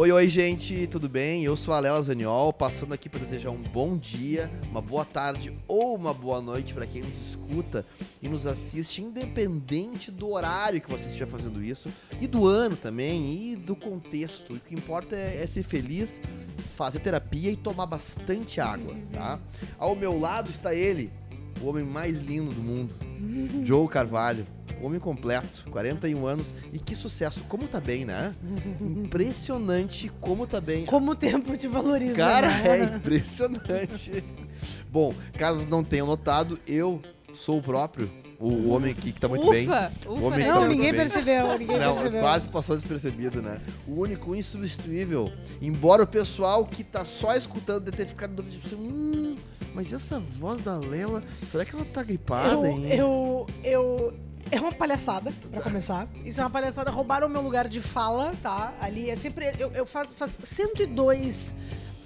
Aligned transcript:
Oi, 0.00 0.10
oi, 0.12 0.30
gente, 0.30 0.86
tudo 0.86 1.10
bem? 1.10 1.44
Eu 1.44 1.54
sou 1.58 1.74
a 1.74 1.78
Lela 1.78 2.00
Zaniol, 2.00 2.54
passando 2.54 2.94
aqui 2.94 3.06
para 3.06 3.20
desejar 3.20 3.50
um 3.50 3.60
bom 3.60 3.98
dia, 3.98 4.50
uma 4.70 4.80
boa 4.80 5.04
tarde 5.04 5.52
ou 5.68 5.94
uma 5.94 6.14
boa 6.14 6.40
noite 6.40 6.72
para 6.72 6.86
quem 6.86 7.02
nos 7.02 7.18
escuta 7.18 7.84
e 8.22 8.26
nos 8.26 8.46
assiste, 8.46 9.02
independente 9.02 10.10
do 10.10 10.30
horário 10.30 10.80
que 10.80 10.90
você 10.90 11.04
esteja 11.04 11.26
fazendo 11.26 11.62
isso, 11.62 11.92
e 12.18 12.26
do 12.26 12.46
ano 12.46 12.76
também, 12.76 13.52
e 13.52 13.56
do 13.56 13.76
contexto. 13.76 14.54
O 14.54 14.58
que 14.58 14.74
importa 14.74 15.14
é, 15.14 15.42
é 15.42 15.46
ser 15.46 15.64
feliz, 15.64 16.18
fazer 16.78 17.00
terapia 17.00 17.50
e 17.50 17.56
tomar 17.56 17.84
bastante 17.84 18.58
água, 18.58 18.96
tá? 19.12 19.38
Ao 19.78 19.94
meu 19.94 20.18
lado 20.18 20.50
está 20.50 20.74
ele, 20.74 21.12
o 21.60 21.68
homem 21.68 21.84
mais 21.84 22.16
lindo 22.18 22.52
do 22.52 22.62
mundo, 22.62 22.94
Joe 23.64 23.88
Carvalho. 23.88 24.44
Homem 24.82 24.98
completo, 24.98 25.66
41 25.70 26.26
anos 26.26 26.54
e 26.72 26.78
que 26.78 26.96
sucesso. 26.96 27.42
Como 27.46 27.68
tá 27.68 27.78
bem, 27.78 28.06
né? 28.06 28.32
Impressionante 28.80 30.10
como 30.22 30.46
tá 30.46 30.58
bem. 30.58 30.86
Como 30.86 31.10
o 31.10 31.14
tempo 31.14 31.54
te 31.54 31.68
valoriza. 31.68 32.14
Cara, 32.14 32.48
né? 32.48 32.78
é 32.80 32.84
impressionante. 32.84 34.24
Bom, 34.90 35.12
caso 35.34 35.68
não 35.68 35.84
tenham 35.84 36.06
notado, 36.06 36.58
eu 36.66 37.00
sou 37.34 37.58
o 37.58 37.62
próprio, 37.62 38.10
o, 38.40 38.70
homem 38.70 38.90
aqui 38.90 39.12
que 39.12 39.20
tá 39.20 39.28
muito 39.28 39.44
ufa, 39.44 39.52
bem. 39.52 39.68
Ufa, 39.68 39.92
O 40.06 40.24
homem 40.24 40.46
Não, 40.46 40.54
tá 40.54 40.60
muito 40.60 40.70
ninguém 40.70 40.92
bem. 40.92 41.00
percebeu, 41.00 41.58
ninguém 41.58 41.78
Não, 41.78 41.94
percebeu. 41.94 42.20
quase 42.22 42.48
passou 42.48 42.76
despercebido, 42.76 43.42
né? 43.42 43.60
O 43.86 44.00
único 44.00 44.34
insubstituível. 44.34 45.30
Embora 45.60 46.02
o 46.02 46.06
pessoal 46.06 46.64
que 46.64 46.82
tá 46.82 47.04
só 47.04 47.36
escutando 47.36 47.84
deve 47.84 47.98
ter 47.98 48.06
ficado 48.06 48.34
dúvida, 48.34 48.56
tipo 48.56 48.66
assim, 48.66 48.76
hum, 48.76 49.36
mas 49.74 49.92
essa 49.92 50.18
voz 50.18 50.60
da 50.60 50.76
Lela, 50.76 51.22
será 51.46 51.64
que 51.64 51.74
ela 51.74 51.84
tá 51.84 52.02
gripada, 52.02 52.52
eu, 52.54 52.66
hein? 52.66 52.92
eu, 52.92 53.46
eu, 53.64 54.14
é 54.50 54.60
uma 54.60 54.72
palhaçada, 54.72 55.32
pra 55.50 55.60
começar. 55.62 56.08
Isso 56.24 56.40
é 56.40 56.44
uma 56.44 56.50
palhaçada. 56.50 56.90
Roubaram 56.90 57.26
o 57.26 57.30
meu 57.30 57.40
lugar 57.42 57.68
de 57.68 57.80
fala, 57.80 58.32
tá? 58.42 58.74
Ali 58.80 59.08
é 59.10 59.16
sempre. 59.16 59.52
Eu, 59.58 59.70
eu 59.72 59.86
faço, 59.86 60.14
faço 60.14 60.38
102 60.42 61.54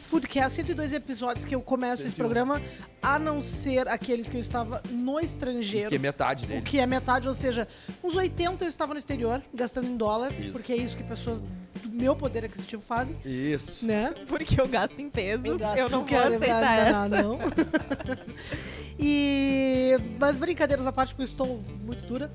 Foodcast, 0.09 0.53
102 0.57 0.93
episódios 0.93 1.45
que 1.45 1.55
eu 1.55 1.63
começo 1.63 2.03
esse 2.03 2.11
101. 2.11 2.17
programa, 2.17 2.63
a 3.03 3.19
não 3.19 3.41
ser 3.41 3.89
aqueles 3.89 4.29
que 4.29 4.37
eu 4.37 4.41
estava 4.41 4.83
no 4.91 5.19
estrangeiro. 5.19 5.89
Que 5.89 5.97
é 5.97 5.99
metade 5.99 6.45
O 6.45 6.49
dele. 6.49 6.63
que 6.63 6.79
é 6.79 6.87
metade, 6.87 7.29
ou 7.29 7.35
seja, 7.35 7.67
uns 8.03 8.15
80 8.15 8.65
eu 8.65 8.69
estava 8.69 8.93
no 8.93 8.99
exterior, 8.99 9.43
gastando 9.53 9.87
em 9.87 9.97
dólar, 9.97 10.31
Isso. 10.33 10.53
porque 10.53 10.73
é 10.73 10.77
isso 10.77 10.97
que 10.97 11.03
pessoas 11.03 11.43
do 11.85 11.95
meu 11.95 12.15
poder 12.17 12.45
aquisitivo 12.45 12.83
fazem, 12.83 13.17
Isso. 13.25 13.87
né? 13.87 14.15
Porque 14.27 14.61
eu 14.61 14.67
gasto 14.69 14.99
em 15.01 15.09
pesos, 15.11 15.59
gasto 15.59 15.79
eu 15.79 15.89
não 15.89 16.01
vou 16.01 16.09
quero 16.09 16.35
aceitar 16.37 16.87
essa. 16.87 17.09
Não. 17.23 17.39
e 18.99 19.97
mas 20.19 20.37
brincadeiras 20.37 20.87
à 20.87 20.93
parte, 20.93 21.15
porque 21.15 21.23
eu 21.23 21.27
estou 21.27 21.63
muito 21.85 22.05
dura. 22.07 22.31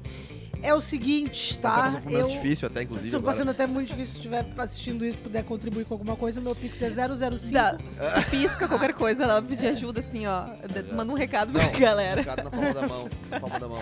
É 0.61 0.73
o 0.73 0.81
seguinte, 0.81 1.57
Tá 1.57 1.83
tá? 1.83 1.87
um 1.87 2.01
momento 2.01 2.31
difícil 2.31 2.67
até, 2.67 2.83
inclusive, 2.83 3.07
Estou 3.07 3.19
agora. 3.19 3.31
passando 3.33 3.49
até 3.51 3.65
muito 3.65 3.87
difícil 3.87 4.07
se 4.07 4.17
estiver 4.17 4.45
assistindo 4.57 5.05
isso, 5.05 5.17
puder 5.19 5.41
contribuir 5.45 5.85
com 5.85 5.93
alguma 5.93 6.17
coisa. 6.17 6.41
O 6.41 6.43
meu 6.43 6.53
Pix 6.53 6.81
é 6.81 6.89
005. 6.91 7.53
Dá, 7.53 7.77
pisca 8.29 8.67
qualquer 8.67 8.93
coisa, 8.93 9.23
ela 9.23 9.41
pedir 9.41 9.67
ajuda 9.67 10.01
assim, 10.01 10.27
ó. 10.27 10.47
Manda 10.93 11.13
um 11.13 11.15
recado 11.15 11.53
pra 11.53 11.63
Não, 11.63 11.79
galera. 11.79 12.19
Recado 12.21 12.43
na 12.43 12.49
palma 12.51 12.73
da 12.73 12.87
mão. 12.89 13.09
Na 13.31 13.39
palma 13.39 13.57
da 13.59 13.67
mão. 13.69 13.81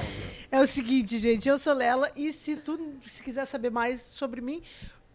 É 0.52 0.62
o 0.62 0.68
seguinte, 0.68 1.18
gente, 1.18 1.50
eu 1.50 1.58
sou 1.58 1.74
Lela 1.74 2.12
e 2.16 2.32
se 2.32 2.58
tu 2.58 2.80
se 3.02 3.24
quiser 3.24 3.46
saber 3.46 3.72
mais 3.72 4.00
sobre 4.00 4.40
mim, 4.40 4.62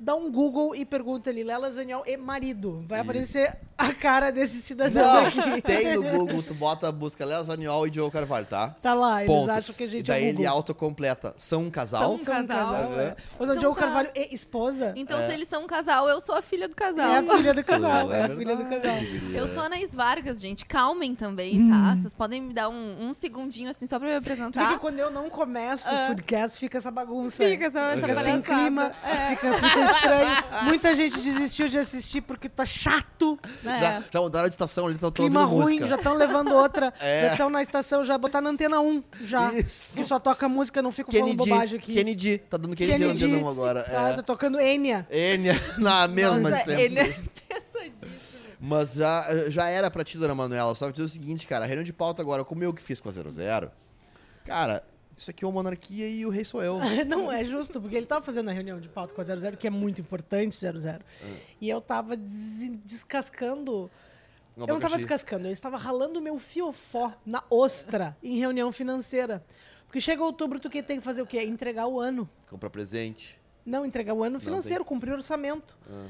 dá 0.02 0.14
um 0.16 0.30
Google 0.30 0.74
e 0.74 0.84
pergunta 0.84 1.30
ali, 1.30 1.44
Lela 1.44 1.70
Zaniol 1.70 2.02
e 2.06 2.16
marido. 2.16 2.84
Vai 2.86 2.98
Isso. 3.00 3.08
aparecer 3.10 3.58
a 3.78 3.92
cara 3.94 4.30
desse 4.30 4.60
cidadão 4.60 5.02
Não, 5.02 5.26
aqui. 5.26 5.62
tem 5.62 5.94
no 5.96 6.02
Google, 6.10 6.42
tu 6.42 6.54
bota 6.54 6.88
a 6.88 6.92
busca 6.92 7.24
Léo 7.24 7.42
Zaniol 7.44 7.86
e 7.86 7.92
Joe 7.92 8.10
Carvalho, 8.10 8.46
tá? 8.46 8.74
Tá 8.82 8.94
lá, 8.94 9.22
eles 9.24 9.34
Ponto. 9.34 9.50
acham 9.50 9.74
que 9.74 9.84
a 9.84 9.86
gente 9.86 10.06
Daí 10.06 10.24
é 10.24 10.26
o 10.26 10.28
ele 10.30 10.46
autocompleta. 10.46 11.34
São 11.36 11.62
um 11.62 11.70
casal? 11.70 12.02
São 12.02 12.14
um 12.14 12.18
São 12.18 12.34
um 12.34 12.46
casal. 12.46 12.72
casal, 12.72 13.00
é. 13.00 13.16
Ou 13.38 13.46
seja, 13.46 13.58
Então 13.58 13.60
Joe 13.60 13.74
tá. 13.74 13.80
Carvalho 13.80 14.10
e 14.14 14.34
esposa 14.34 14.92
Então, 14.96 15.18
É. 15.20 15.26
se 15.26 15.32
eles 15.32 15.48
são 15.48 15.64
um 15.64 15.66
casal, 15.66 16.08
eu 16.08 16.20
sou 16.20 16.34
a 16.34 16.42
filha 16.42 16.68
do 16.68 16.74
casal. 16.74 17.10
é 17.12 17.18
a 17.18 17.22
filha 17.36 17.54
do 17.54 17.64
casal. 17.64 18.12
É, 18.12 18.22
a 18.24 18.26
verdade. 18.28 18.36
filha 18.36 18.56
do 18.56 18.64
casal. 18.64 18.96
Eu 19.34 19.48
sou 19.48 19.62
a 19.62 19.66
Anaís 19.66 19.94
Vargas, 19.94 20.40
gente. 20.40 20.64
Calmem 20.66 21.14
também, 21.14 21.68
tá? 21.68 21.96
Vocês 22.00 22.12
podem 22.14 22.40
me 22.40 22.52
dar 22.52 22.68
um, 22.68 23.08
um 23.08 23.12
segundinho, 23.12 23.70
assim, 23.70 23.86
só 23.86 23.98
pra 23.98 24.08
me 24.08 24.14
apresentar? 24.16 24.72
que 24.72 24.78
quando 24.78 24.98
eu 24.98 25.10
não 25.10 25.28
começo 25.30 25.88
o 25.88 25.92
Ah. 25.92 26.06
Foodcast, 26.08 26.58
fica 26.58 26.78
essa 26.78 26.90
bagunça. 26.90 27.44
Fica 27.44 27.66
essa, 27.66 27.92
Fica 27.94 28.10
essa 28.12 28.20
Fica 28.20 28.24
sem 28.24 28.42
clima, 28.42 28.90
É. 29.04 29.34
fica, 29.34 29.52
fica 29.54 29.91
estranho. 29.94 30.44
Muita 30.64 30.94
gente 30.94 31.20
desistiu 31.20 31.68
de 31.68 31.78
assistir 31.78 32.20
porque 32.20 32.48
tá 32.48 32.64
chato. 32.66 33.38
É. 33.64 33.80
Já, 33.80 34.02
já 34.12 34.20
mudaram 34.20 34.48
de 34.48 34.54
estação 34.54 34.86
ali, 34.86 34.94
estão 34.94 35.10
Clima 35.10 35.40
ouvindo 35.42 35.62
ruim, 35.62 35.74
música. 35.74 35.88
já 35.88 35.96
estão 35.96 36.14
levando 36.14 36.52
outra. 36.54 36.92
É. 37.00 37.26
Já 37.26 37.32
estão 37.32 37.50
na 37.50 37.62
estação, 37.62 38.04
já 38.04 38.16
botar 38.18 38.40
na 38.40 38.50
antena 38.50 38.80
1 38.80 39.02
já. 39.24 39.52
Isso. 39.54 39.96
Que 39.96 40.04
só 40.04 40.18
toca 40.18 40.48
música, 40.48 40.80
não 40.82 40.92
fico 40.92 41.10
falando 41.12 41.34
bobagem 41.36 41.78
aqui. 41.78 41.94
Kennedy, 41.94 42.38
tá 42.38 42.56
dando 42.56 42.74
Kennedy, 42.76 42.98
Kennedy 42.98 43.26
não 43.28 43.48
agora. 43.48 43.82
Tá, 43.82 43.90
tá 43.90 44.08
É. 44.18 44.22
tocando 44.22 44.58
Enya. 44.60 45.06
Enya, 45.10 45.60
na 45.78 46.06
mesma 46.08 46.36
de 46.36 46.50
Nossa, 46.50 46.56
sempre. 46.64 46.82
ele 46.82 46.98
é 47.00 47.04
pesadíssimo. 47.48 48.12
Mas 48.60 48.92
já, 48.92 49.26
já 49.48 49.68
era 49.68 49.90
pra 49.90 50.04
ti, 50.04 50.16
dona 50.16 50.34
Manuela. 50.34 50.74
Só 50.74 50.86
que 50.86 50.92
dizer 50.92 51.04
o 51.06 51.08
seguinte, 51.08 51.46
cara, 51.46 51.66
reunião 51.66 51.82
de 51.84 51.92
pauta 51.92 52.22
agora, 52.22 52.44
como 52.44 52.62
eu 52.62 52.72
que 52.72 52.80
fiz 52.82 53.00
com 53.00 53.08
a 53.08 53.12
00, 53.12 53.70
cara, 54.44 54.84
isso 55.16 55.30
aqui 55.30 55.44
é 55.44 55.46
uma 55.48 55.52
monarquia 55.54 56.08
e 56.08 56.24
o 56.26 56.30
rei 56.30 56.44
sou 56.44 56.62
eu. 56.62 56.78
Não, 57.06 57.30
é 57.30 57.44
justo, 57.44 57.80
porque 57.80 57.96
ele 57.96 58.06
tava 58.06 58.24
fazendo 58.24 58.48
a 58.48 58.52
reunião 58.52 58.80
de 58.80 58.88
pauta 58.88 59.14
com 59.14 59.20
a 59.20 59.24
00, 59.24 59.56
que 59.56 59.66
é 59.66 59.70
muito 59.70 60.00
importante, 60.00 60.56
00. 60.56 61.04
E 61.60 61.68
eu 61.68 61.80
tava 61.80 62.16
des- 62.16 62.70
descascando. 62.84 63.90
Um 64.56 64.62
Eu 64.62 64.66
não 64.66 64.66
tava 64.66 64.74
abacaxi. 64.94 64.96
descascando, 64.98 65.46
eu 65.46 65.52
estava 65.52 65.76
ralando 65.78 66.20
meu 66.20 66.38
fiofó 66.38 67.12
na 67.24 67.42
ostra 67.50 68.16
em 68.22 68.38
reunião 68.38 68.70
financeira. 68.70 69.42
Porque 69.86 70.00
chega 70.00 70.22
outubro, 70.24 70.58
tu 70.60 70.68
que 70.70 70.82
tem 70.82 70.98
que 70.98 71.04
fazer 71.04 71.22
o 71.22 71.26
quê? 71.26 71.42
Entregar 71.42 71.86
o 71.86 71.98
ano. 72.00 72.28
Comprar 72.48 72.70
presente. 72.70 73.38
Não, 73.64 73.86
entregar 73.86 74.12
o 74.14 74.22
ano 74.24 74.40
financeiro, 74.40 74.84
cumprir 74.84 75.10
o 75.12 75.16
orçamento. 75.16 75.76
Ah. 75.88 76.06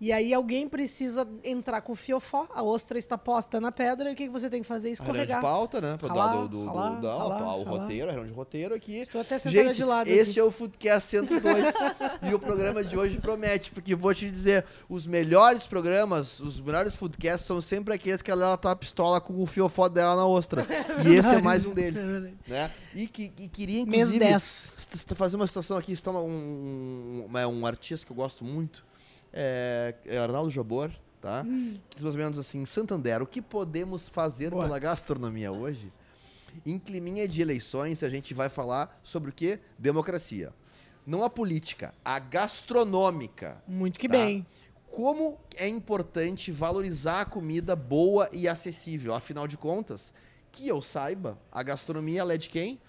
E 0.00 0.12
aí 0.12 0.32
alguém 0.32 0.68
precisa 0.68 1.26
entrar 1.42 1.80
com 1.80 1.92
o 1.92 1.96
fiofó, 1.96 2.46
a 2.54 2.62
ostra 2.62 2.96
está 2.98 3.18
posta 3.18 3.60
na 3.60 3.72
pedra, 3.72 4.10
e 4.10 4.12
o 4.12 4.16
que 4.16 4.24
que 4.26 4.32
você 4.32 4.48
tem 4.48 4.62
que 4.62 4.68
fazer? 4.68 4.88
A 4.88 4.92
Escorregar. 4.92 5.38
de 5.40 5.42
pauta, 5.44 5.80
né? 5.80 5.96
Pra 5.98 6.08
Ralar, 6.08 6.26
dar 6.32 6.42
do, 6.42 6.48
do, 6.48 6.58
do- 6.60 6.66
ralar, 6.66 7.00
ralar, 7.00 7.56
o 7.56 7.64
ralar. 7.64 7.80
roteiro, 7.80 8.08
a 8.08 8.12
reunião 8.12 8.26
de 8.30 8.32
roteiro 8.32 8.74
aqui. 8.76 8.96
Estou 8.98 9.20
até 9.20 9.38
sentada 9.40 9.64
Gente, 9.64 9.76
de 9.76 9.84
lado 9.84 10.06
esse 10.08 10.30
aqui. 10.30 10.40
é 10.40 10.44
o 10.44 10.50
Foodcast 10.52 11.10
102 11.10 11.74
e 12.30 12.34
o 12.34 12.38
programa 12.38 12.84
de 12.84 12.96
hoje 12.96 13.18
promete, 13.18 13.72
porque 13.72 13.96
vou 13.96 14.14
te 14.14 14.30
dizer, 14.30 14.64
os 14.88 15.04
melhores 15.06 15.64
programas, 15.64 16.38
os 16.38 16.60
melhores 16.60 16.94
Foodcasts 16.94 17.46
são 17.46 17.60
sempre 17.60 17.92
aqueles 17.94 18.22
que 18.22 18.30
ela 18.30 18.56
tá 18.56 18.76
pistola 18.76 19.20
com 19.20 19.42
o 19.42 19.46
fiofó 19.46 19.88
dela 19.88 20.14
na 20.16 20.26
ostra. 20.26 20.64
E 21.04 21.14
esse 21.14 21.28
é 21.28 21.40
mais 21.42 21.64
um 21.64 21.72
deles, 21.74 22.02
né? 22.46 22.70
E, 22.94 23.06
que, 23.06 23.32
e 23.38 23.48
queria, 23.48 23.80
inclusive, 23.80 24.18
10. 24.18 24.34
s- 24.34 24.72
s- 24.92 25.14
fazer 25.14 25.36
uma 25.36 25.46
situação 25.46 25.76
aqui, 25.76 25.92
está 25.92 26.10
um, 26.10 26.16
um, 26.26 27.28
um- 27.32 27.48
um 27.60 27.66
artista 27.66 28.04
que 28.06 28.12
eu 28.12 28.16
gosto 28.16 28.44
muito, 28.44 28.84
é, 29.32 29.94
é 30.06 30.18
Arnaldo 30.18 30.50
Jabor, 30.50 30.90
tá? 31.20 31.44
Que 31.88 31.96
diz 31.96 32.02
mais 32.02 32.14
ou 32.14 32.20
menos 32.20 32.38
assim, 32.38 32.64
Santander, 32.64 33.22
o 33.22 33.26
que 33.26 33.40
podemos 33.42 34.08
fazer 34.08 34.50
Boa. 34.50 34.64
pela 34.64 34.78
gastronomia 34.78 35.52
hoje? 35.52 35.92
Em 36.66 36.78
climinha 36.78 37.28
de 37.28 37.40
eleições, 37.40 38.02
a 38.02 38.08
gente 38.08 38.34
vai 38.34 38.48
falar 38.48 38.98
sobre 39.02 39.30
o 39.30 39.32
quê? 39.32 39.60
Democracia. 39.78 40.52
Não 41.06 41.22
a 41.22 41.30
política, 41.30 41.94
a 42.04 42.18
gastronômica. 42.18 43.62
Muito 43.66 43.98
que 43.98 44.08
Tá. 44.08 44.16
bem. 44.16 44.46
Como 44.88 45.38
é 45.56 45.68
importante 45.68 46.50
valorizar 46.50 47.20
a 47.20 47.24
comida 47.24 47.76
boa 47.76 48.28
e 48.32 48.48
acessível. 48.48 49.14
Afinal 49.14 49.46
de 49.46 49.56
contas, 49.56 50.12
que 50.50 50.66
eu 50.66 50.80
saiba, 50.80 51.38
a 51.52 51.62
gastronomia 51.62 52.22
é 52.22 52.36
de 52.38 52.48
quem? 52.48 52.80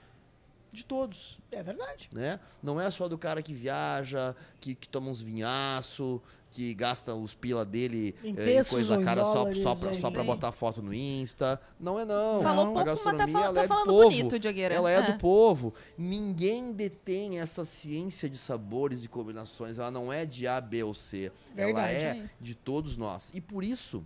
De 0.72 0.86
todos 0.86 1.40
É 1.52 1.64
verdade. 1.64 2.10
né? 2.14 2.40
Não 2.62 2.80
é 2.80 2.92
só 2.92 3.08
do 3.08 3.18
cara 3.18 3.42
que 3.42 3.54
viaja, 3.54 4.36
que, 4.60 4.76
que 4.76 4.88
toma 4.88 5.10
uns 5.10 5.20
vinhaço, 5.20 6.22
que 6.52 6.74
gasta 6.76 7.14
os 7.16 7.34
pila 7.34 7.66
dele 7.66 8.16
Em 8.24 8.36
eh, 8.38 8.64
coisa 8.64 9.04
cara 9.04 9.22
só, 9.22 9.34
dólares, 9.34 9.64
só, 9.64 9.76
pra, 9.76 9.92
é 9.92 9.94
só 10.00 10.12
pra 10.12 10.22
aí. 10.22 10.28
botar 10.28 10.52
foto 10.52 10.82
no 10.82 10.94
Insta. 10.94 11.60
Não 11.80 12.00
é 12.00 12.06
não. 12.06 12.42
Falou 12.44 12.66
Não. 12.66 12.74
pouco, 12.74 12.90
mas 13.06 13.18
tá, 13.18 13.28
fal- 13.28 13.44
ela 13.44 13.54
tá 13.54 13.60
é 13.62 13.64
do 13.64 13.68
falando 13.68 13.88
povo. 13.88 14.04
bonito, 14.04 14.40
Diogueira. 14.40 14.76
Ela 14.76 14.92
é, 14.92 15.12
do 15.12 15.18
povo. 15.18 15.74
Ninguém 15.98 16.72
detém 16.72 17.40
essa 17.40 17.66
ciência 17.66 18.30
de 18.30 18.38
sabores 18.38 19.04
e 19.04 19.08
combinações. 19.08 19.78
Ela 19.80 19.90
não 19.92 20.12
é 20.14 20.26
de 20.26 20.48
A, 20.48 20.60
B 20.62 20.84
ou 20.84 20.94
C. 20.94 21.32
Ela 21.56 21.66
Verdade. 21.66 21.94
é 21.96 22.30
de 22.40 22.54
todos 22.56 22.96
nós. 22.98 23.32
E 23.34 23.42
por 23.42 23.64
isso, 23.64 24.04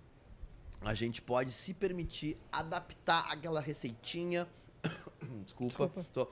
a 0.81 0.93
gente 0.93 1.21
pode 1.21 1.51
se 1.51 1.73
permitir 1.73 2.37
adaptar 2.51 3.25
aquela 3.29 3.59
receitinha. 3.61 4.47
Desculpa. 5.43 5.87
Desculpa. 5.87 6.05
tô- 6.13 6.27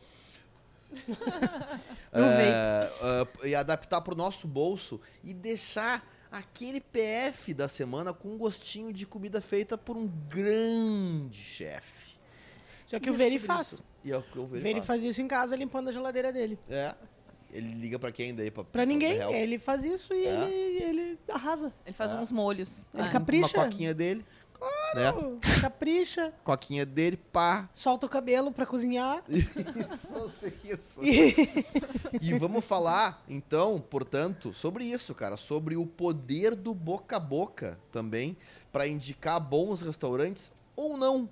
Não 2.11 2.25
É, 2.29 2.89
é, 3.43 3.47
e 3.47 3.55
adaptar 3.55 4.01
pro 4.01 4.15
nosso 4.15 4.47
bolso 4.47 4.99
e 5.23 5.33
deixar 5.33 6.05
aquele 6.31 6.81
PF 6.81 7.53
da 7.53 7.67
semana 7.67 8.13
com 8.13 8.29
um 8.29 8.37
gostinho 8.37 8.91
de 8.91 9.05
comida 9.05 9.39
feita 9.41 9.77
por 9.77 9.95
um 9.97 10.07
grande 10.29 11.37
chefe. 11.37 12.11
Só 12.87 12.99
que 12.99 13.07
E 13.07 13.11
o 13.11 13.15
é 13.15 13.17
Veri 13.17 13.39
faz. 13.39 13.73
isso. 13.73 13.83
E 14.03 14.11
é 14.11 14.17
o 14.17 14.21
que 14.21 14.37
o 14.37 14.43
O 14.43 14.47
Veri, 14.47 14.61
Veri 14.63 14.75
faz. 14.79 14.87
faz 14.87 15.03
isso 15.03 15.21
em 15.21 15.27
casa, 15.27 15.55
limpando 15.55 15.87
a 15.89 15.91
geladeira 15.91 16.31
dele. 16.33 16.59
É. 16.69 16.93
Ele 17.53 17.73
liga 17.75 17.99
pra 17.99 18.11
quem 18.13 18.33
daí? 18.33 18.49
Pra, 18.49 18.63
Pra 18.63 18.85
ninguém, 18.85 19.13
Real? 19.15 19.33
ele 19.33 19.59
faz 19.59 19.83
isso 19.83 20.13
e 20.13 20.25
É? 20.25 20.49
ele, 20.49 20.83
ele 20.83 21.19
arrasa. 21.29 21.73
Ele 21.85 21.93
faz 21.95 22.11
Ah. 22.13 22.15
uns 22.19 22.31
molhos. 22.31 22.89
Ele 22.93 23.03
É. 23.03 23.09
capricha. 23.11 23.57
Uma 23.57 23.65
coquinha 23.65 23.93
dele. 23.93 24.25
Né? 24.95 25.11
Capricha, 25.61 26.33
Coquinha 26.43 26.85
dele, 26.85 27.17
pá. 27.17 27.69
solta 27.73 28.05
o 28.05 28.09
cabelo 28.09 28.51
pra 28.51 28.65
cozinhar. 28.65 29.23
Isso, 29.29 30.41
isso. 30.63 31.01
E- 31.03 32.19
E 32.21 32.33
vamos 32.37 32.63
falar, 32.65 33.23
então, 33.27 33.79
portanto, 33.79 34.53
sobre 34.53 34.85
isso, 34.85 35.13
cara, 35.15 35.37
sobre 35.37 35.75
o 35.75 35.85
poder 35.85 36.55
do 36.55 36.73
boca 36.73 37.17
a 37.17 37.19
boca 37.19 37.79
também 37.91 38.37
para 38.71 38.87
indicar 38.87 39.39
bons 39.39 39.81
restaurantes 39.81 40.51
ou 40.75 40.97
não. 40.97 41.29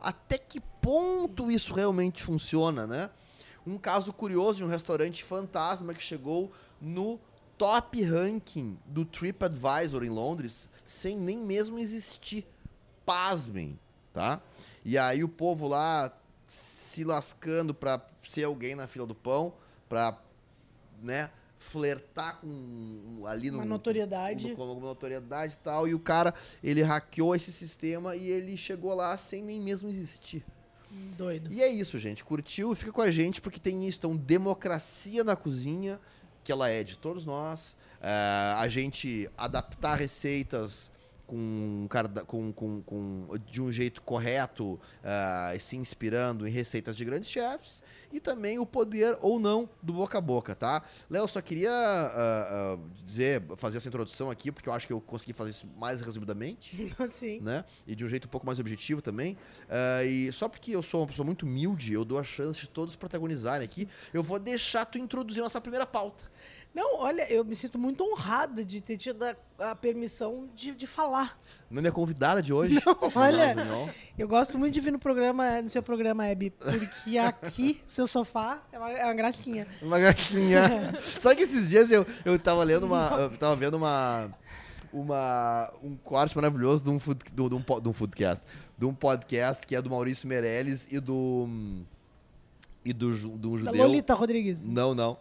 Até 0.00 0.38
que 0.38 0.60
ponto 0.60 1.50
isso 1.50 1.72
realmente 1.74 2.22
funciona, 2.22 2.86
né? 2.86 3.10
Um 3.66 3.78
caso 3.78 4.12
curioso 4.12 4.58
de 4.58 4.64
um 4.64 4.68
restaurante 4.68 5.22
fantasma 5.24 5.92
que 5.94 6.02
chegou 6.02 6.52
no 6.80 7.18
top 7.58 8.02
ranking 8.02 8.78
do 8.86 9.04
TripAdvisor 9.04 10.04
em 10.04 10.10
Londres 10.10 10.68
sem 10.84 11.16
nem 11.16 11.38
mesmo 11.38 11.78
existir. 11.78 12.46
Pasmem, 13.06 13.78
tá? 14.12 14.40
E 14.84 14.98
aí 14.98 15.24
o 15.24 15.28
povo 15.28 15.66
lá 15.66 16.12
se 16.46 17.04
lascando 17.04 17.72
pra 17.72 18.04
ser 18.20 18.44
alguém 18.44 18.74
na 18.74 18.86
fila 18.86 19.06
do 19.06 19.14
pão, 19.14 19.54
pra, 19.88 20.18
né, 21.02 21.30
flertar 21.58 22.38
com 22.40 23.24
ali 23.26 23.50
no 23.50 23.58
Uma 23.58 23.64
notoriedade. 23.64 24.54
com 24.54 24.62
alguma 24.62 24.86
notoriedade 24.88 25.54
e 25.54 25.58
tal, 25.58 25.88
e 25.88 25.94
o 25.94 25.98
cara, 25.98 26.34
ele 26.62 26.82
hackeou 26.82 27.34
esse 27.34 27.52
sistema 27.52 28.14
e 28.16 28.28
ele 28.28 28.56
chegou 28.56 28.94
lá 28.94 29.16
sem 29.16 29.42
nem 29.42 29.60
mesmo 29.60 29.88
existir. 29.88 30.44
Doido. 31.16 31.52
E 31.52 31.62
é 31.62 31.68
isso, 31.68 31.98
gente. 31.98 32.24
Curtiu? 32.24 32.74
Fica 32.74 32.92
com 32.92 33.02
a 33.02 33.10
gente 33.10 33.40
porque 33.40 33.58
tem 33.60 33.86
isso. 33.86 33.98
Então, 33.98 34.16
democracia 34.16 35.22
na 35.24 35.36
cozinha, 35.36 36.00
que 36.42 36.50
ela 36.50 36.68
é 36.70 36.82
de 36.82 36.96
todos 36.96 37.24
nós. 37.24 37.76
É, 38.00 38.54
a 38.56 38.68
gente 38.68 39.28
adaptar 39.36 39.96
receitas 39.96 40.90
com, 41.26 41.86
com, 42.26 42.52
com, 42.52 42.82
com- 42.82 43.28
de 43.50 43.60
um 43.60 43.70
jeito 43.72 44.00
correto, 44.02 44.78
é, 45.02 45.58
se 45.58 45.76
inspirando 45.76 46.46
em 46.46 46.50
receitas 46.50 46.96
de 46.96 47.04
grandes 47.04 47.28
chefs. 47.28 47.82
E 48.12 48.20
também 48.20 48.58
o 48.58 48.64
poder 48.64 49.18
ou 49.20 49.38
não 49.38 49.68
do 49.82 49.92
boca 49.92 50.16
a 50.16 50.20
boca, 50.20 50.54
tá? 50.54 50.82
Léo, 51.10 51.26
só 51.26 51.40
queria 51.42 51.70
ah, 51.70 52.12
ah, 52.16 52.78
dizer, 53.04 53.42
fazer 53.56 53.78
essa 53.78 53.88
introdução 53.88 54.30
aqui, 54.30 54.50
porque 54.52 54.68
eu 54.68 54.72
acho 54.72 54.86
que 54.86 54.92
eu 54.92 55.00
consegui 55.00 55.32
fazer 55.32 55.50
isso 55.50 55.66
mais 55.76 56.00
resumidamente 56.00 56.94
Assim. 56.98 57.40
né? 57.40 57.64
E 57.86 57.94
de 57.94 58.04
um 58.04 58.08
jeito 58.08 58.26
um 58.26 58.30
pouco 58.30 58.46
mais 58.46 58.58
objetivo 58.58 59.02
também. 59.02 59.36
E 60.06 60.30
só 60.32 60.48
porque 60.48 60.70
eu 60.70 60.82
sou 60.82 61.00
uma 61.00 61.06
pessoa 61.08 61.26
muito 61.26 61.44
humilde, 61.44 61.92
eu 61.92 62.04
dou 62.04 62.18
a 62.18 62.24
chance 62.24 62.60
de 62.60 62.68
todos 62.68 62.94
protagonizarem 62.96 63.64
aqui. 63.64 63.88
Eu 64.14 64.22
vou 64.22 64.38
deixar 64.38 64.84
tu 64.86 64.96
introduzir 64.98 65.42
nossa 65.42 65.60
primeira 65.60 65.84
pauta. 65.86 66.24
Não, 66.76 66.98
olha, 66.98 67.26
eu 67.32 67.42
me 67.42 67.56
sinto 67.56 67.78
muito 67.78 68.04
honrada 68.04 68.62
de 68.62 68.82
ter 68.82 68.98
tido 68.98 69.22
a, 69.22 69.34
a 69.58 69.74
permissão 69.74 70.46
de, 70.54 70.72
de 70.72 70.86
falar. 70.86 71.40
Não 71.70 71.82
é 71.82 71.90
convidada 71.90 72.42
de 72.42 72.52
hoje. 72.52 72.78
olha. 73.16 73.54
Não, 73.54 73.64
não. 73.64 73.90
Eu 74.18 74.28
gosto 74.28 74.58
muito 74.58 74.74
de 74.74 74.80
vir 74.80 74.92
no 74.92 74.98
programa, 74.98 75.62
no 75.62 75.70
seu 75.70 75.82
programa, 75.82 76.26
Hebe, 76.26 76.50
porque 76.50 77.16
aqui, 77.16 77.80
seu 77.88 78.06
sofá, 78.06 78.62
é 78.70 78.78
uma, 78.78 78.92
é 78.92 79.04
uma 79.06 79.14
gracinha. 79.14 79.66
Uma 79.80 79.98
gatinha. 79.98 80.92
Só 81.00 81.32
que 81.34 81.44
esses 81.44 81.70
dias 81.70 81.90
eu, 81.90 82.06
eu 82.26 82.38
tava 82.38 82.62
lendo 82.62 82.84
uma. 82.84 83.08
Eu 83.20 83.38
tava 83.38 83.56
vendo 83.56 83.78
uma. 83.78 84.30
Uma, 84.92 85.72
um 85.82 85.96
corte 85.96 86.36
maravilhoso 86.36 86.84
de 86.84 86.90
um, 86.90 87.00
food, 87.00 87.20
de, 87.32 87.42
um, 87.42 87.48
de 87.48 87.88
um 87.88 87.92
foodcast. 87.92 88.46
De 88.76 88.84
um 88.84 88.94
podcast 88.94 89.66
que 89.66 89.74
é 89.74 89.80
do 89.80 89.88
Maurício 89.88 90.28
Meirelles 90.28 90.86
e 90.90 91.00
do. 91.00 91.48
E 92.84 92.92
do, 92.92 93.14
de 93.14 93.26
um 93.26 93.52
Da 93.64 93.72
judeu. 93.72 93.86
Lolita 93.86 94.12
Rodrigues. 94.12 94.66
Não, 94.66 94.94
não. 94.94 95.16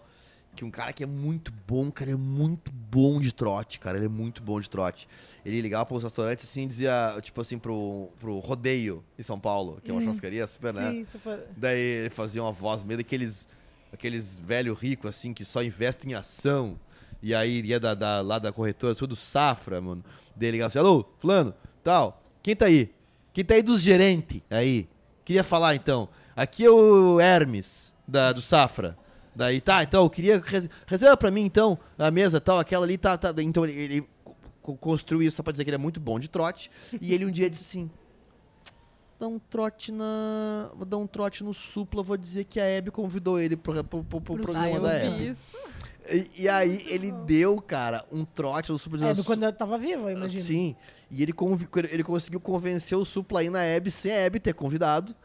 Que 0.56 0.63
um 0.66 0.72
cara 0.72 0.94
que 0.94 1.04
é 1.04 1.07
muito 1.07 1.52
bom, 1.68 1.92
cara, 1.92 2.12
é 2.12 2.16
muito 2.16 2.72
bom 2.72 3.19
de 3.19 3.34
trote, 3.34 3.80
cara. 3.80 3.98
Ele 3.98 4.06
é 4.06 4.10
muito 4.10 4.42
bom 4.42 4.60
de 4.60 4.69
trote. 4.69 5.07
Ele 5.46 5.60
ligava 5.62 5.86
pros 5.86 6.02
restaurantes 6.04 6.46
assim 6.50 6.68
dizia, 6.68 7.18
tipo 7.22 7.42
assim, 7.42 7.60
pro, 7.60 8.10
pro 8.19 8.40
rodeio 8.40 9.04
em 9.19 9.22
São 9.24 9.40
Paulo, 9.40 9.80
que 9.84 9.92
é 9.92 9.94
uma 9.94 10.00
churrascaria 10.02 10.48
super, 10.48 10.74
né? 10.74 10.92
Sim, 10.92 11.06
super. 11.06 11.40
Daí 11.57 11.80
ele 11.80 12.10
fazia 12.10 12.42
uma 12.42 12.52
voz 12.52 12.84
meio 12.84 12.98
daqueles 12.98 13.48
aqueles 13.94 14.40
velho 14.40 14.74
rico 14.74 15.07
assim 15.07 15.34
que 15.34 15.46
só 15.46 15.62
investem 15.63 16.12
em 16.12 16.16
ação. 16.16 16.80
E 17.22 17.34
aí 17.34 17.62
ia 17.62 17.80
da, 17.80 17.94
da- 17.94 18.22
lá 18.22 18.40
da 18.40 18.51
corretora, 18.51 18.94
sou 18.96 19.08
do 19.08 19.16
Safra, 19.16 19.80
mano. 19.81 20.04
Daí 20.36 20.48
ele 20.50 20.51
ligava 20.54 20.68
assim, 20.69 20.80
alô, 20.80 21.06
fulano, 21.19 21.54
tal, 21.84 22.22
quem 22.44 22.56
tá 22.56 22.66
aí? 22.66 22.92
Quem 23.34 23.44
tá 23.44 23.56
aí 23.56 23.62
dos 23.62 23.81
gerentes 23.81 24.42
aí? 24.50 24.88
Queria 25.24 25.44
falar 25.44 25.75
então. 25.75 26.08
Aqui 26.36 26.66
é 26.66 26.69
o 26.69 27.19
Hermes, 27.19 27.94
da, 28.08 28.31
do 28.34 28.42
Safra. 28.42 28.98
Daí, 29.36 29.60
tá, 29.60 29.84
então, 29.84 30.04
eu 30.04 30.10
queria. 30.10 30.40
res- 30.44 30.70
Reserva 30.88 31.18
pra 31.18 31.30
mim, 31.32 31.42
então, 31.42 31.78
a 31.98 32.10
mesa 32.10 32.40
tal, 32.40 32.58
aquela 32.60 32.86
ali, 32.86 32.98
tá, 32.98 33.18
tá. 33.18 33.34
Então 33.44 33.66
ele, 33.66 33.74
ele 33.80 34.08
co- 34.62 34.78
construiu 34.78 35.22
isso 35.28 35.38
só 35.38 35.44
pra 35.44 35.52
dizer 35.52 35.64
que 35.66 35.70
ele 35.70 35.76
é 35.76 35.80
muito 35.80 36.00
bom 36.00 36.18
de 36.20 36.30
trote. 36.30 36.72
e 37.02 37.14
ele 37.14 37.26
um 37.26 37.32
dia 37.32 37.50
disse 37.50 37.64
assim: 37.80 37.92
dar 39.20 39.28
um 39.28 39.40
trote 39.40 39.92
na. 39.92 40.70
Vou 40.76 40.86
dar 40.86 40.98
um 40.98 41.08
trote 41.08 41.44
no 41.44 41.54
Supla, 41.54 42.02
vou 42.04 42.18
dizer 42.18 42.46
que 42.46 42.60
a 42.60 42.66
Hebe 42.66 42.92
convidou 42.92 43.40
ele 43.40 43.56
pro, 43.58 43.74
pro, 43.84 44.04
pro- 44.04 44.22
pro 44.22 44.36
Pro 44.36 44.44
programa 44.44 44.66
Ah, 44.66 44.72
eu 44.72 44.82
da 44.82 44.94
Hebe. 44.94 45.28
isso. 45.30 45.40
E, 46.08 46.44
e 46.44 46.48
aí 46.50 46.86
ele 46.88 47.12
deu, 47.12 47.60
cara, 47.60 48.06
um 48.12 48.24
trote 48.24 48.72
no 48.72 48.78
Supla 48.78 49.00
Hebe, 49.00 49.08
dizendo, 49.10 49.26
quando 49.26 49.44
eu 49.44 49.52
tava 49.52 49.78
viva, 49.78 50.12
eu 50.12 50.18
imagino. 50.18 50.44
Sim. 50.44 50.76
E 51.10 51.24
ele, 51.24 51.34
ele 51.90 52.04
conseguiu 52.04 52.40
convencer 52.40 52.98
o 52.98 53.04
Supla 53.04 53.40
aí 53.40 53.50
na 53.50 53.64
Hebe 53.64 53.90
sem 53.92 54.12
a 54.12 54.16
Hebe 54.16 54.40
ter 54.40 54.54
convidado. 54.54 55.16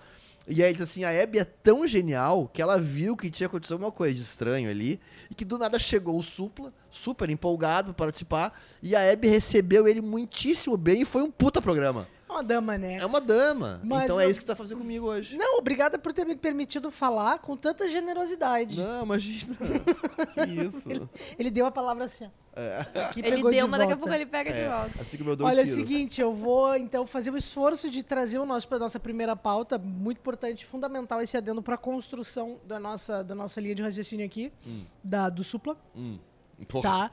E 0.48 0.62
aí 0.62 0.72
disse 0.72 0.84
assim, 0.84 1.04
a 1.04 1.12
Hebe 1.12 1.38
é 1.38 1.44
tão 1.44 1.86
genial 1.86 2.50
que 2.52 2.60
ela 2.60 2.78
viu 2.78 3.16
que 3.16 3.30
tinha 3.30 3.46
acontecido 3.46 3.74
alguma 3.74 3.92
coisa 3.92 4.14
de 4.14 4.22
estranho 4.22 4.70
ali. 4.70 5.00
E 5.30 5.34
que 5.34 5.44
do 5.44 5.58
nada 5.58 5.78
chegou 5.78 6.18
o 6.18 6.22
Supla, 6.22 6.72
super 6.90 7.30
empolgado 7.30 7.94
pra 7.94 8.06
participar. 8.06 8.60
E 8.82 8.96
a 8.96 9.00
Hebe 9.00 9.28
recebeu 9.28 9.86
ele 9.86 10.00
muitíssimo 10.00 10.76
bem 10.76 11.02
e 11.02 11.04
foi 11.04 11.22
um 11.22 11.30
puta 11.30 11.62
programa. 11.62 12.08
É 12.30 12.32
uma 12.32 12.42
dama, 12.44 12.78
né? 12.78 12.98
É 13.00 13.06
uma 13.06 13.20
dama. 13.20 13.80
Mas 13.82 14.04
então 14.04 14.20
é 14.20 14.24
eu- 14.26 14.30
isso 14.30 14.38
que 14.40 14.44
tu 14.46 14.48
tá 14.48 14.56
fazendo 14.56 14.78
comigo 14.78 15.06
hoje. 15.06 15.36
Não, 15.36 15.58
obrigada 15.58 15.98
por 15.98 16.12
ter 16.12 16.24
me 16.24 16.36
permitido 16.36 16.90
falar 16.90 17.38
com 17.40 17.56
tanta 17.56 17.88
generosidade. 17.88 18.76
Não, 18.80 19.02
imagina. 19.04 19.56
que 20.34 20.66
isso. 20.88 21.08
Ele 21.38 21.50
deu 21.50 21.66
a 21.66 21.70
palavra 21.70 22.04
assim, 22.04 22.26
ó. 22.26 22.30
Que 23.12 23.20
Ele 23.20 23.36
pegou 23.36 23.50
de 23.50 23.56
deu, 23.58 23.68
mas 23.68 23.78
daqui 23.80 23.92
a 23.92 23.96
pouco 23.96 24.12
ele 24.12 24.26
pega 24.26 24.52
de 24.52 24.58
É, 24.58 24.68
volta. 24.68 25.00
assim 25.00 25.16
como 25.16 25.30
eu 25.30 25.36
dou 25.36 25.46
Olha, 25.46 25.60
é 25.60 25.60
um 25.60 25.62
o 25.62 25.66
tiro. 25.66 25.76
seguinte, 25.76 26.20
eu 26.20 26.34
vou 26.34 26.74
então 26.76 27.06
fazer 27.06 27.30
o 27.30 27.36
esforço 27.36 27.88
de 27.90 28.02
trazer 28.02 28.38
o 28.38 28.44
nosso 28.46 28.66
para 28.68 28.78
nossa 28.78 28.98
primeira 29.00 29.34
pauta, 29.36 29.78
muito 29.78 30.18
importante, 30.18 30.66
fundamental 30.66 31.20
esse 31.22 31.36
adendo 31.36 31.62
para 31.62 31.76
a 31.76 31.78
construção 31.78 32.58
da 32.66 32.78
nossa 32.78 33.22
da 33.24 33.34
nossa 33.34 33.60
linha 33.60 33.74
de 33.74 33.82
raciocínio 33.82 34.26
aqui, 34.26 34.52
da 35.02 35.28
do 35.28 35.42
Supla, 35.44 35.76
Hum. 35.96 36.18
Tá? 36.82 37.10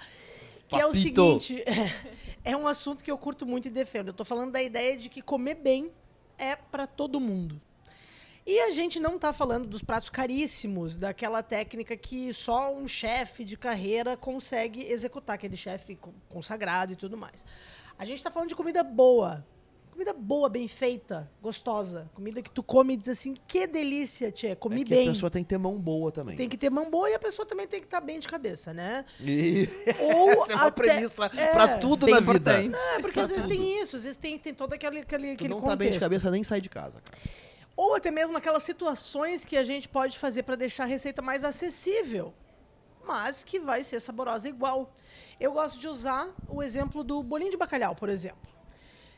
Que 0.67 0.75
é 0.75 0.85
o 0.85 0.89
Papito. 0.89 1.39
seguinte, 1.39 1.63
é 2.43 2.55
um 2.55 2.67
assunto 2.67 3.03
que 3.03 3.11
eu 3.11 3.17
curto 3.17 3.45
muito 3.45 3.67
e 3.67 3.71
defendo. 3.71 4.07
Eu 4.09 4.13
tô 4.13 4.25
falando 4.25 4.51
da 4.51 4.61
ideia 4.61 4.95
de 4.97 5.09
que 5.09 5.21
comer 5.21 5.55
bem 5.55 5.91
é 6.37 6.55
para 6.55 6.85
todo 6.87 7.19
mundo. 7.19 7.61
E 8.45 8.59
a 8.61 8.71
gente 8.71 8.97
não 8.99 9.19
tá 9.19 9.33
falando 9.33 9.67
dos 9.67 9.81
pratos 9.81 10.09
caríssimos, 10.09 10.97
daquela 10.97 11.43
técnica 11.43 11.97
que 11.97 12.31
só 12.31 12.73
um 12.73 12.87
chefe 12.87 13.43
de 13.43 13.57
carreira 13.57 14.15
consegue 14.15 14.83
executar, 14.83 15.35
aquele 15.35 15.57
chefe 15.57 15.97
co- 15.97 16.13
consagrado 16.29 16.93
e 16.93 16.95
tudo 16.95 17.17
mais. 17.17 17.45
A 17.99 18.06
gente 18.06 18.23
tá 18.23 18.31
falando 18.31 18.47
de 18.47 18.56
comida 18.56 18.83
boa. 18.83 19.45
Comida 19.97 20.13
boa, 20.13 20.47
bem 20.47 20.68
feita, 20.68 21.27
gostosa. 21.42 22.07
Comida 22.13 22.39
que 22.39 22.51
tu 22.51 22.61
come 22.61 22.94
e 22.94 22.97
diz 22.97 23.09
assim, 23.09 23.35
que 23.47 23.66
delícia, 23.66 24.31
tchê, 24.31 24.56
comi 24.56 24.81
é 24.81 24.83
que 24.83 24.89
bem. 24.92 25.07
a 25.07 25.11
pessoa 25.11 25.27
tem 25.31 25.42
que 25.42 25.49
ter 25.49 25.57
mão 25.57 25.75
boa 25.75 26.11
também. 26.11 26.37
Tem 26.37 26.47
que 26.47 26.56
ter 26.56 26.69
mão 26.69 26.87
boa 26.92 27.09
e 27.09 27.16
a 27.16 27.19
pessoa 27.19 27.47
também 27.47 27.66
tem 27.68 27.80
que 27.80 27.87
estar 27.87 27.99
bem 27.99 28.19
de 28.19 28.27
cabeça, 28.27 28.71
né? 28.75 29.04
E 29.19 29.68
Ou 29.99 30.30
essa 30.44 30.51
é 30.51 30.56
uma 30.56 30.68
até- 30.68 30.83
premissa 30.83 31.25
é. 31.35 31.47
pra 31.51 31.80
tudo 31.80 32.06
na 32.06 32.19
vida. 32.19 32.31
importante. 32.31 32.77
É, 32.77 32.99
porque 32.99 33.19
às 33.19 33.27
vezes 33.30 33.45
tem 33.45 33.81
isso, 33.81 33.95
às 33.95 34.04
vezes 34.04 34.18
tem, 34.18 34.37
tem 34.37 34.54
todo 34.54 34.71
aquele, 34.73 34.99
aquele, 34.99 35.30
Tu 35.30 35.33
aquele 35.33 35.49
não 35.49 35.56
contexto. 35.61 35.71
tá 35.71 35.83
bem 35.83 35.89
de 35.89 35.99
cabeça, 35.99 36.30
nem 36.30 36.44
sai 36.44 36.61
de 36.61 36.69
casa, 36.69 37.01
cara. 37.01 37.18
Ou 37.75 37.95
até 37.95 38.11
mesmo 38.11 38.37
aquelas 38.37 38.61
situações 38.61 39.44
que 39.45 39.57
a 39.57 39.63
gente 39.63 39.89
pode 39.89 40.16
fazer 40.19 40.44
para 40.44 40.56
deixar 40.56 40.83
a 40.83 40.85
receita 40.85 41.23
mais 41.23 41.44
acessível, 41.44 42.35
mas 43.04 43.44
que 43.44 43.59
vai 43.59 43.83
ser 43.83 43.99
saborosa 43.99 44.47
igual. 44.47 44.94
Eu 45.39 45.54
gosto 45.54 45.80
de 45.80 45.87
usar 45.87 46.30
o 46.47 46.61
exemplo 46.61 47.04
do 47.04 47.23
bolinho 47.23 47.49
de 47.49 47.57
bacalhau, 47.57 47.95
por 47.95 48.09
exemplo. 48.09 48.56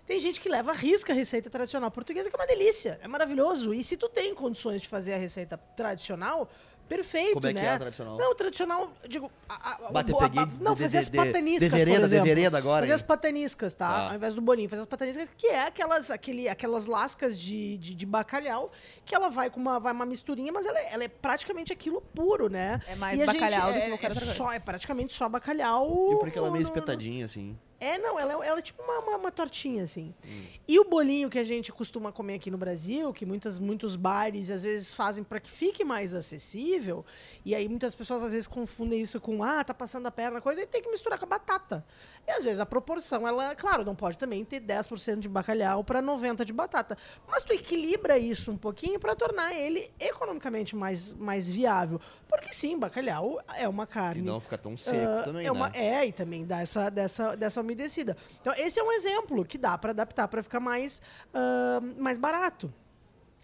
Tem 0.10 0.20
gente 0.20 0.42
que 0.42 0.50
leva 0.50 0.72
a 0.72 0.74
risca 0.74 1.14
a 1.14 1.16
receita 1.16 1.52
tradicional 1.52 1.92
portuguesa, 1.92 2.32
que 2.32 2.36
é 2.36 2.40
uma 2.40 2.48
delícia, 2.48 3.00
é 3.04 3.08
maravilhoso. 3.08 3.76
E 3.76 3.84
se 3.84 3.96
tu 3.96 4.10
tem 4.10 4.34
condições 4.34 4.82
de 4.82 4.88
fazer 4.88 5.14
a 5.14 5.18
receita 5.18 5.56
tradicional, 5.78 6.50
perfeito, 6.88 7.34
Como 7.34 7.46
é 7.46 7.54
né? 7.54 7.62
que 7.62 7.66
é 7.68 7.70
a 7.70 7.78
tradicional? 7.78 8.18
Não, 8.18 8.34
tradicional, 8.34 8.92
digo... 9.08 9.32
A, 9.48 9.88
a, 9.88 9.92
Bate, 9.92 10.12
o- 10.12 10.18
a- 10.18 10.22
peguei 10.22 10.42
a- 10.42 10.46
não, 10.60 10.74
de- 10.74 10.82
fazer 10.82 10.90
de- 10.90 10.98
as 10.98 11.10
de- 11.10 11.16
pataniscas, 11.16 11.70
de 11.70 11.76
vereda, 11.78 11.92
por 12.00 12.00
de 12.00 12.06
exemplo. 12.16 12.26
vereda 12.26 12.58
agora, 12.58 12.80
Fazer 12.82 12.92
hein? 12.92 12.96
as 12.96 13.02
pataniscas, 13.04 13.74
tá? 13.76 13.88
Tá. 13.88 14.10
Ao 14.10 14.16
invés 14.16 14.34
do 14.34 14.42
bolinho, 14.42 14.68
fazer 14.68 14.82
as 14.82 14.88
pataniscas, 14.88 15.30
que 15.38 15.46
é 15.46 15.60
aquelas, 15.68 16.10
aquele, 16.10 16.50
aquelas 16.50 16.88
lascas 16.88 17.40
de, 17.40 17.78
de, 17.78 17.94
de 17.94 18.06
bacalhau, 18.08 18.72
que 19.06 19.14
ela 19.14 19.30
vai 19.30 19.52
com 19.52 19.60
uma, 19.60 19.80
vai 19.80 19.94
uma 19.94 20.08
misturinha, 20.08 20.52
mas 20.52 20.66
ela, 20.66 20.80
é- 20.80 20.92
ela 20.92 21.04
é 21.04 21.08
praticamente 21.08 21.72
aquilo 21.72 22.02
puro, 22.02 22.50
né? 22.50 22.82
É 22.88 22.96
mais 22.96 23.20
E 23.20 23.22
a 23.22 23.28
bacalhau 23.28 23.68
do 23.68 23.74
gente- 23.74 23.82
que 23.82 23.86
é- 23.86 23.90
qualquer 23.92 24.08
é 24.08 24.10
outra 24.10 24.26
coisa. 24.26 24.34
Só, 24.36 24.52
é 24.52 24.58
praticamente 24.60 25.14
só 25.14 25.30
bacalhau. 25.30 26.14
E 26.14 26.18
porque 26.18 26.40
ela 26.40 26.48
é 26.48 26.52
meio 26.52 26.64
espetadinha, 26.64 27.26
assim. 27.26 27.56
É, 27.80 27.98
não, 27.98 28.20
ela 28.20 28.34
é, 28.34 28.48
ela 28.48 28.60
é 28.60 28.62
tipo 28.62 28.82
uma, 28.84 29.00
uma, 29.00 29.18
uma 29.18 29.32
tortinha, 29.32 29.84
assim. 29.84 30.14
Hum. 30.26 30.44
E 30.68 30.80
o 30.80 30.84
bolinho 30.84 31.30
que 31.30 31.40
a 31.40 31.44
gente 31.44 31.72
costuma 31.72 32.12
comer 32.12 32.36
aqui 32.36 32.52
no 32.52 32.58
Brasil, 32.58 33.14
que 33.14 33.26
muitas, 33.26 33.58
muitos 33.60 33.96
bares 33.96 34.52
às 34.52 34.64
vezes 34.64 34.94
fazem 34.94 35.24
para 35.24 35.40
que 35.40 35.50
fique 35.50 35.84
mais 35.86 36.14
acessível, 36.14 37.06
e 37.46 37.56
aí 37.56 37.70
muitas 37.70 37.96
pessoas 37.96 38.24
às 38.24 38.32
vezes 38.32 38.48
confundem 38.48 39.02
isso 39.02 39.20
com, 39.22 39.44
ah, 39.44 39.64
tá 39.64 39.74
passando 39.74 40.06
a 40.08 40.12
perna, 40.12 40.42
coisa, 40.42 40.62
e 40.62 40.68
tem 40.68 40.82
que 40.82 40.90
misturar 40.90 41.18
com 41.18 41.26
a 41.26 41.30
batata. 41.30 41.86
E 42.28 42.32
às 42.32 42.44
vezes 42.44 42.60
a 42.60 42.66
proporção, 42.66 43.28
ela, 43.28 43.56
claro, 43.56 43.84
não 43.86 43.96
pode 43.96 44.18
também 44.18 44.44
ter 44.44 44.62
10% 44.62 45.20
de 45.20 45.30
bacalhau 45.30 45.84
para 45.84 46.02
90% 46.02 46.46
de 46.46 46.54
batata. 46.54 46.98
Mas 47.28 47.44
tu 47.44 47.54
equilibra 47.54 48.18
isso 48.18 48.52
um 48.52 48.58
pouquinho 48.58 49.00
para 49.00 49.16
tornar 49.16 49.54
ele 49.54 49.90
economicamente 50.00 50.76
mais, 50.76 51.14
mais 51.14 51.50
viável. 51.50 52.00
Porque 52.28 52.54
sim, 52.54 52.78
bacalhau 52.78 53.42
é 53.58 53.68
uma 53.68 53.84
E 53.84 53.88
carne. 53.88 54.22
não 54.22 54.40
fica 54.40 54.58
tão 54.58 54.78
seco 54.78 55.10
ah, 55.10 55.24
também, 55.24 55.46
é, 55.48 55.52
uma, 55.52 55.70
né? 55.70 55.80
é, 55.80 56.06
e 56.08 56.12
também 56.12 56.46
dá 56.46 56.62
essa, 56.62 56.90
dessa, 56.90 57.36
dessa 57.36 57.64
umedecida. 57.70 58.18
Então, 58.42 58.54
esse 58.58 58.80
é 58.80 58.84
um 58.84 58.92
exemplo 58.92 59.46
que 59.46 59.58
dá 59.58 59.78
para 59.78 59.92
adaptar 59.92 60.28
para 60.28 60.42
ficar 60.42 60.60
mais, 60.60 61.02
ah, 61.34 61.80
mais 61.98 62.18
barato. 62.18 62.74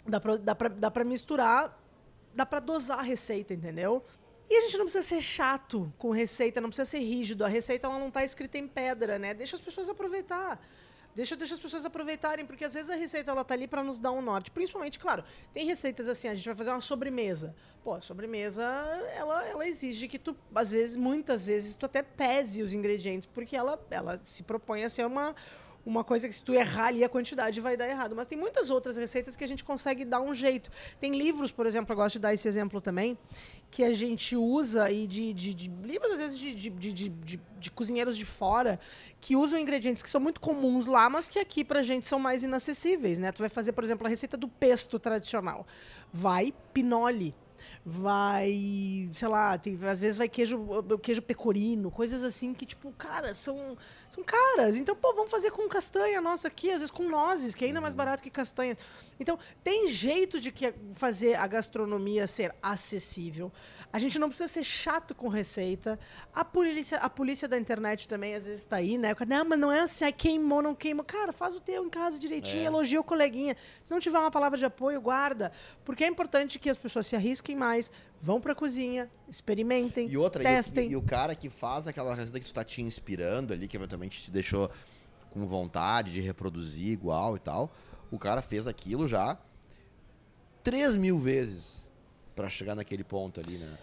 Dá 0.06 0.20
pra, 0.20 0.36
dá, 0.38 0.56
pra, 0.56 0.70
dá 0.70 0.92
pra 0.92 1.04
misturar, 1.04 1.80
dá 2.34 2.46
pra 2.46 2.60
dosar 2.60 3.00
a 3.00 3.02
receita, 3.02 3.54
entendeu? 3.54 4.04
E 4.50 4.58
a 4.58 4.62
gente 4.62 4.78
não 4.78 4.86
precisa 4.86 5.04
ser 5.04 5.22
chato 5.22 5.92
com 5.98 6.12
receita, 6.12 6.62
não 6.62 6.70
precisa 6.70 6.86
ser 6.86 7.00
rígido. 7.00 7.44
A 7.44 7.48
receita 7.48 7.88
ela 7.88 7.98
não 7.98 8.12
tá 8.12 8.24
escrita 8.24 8.58
em 8.58 8.68
pedra, 8.68 9.18
né? 9.18 9.34
Deixa 9.34 9.56
as 9.56 9.62
pessoas 9.62 9.90
aproveitar. 9.90 10.60
Deixa, 11.16 11.36
deixa 11.38 11.54
as 11.54 11.60
pessoas 11.60 11.86
aproveitarem, 11.86 12.46
porque 12.46 12.66
às 12.66 12.74
vezes 12.74 12.90
a 12.90 12.96
receita 12.96 13.32
ela 13.32 13.46
tá 13.46 13.54
ali 13.54 13.68
para 13.68 13.82
nos 13.82 14.00
dar 14.00 14.12
um 14.12 14.22
norte. 14.22 14.52
Principalmente, 14.52 15.00
claro, 15.00 15.24
tem 15.54 15.66
receitas 15.66 16.10
assim, 16.10 16.28
a 16.28 16.36
gente 16.36 16.46
vai 16.46 16.56
fazer 16.56 16.72
uma 16.72 16.82
sobremesa. 16.82 17.56
Pô, 17.84 17.94
a 17.94 18.02
sobremesa, 18.02 18.64
ela, 19.16 19.46
ela 19.46 19.66
exige 19.66 20.10
que 20.10 20.20
tu, 20.20 20.36
às 20.54 20.72
vezes, 20.72 20.98
muitas 20.98 21.46
vezes, 21.46 21.76
tu 21.76 21.86
até 21.86 22.04
pese 22.04 22.62
os 22.62 22.74
ingredientes, 22.74 23.26
porque 23.26 23.56
ela, 23.56 23.82
ela 23.90 24.22
se 24.28 24.44
propõe 24.44 24.84
a 24.84 24.90
ser 24.90 25.06
uma, 25.06 25.34
uma 25.86 26.04
coisa 26.04 26.28
que 26.28 26.34
se 26.34 26.44
tu 26.44 26.54
errar 26.54 26.88
ali 26.88 27.04
a 27.04 27.10
quantidade 27.10 27.62
vai 27.62 27.78
dar 27.78 27.88
errado. 27.88 28.16
Mas 28.16 28.28
tem 28.28 28.38
muitas 28.38 28.70
outras 28.70 28.98
receitas 28.98 29.36
que 29.36 29.44
a 29.44 29.48
gente 29.48 29.64
consegue 29.64 30.04
dar 30.04 30.20
um 30.20 30.34
jeito. 30.34 30.72
Tem 31.00 31.16
livros, 31.16 31.52
por 31.52 31.66
exemplo, 31.66 31.94
eu 31.94 31.98
gosto 31.98 32.14
de 32.14 32.20
dar 32.20 32.34
esse 32.34 32.48
exemplo 32.48 32.82
também, 32.82 33.18
que 33.70 33.84
a 33.84 33.94
gente 33.94 34.36
usa 34.36 34.90
e 34.90 35.06
de, 35.06 35.32
de, 35.34 35.54
de 35.54 35.68
livros, 35.84 36.14
às 36.14 36.18
vezes, 36.18 36.40
de, 36.40 36.70
de, 36.70 37.72
cozinheiros 37.72 38.18
de 38.18 38.26
fora, 38.26 38.80
que 39.22 39.36
usam 39.36 39.60
ingredientes 39.60 40.02
que 40.02 40.10
são 40.10 40.22
muito 40.22 40.40
comuns 40.40 40.88
lá, 40.88 41.10
mas 41.10 41.28
que 41.28 41.38
aqui 41.38 41.64
pra 41.64 41.84
gente 41.84 42.06
são 42.06 42.18
mais 42.18 42.42
inacessíveis, 42.42 43.20
né? 43.20 43.32
Tu 43.32 43.40
vai 43.40 43.50
fazer, 43.50 43.74
por 43.74 43.84
exemplo, 43.84 44.08
a 44.08 44.10
receita 44.10 44.38
do 44.38 44.48
pesto 44.48 44.98
tradicional. 44.98 45.68
Vai 46.12 46.54
pinole. 46.74 47.36
Vai, 47.88 49.08
sei 49.14 49.28
lá, 49.28 49.56
tem, 49.60 49.78
às 49.88 50.02
vezes 50.02 50.18
vai 50.18 50.28
queijo, 50.28 50.60
queijo 51.04 51.22
pecorino, 51.22 51.92
coisas 51.92 52.24
assim 52.24 52.52
que, 52.52 52.66
tipo, 52.66 52.92
cara, 52.94 53.36
são, 53.36 53.78
são 54.10 54.24
caras. 54.24 54.76
Então, 54.76 54.96
pô, 54.96 55.14
vamos 55.14 55.30
fazer 55.30 55.52
com 55.52 55.70
castanha 55.70 56.20
nossa 56.20 56.48
aqui, 56.48 56.72
às 56.72 56.78
vezes 56.78 56.90
com 56.90 57.08
nozes, 57.08 57.54
que 57.54 57.64
é 57.64 57.68
ainda 57.68 57.80
mais 57.80 57.94
barato 57.94 58.24
que 58.24 58.32
castanha. 58.32 58.76
Então, 59.20 59.38
tem 59.64 59.88
jeito 59.88 60.40
de 60.40 60.52
que 60.52 60.74
fazer 60.94 61.36
a 61.36 61.48
gastronomia 61.48 62.28
ser 62.28 62.54
acessível. 62.62 63.52
A 63.94 63.98
gente 64.00 64.20
não 64.20 64.28
precisa 64.28 64.50
ser 64.50 64.64
chato 64.64 65.16
com 65.16 65.30
receita. 65.30 65.98
A 66.34 66.44
polícia, 66.44 66.98
a 66.98 67.10
polícia 67.10 67.48
da 67.48 67.58
internet 67.58 68.08
também, 68.10 68.36
às 68.36 68.44
vezes, 68.44 68.62
está 68.62 68.76
aí, 68.76 68.98
né? 68.98 69.16
Não, 69.26 69.46
mas 69.46 69.58
não 69.60 69.72
é 69.72 69.82
assim, 69.82 70.04
ai, 70.04 70.12
queimou, 70.12 70.62
não 70.62 70.76
queimou. 70.76 71.06
Cara, 71.06 71.32
faz 71.32 71.56
o 71.56 71.62
teu 71.62 71.86
em 71.86 71.90
casa 71.90 72.20
direitinho, 72.20 72.64
É. 72.64 72.66
elogia 72.66 73.00
o 73.00 73.04
coleguinha. 73.06 73.56
Se 73.82 73.94
não 73.94 74.00
tiver 74.02 74.20
uma 74.20 74.30
palavra 74.32 74.58
de 74.58 74.66
apoio, 74.66 75.00
guarda. 75.00 75.52
Porque 75.86 76.04
é 76.04 76.08
importante 76.08 76.60
que 76.60 76.70
as 76.70 76.76
pessoas 76.78 77.08
se 77.08 77.16
arrisquem 77.16 77.56
mais, 77.56 77.90
vão 78.22 78.42
pra 78.42 78.54
cozinha, 78.54 79.10
experimentem, 79.30 80.10
E 80.10 80.18
outra, 80.18 80.42
e 80.42 80.46
testem. 80.46 80.90
e, 80.90 80.92
e 80.92 80.96
o 80.98 81.02
cara 81.02 81.34
que 81.34 81.50
faz 81.50 81.88
aquela 81.88 82.14
receita 82.14 82.40
que 82.40 82.46
tu 82.46 82.54
tá 82.54 82.66
te 82.66 82.82
inspirando 82.82 83.54
ali, 83.54 83.66
que 83.68 83.78
eventualmente 83.78 84.22
te 84.24 84.32
deixou 84.32 84.70
com 85.30 85.46
vontade 85.48 86.12
de 86.12 86.20
reproduzir 86.22 86.88
igual 86.90 87.36
e 87.38 87.40
tal, 87.40 87.72
o 88.16 88.20
cara 88.20 88.42
fez 88.42 88.68
aquilo 88.68 89.08
já 89.08 89.38
3 90.64 90.98
mil 90.98 91.20
vezes 91.20 91.85
pra 92.36 92.50
chegar 92.50 92.76
naquele 92.76 93.04
ponto 93.04 93.40
ali, 93.40 93.58
né? 93.58 93.78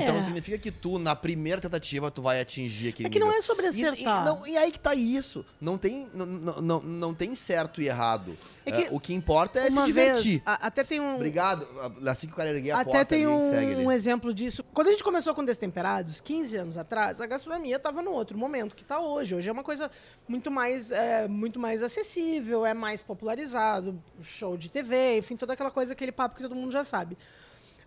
Então 0.00 0.22
significa 0.22 0.56
que 0.56 0.70
tu, 0.70 0.98
na 1.00 1.16
primeira 1.16 1.60
tentativa, 1.60 2.08
tu 2.10 2.22
vai 2.22 2.40
atingir 2.40 2.90
aquele 2.90 3.08
É 3.08 3.10
que 3.10 3.18
não 3.18 3.26
nível. 3.26 3.38
é 3.40 3.42
sobre 3.42 3.66
E, 3.66 3.68
acertar. 3.70 4.22
e, 4.22 4.24
não, 4.24 4.46
e 4.46 4.56
aí 4.56 4.70
que 4.70 4.78
tá 4.78 4.94
isso. 4.94 5.44
Não 5.60 5.76
tem, 5.76 6.06
não, 6.14 6.26
não, 6.26 6.60
não, 6.62 6.80
não 6.80 7.14
tem 7.14 7.34
certo 7.34 7.80
e 7.82 7.88
errado. 7.88 8.36
É 8.64 8.70
que 8.70 8.82
É, 8.84 8.88
o 8.92 9.00
que 9.00 9.12
importa 9.12 9.58
é 9.58 9.70
se 9.70 9.82
divertir. 9.84 10.32
vez, 10.38 10.42
a- 10.46 10.66
até 10.66 10.84
tem 10.84 11.00
um, 11.00 11.16
Obrigado. 11.16 11.66
Assim 12.06 12.26
que 12.28 12.32
o 12.34 12.36
cara 12.36 12.50
erguer 12.50 12.70
a 12.72 12.80
Até 12.80 12.90
porta 12.90 13.04
tem 13.06 13.24
ali, 13.24 13.34
um, 13.34 13.50
segue 13.50 13.72
ali. 13.74 13.84
um 13.86 13.90
exemplo 13.90 14.32
disso. 14.32 14.62
Quando 14.72 14.88
a 14.88 14.90
gente 14.92 15.02
começou 15.02 15.34
com 15.34 15.44
Destemperados, 15.44 16.20
15 16.20 16.56
anos 16.56 16.78
atrás, 16.78 17.20
a 17.20 17.26
gastronomia 17.26 17.76
estava 17.76 18.00
no 18.00 18.12
outro 18.12 18.38
momento 18.38 18.76
que 18.76 18.82
está 18.82 19.00
hoje. 19.00 19.34
Hoje 19.34 19.48
é 19.48 19.52
uma 19.52 19.64
coisa 19.64 19.90
muito 20.28 20.50
mais, 20.52 20.92
é, 20.92 21.26
muito 21.26 21.58
mais 21.58 21.82
acessível, 21.82 22.64
é 22.64 22.74
mais 22.74 23.02
popularizado, 23.02 24.00
show 24.22 24.56
de 24.56 24.68
TV, 24.68 25.18
enfim, 25.18 25.36
toda 25.36 25.54
aquela 25.54 25.70
coisa, 25.70 25.94
aquele 25.94 26.12
papo 26.12 26.36
que 26.36 26.42
todo 26.42 26.54
mundo 26.54 26.70
já 26.70 26.84
sabe. 26.84 27.16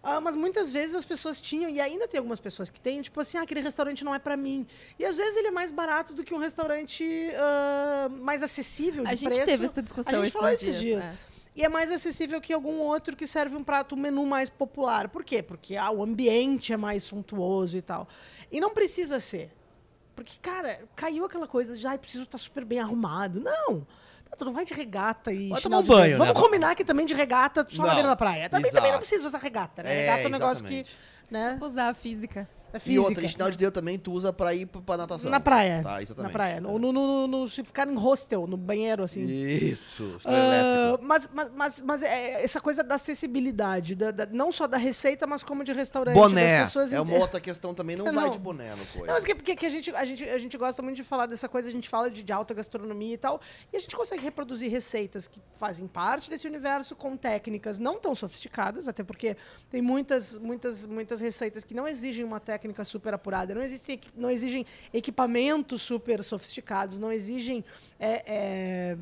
Ah, 0.10 0.22
mas 0.22 0.36
muitas 0.38 0.72
vezes 0.72 0.96
as 0.96 1.04
pessoas 1.04 1.42
tinham, 1.42 1.70
e 1.70 1.82
ainda 1.82 2.08
tem 2.08 2.18
algumas 2.18 2.40
pessoas 2.40 2.70
que 2.70 2.80
têm, 2.80 3.02
tipo 3.02 3.20
assim, 3.20 3.38
ah, 3.38 3.42
aquele 3.42 3.60
restaurante 3.60 4.06
não 4.06 4.16
é 4.16 4.20
para 4.20 4.38
mim. 4.38 4.66
E 4.98 5.04
às 5.04 5.18
vezes 5.18 5.36
ele 5.36 5.50
é 5.50 5.52
mais 5.52 5.70
barato 5.70 6.14
do 6.14 6.24
que 6.24 6.34
um 6.34 6.38
restaurante 6.38 7.04
ah, 7.36 8.08
mais 8.10 8.42
acessível 8.42 9.04
de 9.04 9.12
A 9.12 9.16
gente 9.16 9.28
preço. 9.30 9.46
teve 9.46 9.66
essa 9.66 9.82
discussão 9.82 10.14
A 10.14 10.16
gente 10.16 10.24
esses 10.28 10.34
falou 10.34 10.50
esses 10.50 10.80
dias. 10.80 11.04
dias. 11.04 11.06
é. 11.06 11.38
E 11.58 11.64
é 11.66 11.70
mais 11.70 11.92
acessível 11.92 12.40
que 12.40 12.54
algum 12.54 12.78
outro 12.78 13.16
que 13.18 13.26
serve 13.26 13.56
um 13.56 13.64
prato, 13.64 13.96
um 13.96 13.98
menu 13.98 14.26
mais 14.28 14.48
popular. 14.50 15.10
Por 15.10 15.24
quê? 15.24 15.42
Porque 15.44 15.76
ah, 15.76 15.90
o 15.92 16.04
ambiente 16.04 16.72
é 16.72 16.78
mais 16.78 17.02
suntuoso 17.04 17.76
e 17.76 17.82
tal. 17.82 18.08
E 18.52 18.60
não 18.62 18.70
precisa 18.74 19.20
ser. 19.20 19.52
Porque, 20.16 20.34
cara, 20.42 20.82
caiu 20.96 21.26
aquela 21.26 21.48
coisa 21.48 21.76
de, 21.76 21.86
ai, 21.86 21.98
preciso 21.98 22.24
estar 22.24 22.38
super 22.38 22.64
bem 22.64 22.80
arrumado. 22.80 23.40
Não. 23.40 23.80
Tá, 23.82 23.86
Tu 24.38 24.46
não 24.46 24.53
vai 24.53 24.63
de 24.65 24.74
regata 24.74 25.34
e 25.34 25.50
Vai 25.50 25.60
tomar 25.62 25.79
um 25.79 25.84
banho, 25.84 26.12
dedo. 26.12 26.17
Vamos 26.20 26.36
né? 26.36 26.39
combinar 26.41 26.75
que 26.75 26.86
também 26.86 27.06
de 27.06 27.13
regata 27.13 27.65
só 27.70 27.82
na 27.82 27.88
Não, 27.88 27.96
beira 27.96 28.10
da 28.10 28.15
praia. 28.15 28.50
Também, 28.50 28.70
também 28.70 28.91
não 28.91 29.00
exato. 29.00 29.00
precisa 29.00 29.27
usar 29.27 29.39
regata, 29.39 29.82
né? 29.84 29.91
É, 29.94 30.01
regata 30.01 30.22
é 30.24 30.27
um 30.27 30.29
negócio 30.29 30.63
exatamente. 30.63 30.96
que, 31.27 31.34
né, 31.34 31.58
Usar 31.60 31.89
a 31.89 31.94
física. 31.94 32.48
É 32.74 32.78
E 32.78 32.80
física. 32.80 33.02
outra, 33.02 33.24
e 33.26 33.30
chinelo 33.30 33.52
de 33.52 33.58
dedo 33.58 33.72
também 33.72 33.98
tu 33.98 34.12
usa 34.12 34.32
pra 34.34 34.54
ir 34.54 34.66
pra, 34.66 34.98
natação. 34.98 35.30
Na 35.32 35.40
praia. 35.40 35.82
Tá, 35.84 36.02
exatamente. 36.02 36.28
Na 36.32 36.34
praia. 36.34 36.62
Ou 36.66 36.78
no, 36.78 36.92
no, 36.92 37.28
no- 37.28 37.48
se 37.48 37.64
ficar 37.64 37.88
em 37.88 37.96
hostel, 37.96 38.46
no 38.48 38.58
banheiro, 38.58 39.04
assim. 39.04 39.22
Isso, 39.24 40.18
elétrico. 40.26 41.06
mas, 41.06 41.30
mas, 41.34 41.52
mas, 41.56 41.82
mas 41.82 42.04
é 42.04 42.44
essa 42.44 42.60
coisa 42.62 42.84
da 42.84 42.96
acessibilidade, 42.96 43.96
da- 43.96 44.12
da- 44.12 44.26
não 44.26 44.52
só 44.52 44.68
da 44.68 44.78
receita, 44.78 45.26
mas 45.26 45.44
como 45.44 45.64
de 45.64 45.72
restaurante. 45.74 46.16
Boné. 46.16 46.64
pessoas 46.66 46.92
É 46.94 47.00
uma 47.00 47.12
inte- 47.12 47.22
outra 47.22 47.40
questão 47.40 47.74
também, 47.74 47.96
não, 47.96 48.06
Não. 48.12 48.14
vai 48.22 48.30
de 48.30 48.40
boné 48.40 48.72
no 48.72 48.86
coisa. 48.86 49.08
Não, 49.08 49.14
mas 49.14 49.24
que, 49.24 49.34
porque 49.36 49.56
que 49.56 49.66
a, 49.66 49.70
gente, 49.70 49.92
a, 49.96 50.04
gente, 50.06 50.24
a 50.28 50.38
gente 50.38 50.58
gosta 50.58 50.82
muito 50.82 50.96
de 50.98 51.04
falar 51.04 51.26
dessa 51.26 51.48
coisa, 51.48 51.70
a 51.70 51.72
gente 51.72 51.88
fala 51.88 52.10
de, 52.12 52.24
de 52.24 52.34
alta 52.34 52.54
gastronomia 52.54 53.14
e 53.14 53.18
tal, 53.18 53.40
e 53.72 53.78
a 53.78 53.80
gente 53.80 53.96
consegue 53.96 54.22
reproduzir 54.22 54.70
receitas 54.70 55.28
que 55.28 55.40
fazem 55.58 55.88
parte 55.88 56.30
desse 56.30 56.48
universo 56.48 56.96
com 56.96 57.16
técnicas 57.16 57.78
não 57.80 57.98
tão 58.00 58.14
sofisticadas, 58.14 58.88
até 58.88 59.04
porque 59.04 59.38
tem 59.70 59.82
muitas, 59.82 60.38
muitas, 60.38 60.86
muitas 60.86 61.22
receitas 61.22 61.64
que 61.64 61.74
não 61.74 61.88
exigem 61.88 62.26
uma 62.26 62.40
técnica 62.40 62.57
super 62.84 63.14
apurada, 63.14 63.54
não, 63.54 63.62
existem, 63.62 63.96
equi- 63.96 64.10
não 64.16 64.30
exigem 64.30 64.66
equipamentos 64.94 65.82
super 65.82 66.24
sofisticados, 66.24 67.00
não 67.00 67.12
exigem 67.12 67.64
é, 68.00 68.24
é, 68.26 68.98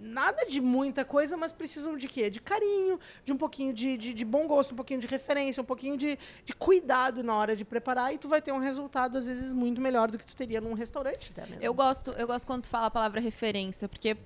nada 0.00 0.44
de 0.44 0.60
muita 0.60 1.04
coisa, 1.04 1.36
mas 1.36 1.52
precisam 1.52 1.96
de 1.96 2.08
quê? 2.08 2.28
De 2.28 2.40
carinho, 2.40 2.98
de 3.24 3.32
um 3.32 3.36
pouquinho 3.36 3.72
de, 3.72 3.96
de, 3.96 4.12
de 4.12 4.24
bom 4.24 4.46
gosto, 4.46 4.72
um 4.72 4.76
pouquinho 4.76 5.00
de 5.00 5.06
referência, 5.06 5.62
um 5.62 5.66
pouquinho 5.66 5.96
de, 5.96 6.18
de 6.44 6.52
cuidado 6.52 7.22
na 7.22 7.34
hora 7.34 7.56
de 7.56 7.64
preparar 7.64 8.12
e 8.12 8.18
tu 8.18 8.28
vai 8.28 8.42
ter 8.42 8.52
um 8.52 8.58
resultado, 8.58 9.16
às 9.16 9.26
vezes, 9.26 9.52
muito 9.52 9.80
melhor 9.80 10.10
do 10.10 10.18
que 10.18 10.26
tu 10.26 10.36
teria 10.36 10.60
num 10.60 10.74
restaurante 10.74 11.32
até 11.32 11.46
mesmo. 11.46 11.62
Eu 11.62 11.72
gosto, 11.74 12.10
eu 12.12 12.26
gosto 12.26 12.46
quando 12.46 12.62
tu 12.62 12.68
fala 12.68 12.86
a 12.86 12.90
palavra 12.90 13.20
referência, 13.20 13.88
porque 13.88 14.16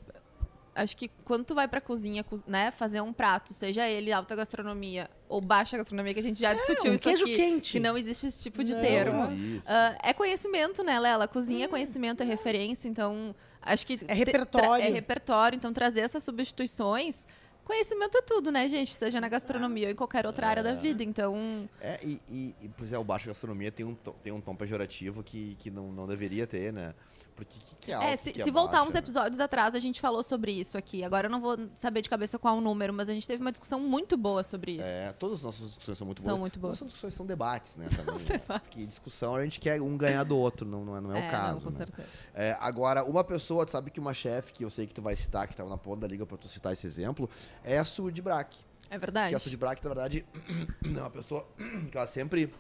acho 0.74 0.96
que 0.96 1.08
quando 1.24 1.44
tu 1.44 1.54
vai 1.54 1.66
pra 1.68 1.80
cozinha, 1.80 2.22
co- 2.24 2.40
né, 2.46 2.70
fazer 2.70 3.00
um 3.00 3.12
prato, 3.12 3.52
seja 3.52 3.88
ele 3.88 4.12
alta 4.12 4.34
gastronomia 4.36 5.08
ou 5.28 5.40
baixa 5.40 5.76
gastronomia, 5.76 6.14
que 6.14 6.20
a 6.20 6.22
gente 6.22 6.40
já 6.40 6.54
discutiu 6.54 6.90
um 6.92 6.94
isso 6.94 7.02
queijo 7.02 7.22
aqui, 7.24 7.36
quente. 7.36 7.72
que 7.72 7.80
não 7.80 7.96
existe 7.98 8.26
esse 8.26 8.42
tipo 8.42 8.62
de 8.64 8.74
Não. 8.74 8.80
termo. 8.80 9.22
Ah, 9.66 9.96
é 10.02 10.12
conhecimento, 10.12 10.82
né, 10.82 10.98
Lela? 10.98 11.26
Cozinha 11.28 11.64
é 11.64 11.68
conhecimento, 11.68 12.22
é 12.22 12.26
referência, 12.26 12.88
então 12.88 13.34
acho 13.62 13.86
que... 13.86 13.98
É 14.08 14.14
repertório. 14.14 14.84
é 14.84 14.88
repertório, 14.88 15.56
então 15.56 15.72
trazer 15.72 16.00
essas 16.00 16.22
substituições... 16.24 17.26
Conhecimento 17.62 18.18
é 18.18 18.22
tudo, 18.22 18.50
né, 18.50 18.68
gente? 18.68 18.96
Seja 18.96 19.20
na 19.20 19.28
gastronomia 19.28 19.86
ou 19.86 19.92
em 19.92 19.94
qualquer 19.94 20.26
outra 20.26 20.48
área 20.48 20.60
da 20.62 20.74
vida. 20.74 21.04
Então, 21.04 21.68
É, 21.80 22.00
e, 22.02 22.20
e, 22.28 22.54
e, 22.62 22.68
pois 22.76 22.92
é, 22.92 22.98
o 22.98 23.04
baixo 23.04 23.28
gastronomia 23.28 23.70
tem 23.70 23.86
um, 23.86 23.94
tom- 23.94 24.14
tem 24.24 24.32
um 24.32 24.40
tom 24.40 24.56
pejorativo 24.56 25.22
que, 25.22 25.54
que 25.60 25.70
não, 25.70 25.92
não 25.92 26.04
deveria 26.08 26.48
ter, 26.48 26.72
né? 26.72 26.92
Porque 27.40 27.58
o 27.58 27.60
que, 27.62 27.74
que 27.86 27.92
é 27.92 27.94
alto, 27.94 28.06
É, 28.06 28.16
se, 28.16 28.32
que 28.32 28.42
se 28.42 28.48
é 28.50 28.52
voltar 28.52 28.82
uns 28.82 28.92
né? 28.92 28.98
episódios 28.98 29.40
atrás, 29.40 29.74
a 29.74 29.78
gente 29.78 29.98
falou 29.98 30.22
sobre 30.22 30.52
isso 30.52 30.76
aqui. 30.76 31.02
Agora 31.02 31.26
eu 31.26 31.30
não 31.30 31.40
vou 31.40 31.56
saber 31.76 32.02
de 32.02 32.10
cabeça 32.10 32.38
qual 32.38 32.58
o 32.58 32.60
número, 32.60 32.92
mas 32.92 33.08
a 33.08 33.14
gente 33.14 33.26
teve 33.26 33.40
uma 33.40 33.50
discussão 33.50 33.80
muito 33.80 34.16
boa 34.16 34.42
sobre 34.42 34.72
isso. 34.72 34.84
É, 34.84 35.10
todas 35.12 35.38
as 35.38 35.44
nossas 35.44 35.66
discussões 35.68 35.96
são 35.96 36.06
muito 36.06 36.20
São 36.20 36.30
boas. 36.32 36.40
muito 36.40 36.58
boas. 36.58 36.72
Nossas 36.72 36.88
discussões 36.88 37.14
são 37.14 37.24
debates, 37.24 37.76
né? 37.76 37.88
Também, 37.96 38.26
né? 38.26 38.38
Porque 38.60 38.84
discussão 38.84 39.34
a 39.36 39.42
gente 39.42 39.58
quer 39.58 39.80
um 39.80 39.96
ganhar 39.96 40.24
do 40.24 40.36
outro, 40.36 40.68
não, 40.68 40.84
não 40.84 40.96
é, 40.96 41.00
não 41.00 41.16
é, 41.16 41.26
o 41.26 41.30
caso. 41.30 41.54
Não, 41.54 41.60
com 41.60 41.70
né? 41.70 41.76
certeza. 41.76 42.08
É, 42.34 42.56
agora, 42.60 43.02
uma 43.04 43.24
pessoa, 43.24 43.64
tu 43.64 43.70
sabe 43.70 43.90
que 43.90 43.98
uma 43.98 44.12
chefe, 44.12 44.52
que 44.52 44.64
eu 44.64 44.70
sei 44.70 44.86
que 44.86 44.92
tu 44.92 45.00
vai 45.00 45.16
citar, 45.16 45.48
que 45.48 45.56
tava 45.56 45.70
na 45.70 45.78
ponta 45.78 46.00
da 46.00 46.08
liga 46.08 46.26
pra 46.26 46.36
tu 46.36 46.46
citar 46.48 46.72
esse 46.74 46.86
exemplo, 46.86 47.28
é 47.64 47.78
a 47.78 47.84
Sud 47.84 48.20
Brack. 48.20 48.58
É 48.90 48.98
verdade. 48.98 49.30
Que 49.30 49.36
a 49.36 49.38
Sud 49.38 49.56
Brack, 49.56 49.82
na 49.82 49.88
verdade, 49.88 50.26
é 50.84 51.00
uma 51.00 51.10
pessoa 51.10 51.46
que 51.90 51.96
ela 51.96 52.06
sempre 52.06 52.52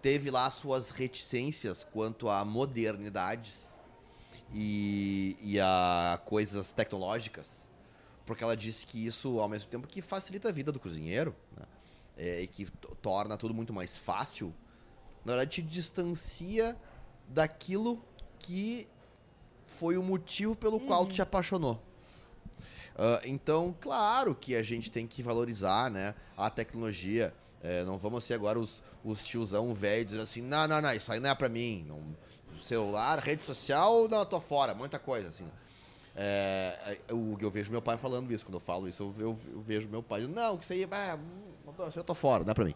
teve 0.00 0.30
lá 0.30 0.50
suas 0.50 0.90
reticências 0.90 1.84
quanto 1.84 2.28
a 2.28 2.44
modernidades 2.44 3.72
e, 4.52 5.36
e 5.40 5.60
a 5.60 6.20
coisas 6.24 6.72
tecnológicas, 6.72 7.68
porque 8.24 8.42
ela 8.44 8.56
disse 8.56 8.86
que 8.86 9.04
isso, 9.06 9.40
ao 9.40 9.48
mesmo 9.48 9.68
tempo 9.70 9.86
que 9.88 10.00
facilita 10.00 10.48
a 10.48 10.52
vida 10.52 10.70
do 10.72 10.78
cozinheiro, 10.80 11.34
né, 11.56 11.64
é, 12.16 12.40
e 12.42 12.46
que 12.46 12.66
to- 12.66 12.94
torna 13.02 13.36
tudo 13.36 13.52
muito 13.54 13.72
mais 13.72 13.96
fácil, 13.96 14.54
na 15.24 15.32
verdade 15.34 15.50
te 15.50 15.62
distancia 15.62 16.76
daquilo 17.28 18.02
que 18.38 18.88
foi 19.66 19.98
o 19.98 20.02
motivo 20.02 20.56
pelo 20.56 20.80
qual 20.80 21.04
tu 21.04 21.14
te 21.14 21.22
apaixonou. 21.22 21.82
Ah, 22.96 23.20
então, 23.24 23.74
claro 23.80 24.34
que 24.34 24.56
a 24.56 24.62
gente 24.62 24.90
tem 24.90 25.06
que 25.06 25.22
valorizar 25.22 25.90
né, 25.90 26.14
a 26.36 26.48
tecnologia. 26.50 27.34
É, 27.62 27.82
não 27.84 27.98
vamos 27.98 28.24
ser 28.24 28.34
agora 28.34 28.58
os, 28.58 28.82
os 29.04 29.24
tiozão 29.24 29.74
velho 29.74 30.04
dizendo 30.04 30.22
assim, 30.22 30.40
não, 30.40 30.68
não, 30.68 30.80
não, 30.80 30.92
isso 30.92 31.10
aí 31.10 31.20
não 31.20 31.30
é 31.30 31.34
pra 31.34 31.48
mim. 31.48 31.84
Não, 31.88 32.00
celular, 32.62 33.18
rede 33.18 33.42
social, 33.42 34.08
não, 34.08 34.24
tô 34.24 34.40
fora, 34.40 34.74
muita 34.74 34.98
coisa, 34.98 35.28
assim. 35.28 35.50
É, 36.14 36.98
eu, 37.06 37.36
eu 37.40 37.50
vejo 37.50 37.70
meu 37.70 37.80
pai 37.80 37.96
falando 37.96 38.32
isso, 38.32 38.44
quando 38.44 38.54
eu 38.54 38.60
falo 38.60 38.88
isso, 38.88 39.14
eu, 39.18 39.28
eu, 39.28 39.38
eu 39.52 39.60
vejo 39.60 39.88
meu 39.88 40.02
pai 40.02 40.20
dizendo, 40.20 40.34
não, 40.34 40.56
isso 40.56 40.72
aí, 40.72 40.86
isso 41.88 41.98
eu 41.98 42.04
tô 42.04 42.14
fora, 42.14 42.44
não 42.44 42.50
é 42.50 42.54
pra 42.54 42.64
mim. 42.64 42.74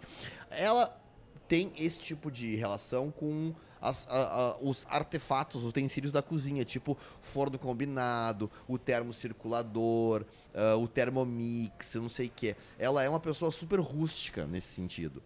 Ela 0.50 1.01
tem 1.48 1.72
esse 1.76 2.00
tipo 2.00 2.30
de 2.30 2.54
relação 2.56 3.10
com 3.10 3.54
as- 3.80 4.06
a- 4.08 4.52
a- 4.52 4.56
os 4.60 4.86
artefatos, 4.88 5.62
os 5.62 5.68
utensílios 5.68 6.12
da 6.12 6.22
cozinha, 6.22 6.64
tipo 6.64 6.96
forno 7.20 7.58
combinado, 7.58 8.50
o 8.68 8.78
termocirculador, 8.78 10.24
ah, 10.54 10.76
o 10.76 10.86
termomix, 10.88 11.94
eu 11.94 12.02
não 12.02 12.08
sei 12.08 12.26
o 12.26 12.30
que. 12.30 12.56
Ela 12.78 13.02
é 13.02 13.08
uma 13.08 13.20
pessoa 13.20 13.50
super 13.50 13.80
rústica 13.80 14.46
nesse 14.46 14.68
sentido. 14.68 15.22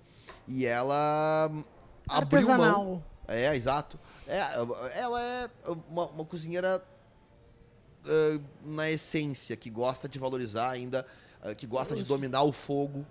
E 0.48 0.64
ela 0.66 1.50
hum, 1.52 1.62
abriu 2.08 2.42
mão. 2.46 2.52
Artesanal. 2.62 3.02
É, 3.28 3.54
exato. 3.56 3.98
É, 4.26 4.38
ela 4.98 5.20
é 5.20 5.50
uma, 5.90 6.06
uma 6.06 6.24
cozinheira 6.24 6.82
ah, 8.06 8.40
na 8.64 8.90
essência, 8.90 9.56
que 9.56 9.68
gosta 9.68 10.08
de 10.08 10.18
valorizar 10.18 10.70
ainda, 10.70 11.06
ah, 11.42 11.54
que 11.54 11.66
gosta 11.66 11.94
de 11.94 12.04
dominar 12.04 12.42
o 12.42 12.52
fogo 12.52 13.04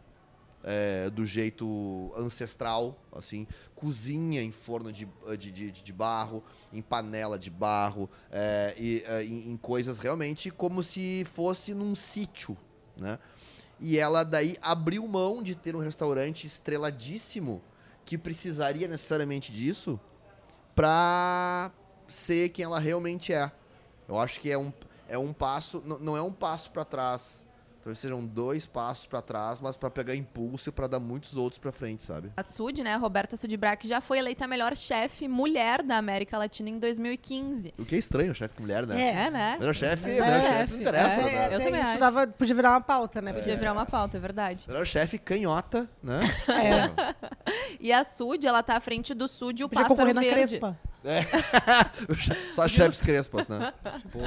é, 0.66 1.12
do 1.12 1.28
jeito 1.28 2.12
ancestral, 2.18 2.98
assim, 3.12 3.48
cozinha 3.76 4.42
em 4.42 4.52
forno 4.52 4.92
de, 4.92 5.08
de, 5.38 5.52
de, 5.52 5.72
de 5.72 5.94
barro, 5.94 6.44
em 6.74 6.82
panela 6.82 7.38
de 7.38 7.52
barro, 7.52 8.10
é, 8.32 8.74
e, 8.76 9.04
é, 9.06 9.24
em, 9.24 9.52
em 9.52 9.58
coisas 9.58 10.00
realmente 10.00 10.50
como 10.50 10.82
se 10.82 11.24
fosse 11.32 11.76
num 11.76 11.96
sítio, 11.96 12.58
né? 12.98 13.20
E 13.80 14.00
ela 14.00 14.24
daí 14.24 14.58
abriu 14.62 15.06
mão 15.08 15.44
de 15.44 15.54
ter 15.54 15.76
um 15.76 15.80
restaurante 15.80 16.48
estreladíssimo 16.48 17.62
que 18.06 18.18
precisaria 18.18 18.88
necessariamente 18.88 19.52
disso 19.52 20.00
pra 20.74 21.72
ser 22.08 22.50
quem 22.50 22.66
ela 22.66 22.80
realmente 22.80 23.34
é. 23.34 23.52
Eu 24.08 24.18
acho 24.18 24.40
que 24.40 24.50
é 24.50 24.58
um, 24.58 24.72
é 25.08 25.18
um 25.18 25.34
passo, 25.34 25.84
não 26.00 26.16
é 26.16 26.22
um 26.22 26.32
passo 26.32 26.72
pra 26.72 26.86
trás. 26.86 27.45
Talvez 27.86 28.00
sejam 28.00 28.26
dois 28.26 28.66
passos 28.66 29.06
pra 29.06 29.22
trás, 29.22 29.62
mas 29.62 29.78
pra 29.78 29.92
pegar 29.92 30.16
impulso 30.16 30.70
e 30.70 30.72
pra 30.72 30.88
dar 30.88 31.00
muitos 31.00 31.36
outros 31.36 31.60
pra 31.60 31.72
frente, 31.72 32.04
sabe? 32.04 32.32
A 32.36 32.42
Sud, 32.42 32.82
né, 32.82 32.96
a 32.96 32.98
Roberta 32.98 33.38
Sudbrack, 33.38 33.88
já 33.88 34.02
foi 34.02 34.18
eleita 34.18 34.46
a 34.46 34.48
melhor 34.48 34.76
chefe 34.76 35.28
mulher 35.28 35.84
da 35.84 35.96
América 35.98 36.36
Latina 36.36 36.68
em 36.68 36.80
2015. 36.80 37.76
O 37.78 37.86
que 37.86 37.94
é 37.96 38.00
estranho, 38.00 38.34
chefe 38.34 38.60
mulher, 38.60 38.88
né? 38.88 39.26
É, 39.26 39.30
né? 39.30 39.58
Melhor 39.60 39.76
chefe, 39.76 40.10
É, 40.10 40.14
melhor 40.20 40.42
chefe, 40.42 40.48
chefe, 40.58 40.74
não 40.74 40.82
interessa, 40.82 41.22
é, 41.22 41.24
né? 41.24 41.46
eu 41.56 41.60
também 41.60 41.80
isso 41.80 41.90
acho. 41.92 42.00
dava, 42.00 42.26
podia 42.28 42.56
virar 42.56 42.72
uma 42.72 42.82
pauta, 42.82 43.22
né? 43.22 43.32
Podia 43.32 43.56
virar 43.56 43.74
uma 43.74 43.86
pauta, 43.86 44.18
é 44.18 44.20
verdade. 44.20 44.66
Melhor 44.68 44.88
chefe 44.88 45.20
canhota, 45.20 45.88
né? 46.02 46.22
É. 46.50 47.46
E 47.80 47.92
a 47.94 48.04
Sud, 48.04 48.48
ela 48.48 48.64
tá 48.64 48.78
à 48.78 48.80
frente 48.80 49.14
do 49.14 49.28
Sud, 49.28 49.64
o 49.64 49.70
Podia 49.70 49.84
Pássaro 49.84 49.96
concorrer 49.96 50.16
na 50.16 50.22
Verde. 50.22 50.60
Crespa. 51.06 51.92
Só 52.52 52.68
chefes 52.68 53.02
crespas, 53.02 53.48
né? 53.48 53.74
Tipo, 54.02 54.20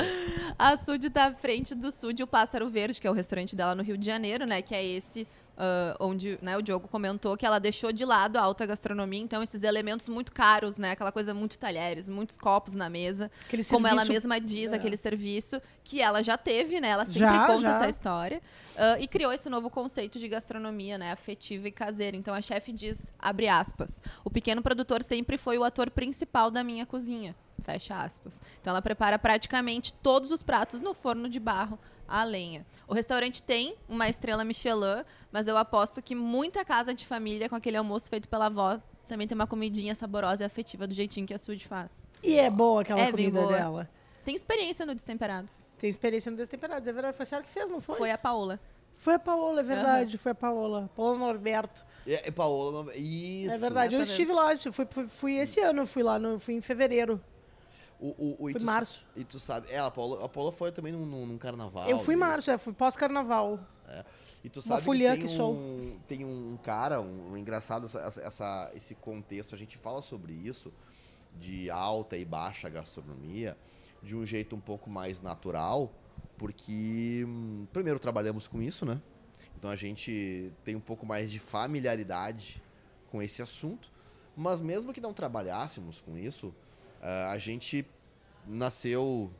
A 0.58 0.76
Sud 0.76 1.10
tá 1.10 1.26
à 1.26 1.34
frente 1.34 1.74
do 1.74 1.90
Sud, 1.90 2.22
o 2.22 2.26
Pássaro 2.26 2.68
Verde, 2.68 3.00
que 3.00 3.06
é 3.06 3.10
o 3.10 3.14
restaurante 3.14 3.56
dela 3.56 3.74
no 3.74 3.82
Rio 3.82 3.96
de 3.98 4.06
Janeiro, 4.06 4.46
né? 4.46 4.62
Que 4.62 4.74
é 4.74 4.84
esse 4.84 5.26
ah, 5.60 5.96
onde 5.98 6.38
né, 6.40 6.56
o 6.56 6.62
Diogo 6.62 6.86
comentou 6.86 7.36
que 7.36 7.44
ela 7.44 7.58
deixou 7.58 7.90
de 7.92 8.04
lado 8.04 8.36
a 8.38 8.42
alta 8.42 8.64
gastronomia, 8.64 9.20
então 9.20 9.42
esses 9.42 9.62
elementos 9.64 10.08
muito 10.08 10.30
caros, 10.32 10.78
né? 10.78 10.92
Aquela 10.92 11.10
coisa 11.10 11.34
muito 11.34 11.58
talheres, 11.58 12.08
muitos 12.08 12.38
copos 12.38 12.74
na 12.74 12.88
mesa. 12.88 13.28
Aquele 13.44 13.64
como 13.64 13.86
ela 13.88 14.02
serviço- 14.02 14.28
mesma 14.28 14.40
diz, 14.40 14.72
É. 14.72 14.76
aquele 14.76 14.96
serviço 14.96 15.60
que 15.82 16.00
ela 16.00 16.22
já 16.22 16.38
teve, 16.38 16.80
né? 16.80 16.88
Ela 16.90 17.04
sempre 17.04 17.18
Já, 17.20 17.46
conta 17.46 17.60
já. 17.62 17.76
essa 17.76 17.88
história. 17.88 18.40
ah, 18.76 18.96
e 19.00 19.08
criou 19.08 19.32
esse 19.32 19.48
novo 19.50 19.68
conceito 19.68 20.18
de 20.20 20.28
gastronomia, 20.28 20.96
né? 20.96 21.10
Afetiva 21.10 21.66
e 21.66 21.72
caseira. 21.72 22.16
Então 22.16 22.32
a 22.32 22.40
chefe 22.40 22.72
diz, 22.72 23.02
abre 23.18 23.48
aspas, 23.48 24.00
o 24.24 24.30
pequeno 24.30 24.62
produtor 24.62 25.02
sempre 25.02 25.36
foi 25.36 25.58
o 25.58 25.64
ator 25.64 25.90
principal 25.90 26.48
da 26.50 26.62
minha 26.62 26.86
cozinha. 26.86 27.34
Fecha 27.64 27.96
aspas. 27.96 28.40
Então 28.60 28.70
ela 28.70 28.80
prepara 28.80 29.18
praticamente 29.18 29.92
todos 29.94 30.30
os 30.30 30.42
pratos 30.44 30.80
no 30.80 30.94
forno 30.94 31.28
de 31.28 31.40
barro 31.40 31.76
a 32.08 32.24
lenha. 32.24 32.64
O 32.86 32.94
restaurante 32.94 33.42
tem 33.42 33.76
uma 33.88 34.08
estrela 34.08 34.44
Michelin, 34.44 35.04
mas 35.30 35.46
eu 35.46 35.56
aposto 35.56 36.00
que 36.02 36.14
muita 36.14 36.64
casa 36.64 36.94
de 36.94 37.06
família 37.06 37.48
com 37.48 37.54
aquele 37.54 37.76
almoço 37.76 38.08
feito 38.08 38.28
pela 38.28 38.46
avó 38.46 38.80
também 39.06 39.26
tem 39.28 39.34
uma 39.34 39.46
comidinha 39.46 39.94
saborosa 39.94 40.42
e 40.42 40.46
afetiva 40.46 40.86
do 40.86 40.94
jeitinho 40.94 41.26
que 41.26 41.34
a 41.34 41.38
Sud 41.38 41.66
faz. 41.66 42.06
E 42.22 42.36
é 42.38 42.50
boa 42.50 42.82
aquela 42.82 43.00
É 43.00 43.10
comida 43.10 43.40
boa. 43.40 43.52
dela. 43.52 43.90
Tem 44.24 44.34
experiência 44.34 44.84
no 44.84 44.94
Destemperados. 44.94 45.62
Tem 45.78 45.88
experiência 45.88 46.30
no 46.30 46.36
Destemperados, 46.36 46.86
é 46.86 46.92
verdade. 46.92 47.16
Foi 47.16 47.22
a 47.22 47.26
senhora 47.26 47.46
que 47.46 47.50
fez, 47.52 47.70
não 47.70 47.80
foi? 47.80 47.96
Foi 47.96 48.10
a 48.10 48.18
Paola. 48.18 48.60
Foi 48.98 49.14
a 49.14 49.18
Paola, 49.18 49.60
é 49.60 49.62
verdade. 49.62 50.18
Foi 50.18 50.32
a 50.32 50.34
Paola. 50.34 50.90
Paola 50.94 51.16
Norberto. 51.18 51.86
é, 52.06 52.28
é 52.28 52.30
Paola, 52.30 52.94
isso. 52.94 53.52
é 53.54 53.58
verdade. 53.58 53.94
Eu 53.94 54.02
estive 54.02 54.32
lá, 54.32 54.52
eu 54.52 54.72
fui, 54.72 54.86
fui, 54.90 55.08
fui 55.08 55.36
esse 55.36 55.60
ano, 55.60 55.82
eu 55.82 55.86
fui 55.86 56.02
lá, 56.02 56.18
no, 56.18 56.38
fui 56.38 56.54
em 56.54 56.60
fevereiro. 56.60 57.18
O, 58.00 58.06
o, 58.08 58.32
o, 58.34 58.36
Foi 58.52 58.54
tu 58.54 58.64
março. 58.64 59.04
E 59.16 59.24
tu 59.24 59.40
sabe, 59.40 59.66
é, 59.70 59.78
a 59.78 59.90
Paola, 59.90 60.24
a 60.24 60.28
Paola 60.28 60.52
foi 60.52 60.70
também 60.70 60.92
num, 60.92 61.04
num, 61.04 61.36
carnaval. 61.36 61.88
eu 61.88 61.98
fui 61.98 62.14
em 62.14 62.16
março, 62.18 62.50
é, 62.50 62.56
fui 62.56 62.72
pós-carnaval. 62.72 63.58
E 64.44 64.48
tu 64.48 64.62
sabe 64.62 64.82
que 64.82 64.86
tem 64.98 65.20
que 65.22 65.28
sou. 65.28 65.54
um, 65.54 65.98
tem 66.06 66.24
um 66.24 66.56
cara, 66.62 67.00
um, 67.00 67.32
um 67.32 67.36
engraçado 67.36 67.86
essa, 67.86 67.98
essa- 68.00 68.20
essa- 68.22 68.70
esse 68.74 68.94
contexto, 68.94 69.54
a 69.54 69.58
gente 69.58 69.76
fala 69.76 70.00
sobre 70.00 70.32
isso, 70.32 70.72
de 71.40 71.68
alta 71.70 72.16
e 72.16 72.24
baixa 72.24 72.68
gastronomia, 72.68 73.56
de 74.00 74.14
um 74.14 74.24
jeito 74.24 74.54
um 74.54 74.60
pouco 74.60 74.88
mais 74.88 75.20
natural, 75.20 75.92
porque 76.36 77.24
hum, 77.26 77.66
primeiro 77.72 77.98
trabalhamos 77.98 78.46
com 78.46 78.62
isso, 78.62 78.86
né? 78.86 79.00
Então 79.56 79.70
a 79.70 79.76
gente 79.76 80.52
tem 80.64 80.76
um 80.76 80.80
pouco 80.80 81.04
mais 81.04 81.32
de 81.32 81.40
familiaridade 81.40 82.62
com 83.10 83.20
esse 83.20 83.42
assunto, 83.42 83.90
mas 84.36 84.60
mesmo 84.60 84.92
que 84.92 85.00
não 85.00 85.12
trabalhássemos 85.12 86.00
com 86.00 86.16
isso, 86.16 86.54
ah, 87.02 87.30
a 87.30 87.38
gente 87.38 87.86
nasceu 88.46 89.30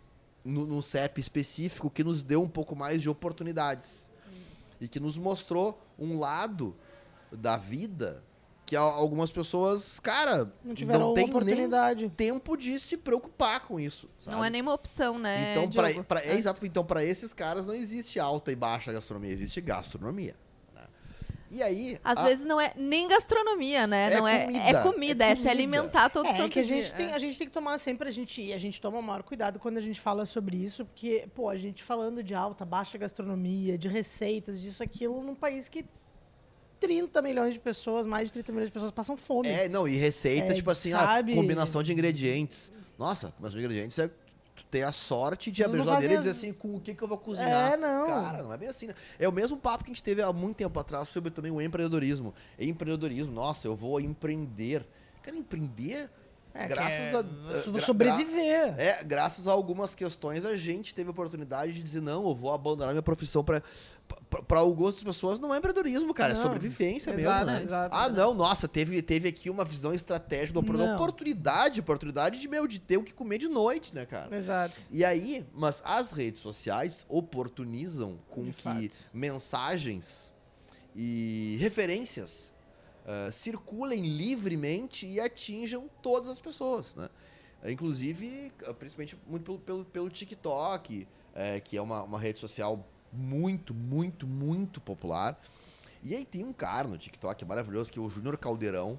no, 0.44 0.66
num 0.66 0.82
CEP 0.82 1.20
específico 1.20 1.90
que 1.90 2.04
nos 2.04 2.22
deu 2.22 2.42
um 2.42 2.48
pouco 2.48 2.74
mais 2.76 3.00
de 3.02 3.08
oportunidades 3.08 4.10
e 4.80 4.88
que 4.88 5.00
nos 5.00 5.16
mostrou 5.18 5.80
um 5.98 6.18
lado 6.18 6.76
da 7.32 7.56
vida 7.56 8.22
que 8.64 8.76
algumas 8.76 9.30
pessoas, 9.32 9.98
cara, 9.98 10.52
Não 10.62 10.74
tiveram 10.74 11.06
não 11.08 11.14
tem 11.14 11.24
nem 11.24 11.34
oportunidade. 11.34 12.08
tempo 12.10 12.54
de 12.54 12.78
se 12.78 12.98
preocupar 12.98 13.60
com 13.66 13.80
isso. 13.80 14.10
Não 14.26 14.34
sabe? 14.34 14.46
é 14.46 14.50
nenhuma 14.50 14.74
opção, 14.74 15.18
né? 15.18 15.52
Então, 15.52 15.70
pra, 15.70 16.04
pra- 16.04 16.20
é 16.22 16.34
exato. 16.34 16.64
Então, 16.66 16.84
para 16.84 17.02
esses 17.02 17.32
caras 17.32 17.66
não 17.66 17.72
existe 17.74 18.20
alta 18.20 18.52
e 18.52 18.56
baixa 18.56 18.92
gastronomia, 18.92 19.32
existe 19.32 19.58
gastronomia. 19.62 20.36
E 21.50 21.62
aí. 21.62 21.98
Às 22.04 22.18
a- 22.18 22.24
vezes 22.24 22.44
não 22.44 22.60
é 22.60 22.72
nem 22.76 23.08
gastronomia, 23.08 23.86
né? 23.86 24.12
É 24.12 24.16
não 24.18 24.28
é, 24.28 24.44
comida, 24.44 24.62
é 24.64 24.82
comida, 24.82 25.24
é 25.24 25.30
é, 25.32 25.36
se 25.36 25.48
alimentar 25.48 26.08
todo 26.10 26.26
É, 26.26 26.36
santo 26.36 26.52
que 26.52 26.58
a 26.60 26.62
dia. 26.62 26.82
gente, 26.82 26.94
tem, 26.94 27.12
a 27.14 27.18
gente 27.18 27.38
tem 27.38 27.46
que 27.46 27.52
tomar 27.52 27.78
sempre, 27.78 28.08
a 28.08 28.12
gente, 28.12 28.42
e 28.42 28.52
a 28.52 28.58
gente 28.58 28.80
toma 28.80 28.98
o 28.98 29.02
maior 29.02 29.22
cuidado 29.22 29.58
quando 29.58 29.76
a 29.78 29.80
gente 29.80 30.00
fala 30.00 30.26
sobre 30.26 30.56
isso, 30.56 30.84
porque, 30.84 31.26
pô, 31.34 31.48
a 31.48 31.56
gente 31.56 31.82
falando 31.82 32.22
de 32.22 32.34
alta, 32.34 32.64
baixa 32.64 32.98
gastronomia, 32.98 33.78
de 33.78 33.88
receitas, 33.88 34.60
disso, 34.60 34.82
aquilo, 34.82 35.22
num 35.22 35.34
país 35.34 35.68
que 35.68 35.84
30 36.80 37.20
milhões 37.22 37.54
de 37.54 37.60
pessoas, 37.60 38.06
mais 38.06 38.28
de 38.28 38.32
30 38.34 38.52
milhões 38.52 38.68
de 38.68 38.72
pessoas 38.72 38.90
passam 38.92 39.16
fome. 39.16 39.48
É, 39.48 39.68
não, 39.68 39.88
e 39.88 39.96
receita, 39.96 40.52
É, 40.52 40.54
tipo 40.54 40.70
assim, 40.70 40.92
a 40.92 40.98
sabe? 40.98 41.34
combinação 41.34 41.82
de 41.82 41.92
ingredientes. 41.92 42.70
Nossa, 42.96 43.28
combinação 43.32 43.58
de 43.58 43.64
ingredientes 43.64 43.98
é 43.98 44.10
tu 44.58 44.64
ter 44.66 44.82
a 44.82 44.92
sorte 44.92 45.50
de 45.50 45.58
Vocês 45.62 45.68
abrir 45.68 45.80
a 45.80 45.84
geladeira 45.84 46.14
e 46.14 46.18
dizer 46.18 46.30
as- 46.30 46.36
assim, 46.36 46.52
com 46.52 46.76
o 46.76 46.80
que, 46.80 46.94
que 46.94 47.02
eu 47.02 47.08
vou 47.08 47.18
cozinhar. 47.18 47.72
É, 47.72 47.76
não. 47.76 48.06
Cara, 48.06 48.42
não 48.42 48.52
é 48.52 48.56
bem 48.56 48.68
assim, 48.68 48.86
né? 48.88 48.94
É 49.18 49.28
o 49.28 49.32
mesmo 49.32 49.56
papo 49.56 49.84
que 49.84 49.90
a 49.90 49.94
gente 49.94 50.02
teve 50.02 50.22
há 50.22 50.32
muito 50.32 50.56
tempo 50.56 50.78
atrás 50.78 51.08
sobre 51.08 51.30
também 51.30 51.50
o 51.50 51.60
empreendedorismo. 51.60 52.34
Empreendedorismo, 52.58 53.32
nossa, 53.32 53.66
eu 53.66 53.74
vou 53.76 54.00
empreender. 54.00 54.86
Cara, 55.22 55.36
empreender, 55.36 56.10
É, 56.54 56.66
graças 56.66 57.00
é- 57.00 57.10
a... 57.16 57.62
so- 57.62 57.72
gra- 57.72 57.82
sobreviver. 57.82 58.74
É, 58.78 59.02
graças 59.04 59.46
a 59.46 59.52
algumas 59.52 59.94
questões 59.94 60.44
a 60.44 60.56
gente 60.56 60.94
teve 60.94 61.08
a 61.08 61.10
oportunidade 61.12 61.72
de 61.72 61.82
dizer, 61.82 62.00
não, 62.00 62.26
eu 62.28 62.34
vou 62.34 62.52
abandonar 62.52 62.92
minha 62.92 63.02
profissão 63.02 63.44
pra... 63.44 63.62
Pra 64.46 64.62
o 64.62 64.74
gosto 64.74 64.96
das 64.96 65.16
pessoas 65.16 65.38
não 65.38 65.54
é 65.54 65.58
empreendedorismo, 65.58 66.12
cara, 66.12 66.32
é 66.32 66.36
Não, 66.36 66.42
sobrevivência 66.42 67.14
exato, 67.14 67.46
mesmo, 67.46 67.58
né? 67.58 67.62
exato. 67.62 67.94
ah, 67.96 68.08
não, 68.08 68.34
nossa, 68.34 68.68
teve, 68.68 69.00
teve 69.00 69.28
aqui 69.28 69.48
uma 69.48 69.64
visão 69.64 69.92
estratégica, 69.94 70.58
uma 70.58 70.94
oportunidade, 70.94 71.80
oportunidade 71.80 72.40
de, 72.40 72.46
meu, 72.48 72.66
de 72.66 72.78
ter 72.78 72.98
o 72.98 73.02
que 73.02 73.14
comer 73.14 73.38
de 73.38 73.48
noite, 73.48 73.94
né, 73.94 74.04
cara? 74.04 74.34
Exato. 74.36 74.76
E 74.90 75.04
aí, 75.04 75.46
mas 75.54 75.80
as 75.84 76.10
redes 76.12 76.42
sociais 76.42 77.06
oportunizam 77.08 78.18
com 78.28 78.44
De 78.44 78.52
que 78.52 78.62
fato. 78.62 78.98
mensagens 79.14 80.32
e 80.94 81.56
referências 81.60 82.54
ah, 83.06 83.30
circulem 83.32 84.02
livremente 84.02 85.06
e 85.06 85.18
atinjam 85.18 85.88
todas 86.02 86.28
as 86.28 86.38
pessoas, 86.38 86.94
né? 86.94 87.08
Inclusive, 87.64 88.52
ah, 88.66 88.74
principalmente 88.74 89.18
muito 89.26 89.44
pelo, 89.44 89.58
pelo, 89.58 89.84
pelo 89.86 90.10
TikTok, 90.10 91.08
eh, 91.34 91.60
que 91.60 91.76
é 91.76 91.82
uma, 91.82 92.02
uma 92.02 92.18
rede 92.18 92.38
social 92.38 92.86
muito, 93.12 93.74
muito, 93.74 94.26
muito 94.26 94.80
popular. 94.80 95.40
E 96.02 96.14
aí 96.14 96.24
tem 96.24 96.44
um 96.44 96.52
cara 96.52 96.86
no 96.88 96.96
TikTok 96.96 97.44
maravilhoso, 97.44 97.90
que 97.90 97.98
é 97.98 98.02
o 98.02 98.08
Júnior 98.08 98.36
Caldeirão, 98.38 98.98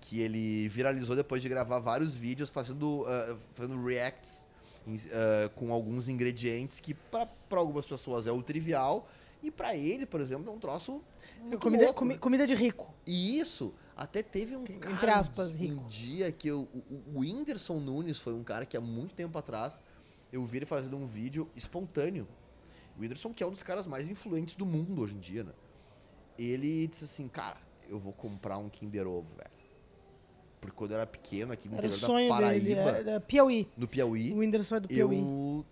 que 0.00 0.20
ele 0.20 0.68
viralizou 0.68 1.16
depois 1.16 1.40
de 1.40 1.48
gravar 1.48 1.78
vários 1.80 2.14
vídeos 2.14 2.50
fazendo, 2.50 3.04
ah, 3.06 3.36
fazendo 3.54 3.82
reacts 3.82 4.44
ah, 4.86 5.48
com 5.54 5.72
alguns 5.72 6.08
ingredientes 6.08 6.80
que 6.80 6.92
para 6.94 7.26
algumas 7.52 7.86
pessoas 7.86 8.26
é 8.26 8.32
o 8.32 8.42
trivial 8.42 9.08
e 9.42 9.50
pra 9.50 9.74
ele, 9.76 10.04
por 10.04 10.20
exemplo, 10.20 10.50
é 10.50 10.52
um 10.52 10.58
troço 10.58 11.02
muito 11.40 11.58
Comida, 11.58 11.92
comi- 11.92 12.18
comida 12.18 12.46
de 12.46 12.54
rico. 12.54 12.92
E 13.06 13.38
isso, 13.38 13.72
até 13.96 14.22
teve 14.22 14.56
um 14.56 14.64
Entre 14.64 15.10
aspas, 15.10 15.54
um 15.54 15.58
rico. 15.58 15.84
dia 15.88 16.30
que 16.32 16.48
eu, 16.48 16.68
o, 16.90 17.02
o 17.14 17.18
Whindersson 17.20 17.78
Nunes 17.80 18.18
foi 18.18 18.34
um 18.34 18.44
cara 18.44 18.66
que 18.66 18.76
há 18.76 18.80
muito 18.80 19.14
tempo 19.14 19.38
atrás 19.38 19.80
eu 20.32 20.44
vi 20.44 20.58
ele 20.58 20.66
fazendo 20.66 20.96
um 20.96 21.06
vídeo 21.06 21.48
espontâneo. 21.56 22.26
O 22.96 23.00
Whindersson, 23.00 23.32
que 23.32 23.42
é 23.42 23.46
um 23.46 23.50
dos 23.50 23.62
caras 23.62 23.86
mais 23.86 24.08
influentes 24.08 24.54
do 24.56 24.64
mundo 24.64 25.02
hoje 25.02 25.14
em 25.14 25.18
dia, 25.20 25.44
né? 25.44 25.52
Ele 26.38 26.86
disse 26.86 27.04
assim, 27.04 27.28
cara, 27.28 27.56
eu 27.88 27.98
vou 27.98 28.12
comprar 28.12 28.58
um 28.58 28.68
Kinder 28.68 29.06
Ovo, 29.06 29.28
velho. 29.36 29.50
Porque 30.60 30.76
quando 30.76 30.92
eu 30.92 30.96
era 30.96 31.06
pequeno, 31.06 31.52
aqui 31.52 31.68
no 31.68 31.76
Era 31.76 31.86
interior 31.86 32.00
da 32.00 32.06
sonho 32.06 32.32
dele. 32.38 32.74
Paraíba, 32.76 33.10
Era 33.10 33.20
Piauí. 33.20 33.68
no 33.76 33.86
Piauí, 33.86 34.32
O 34.32 34.38
Whindersson 34.38 34.76
é 34.76 34.80
do 34.80 34.88
Piauí. 34.88 35.18
eu, 35.18 35.66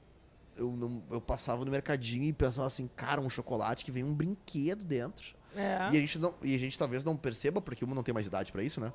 eu, 0.56 0.70
não, 0.72 1.02
eu 1.10 1.20
passava 1.20 1.64
no 1.64 1.70
mercadinho 1.70 2.24
e 2.24 2.32
pensava 2.32 2.66
assim, 2.66 2.88
cara, 2.94 3.20
um 3.20 3.30
chocolate 3.30 3.84
que 3.84 3.90
vem 3.90 4.04
um 4.04 4.14
brinquedo 4.14 4.84
dentro. 4.84 5.34
É. 5.56 5.86
E 5.92 5.96
a 5.96 6.00
gente 6.00 6.18
não, 6.18 6.34
e 6.42 6.54
a 6.54 6.58
gente 6.58 6.78
talvez 6.78 7.04
não 7.04 7.16
perceba, 7.16 7.60
porque 7.60 7.84
uma 7.84 7.94
não 7.94 8.02
tem 8.02 8.12
mais 8.12 8.26
idade 8.26 8.52
pra 8.52 8.62
isso, 8.62 8.80
né? 8.80 8.92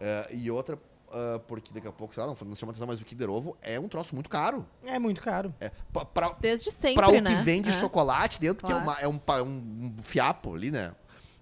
É, 0.00 0.28
e 0.32 0.50
outra, 0.50 0.78
ah, 1.12 1.40
porque 1.46 1.72
daqui 1.72 1.86
a 1.88 1.92
pouco, 1.92 2.14
sei 2.14 2.22
lá, 2.22 2.26
não, 2.28 2.36
não 2.48 2.54
chama 2.56 2.72
atenção, 2.72 2.86
mas 2.86 3.00
o 3.00 3.04
Kinder 3.04 3.28
Ovo 3.30 3.56
é 3.62 3.78
um 3.78 3.88
troço 3.88 4.14
muito 4.14 4.28
caro. 4.30 4.66
É 4.84 4.98
muito 4.98 5.20
caro. 5.20 5.54
É, 5.60 5.70
pra, 5.92 6.04
pra, 6.04 6.36
Desde 6.40 6.70
sempre, 6.70 6.94
pra 6.94 7.08
o 7.08 7.20
né? 7.20 7.36
que 7.36 7.42
vem 7.42 7.62
de 7.62 7.70
É. 7.70 7.72
chocolate 7.80 8.40
dentro, 8.40 8.66
Claro. 8.66 8.84
que 8.84 9.02
é, 9.04 9.06
uma- 9.08 9.20
é 9.36 9.42
um, 9.42 9.42
um, 9.44 9.94
um 9.98 10.02
fiapo 10.02 10.54
ali, 10.54 10.70
né? 10.70 10.94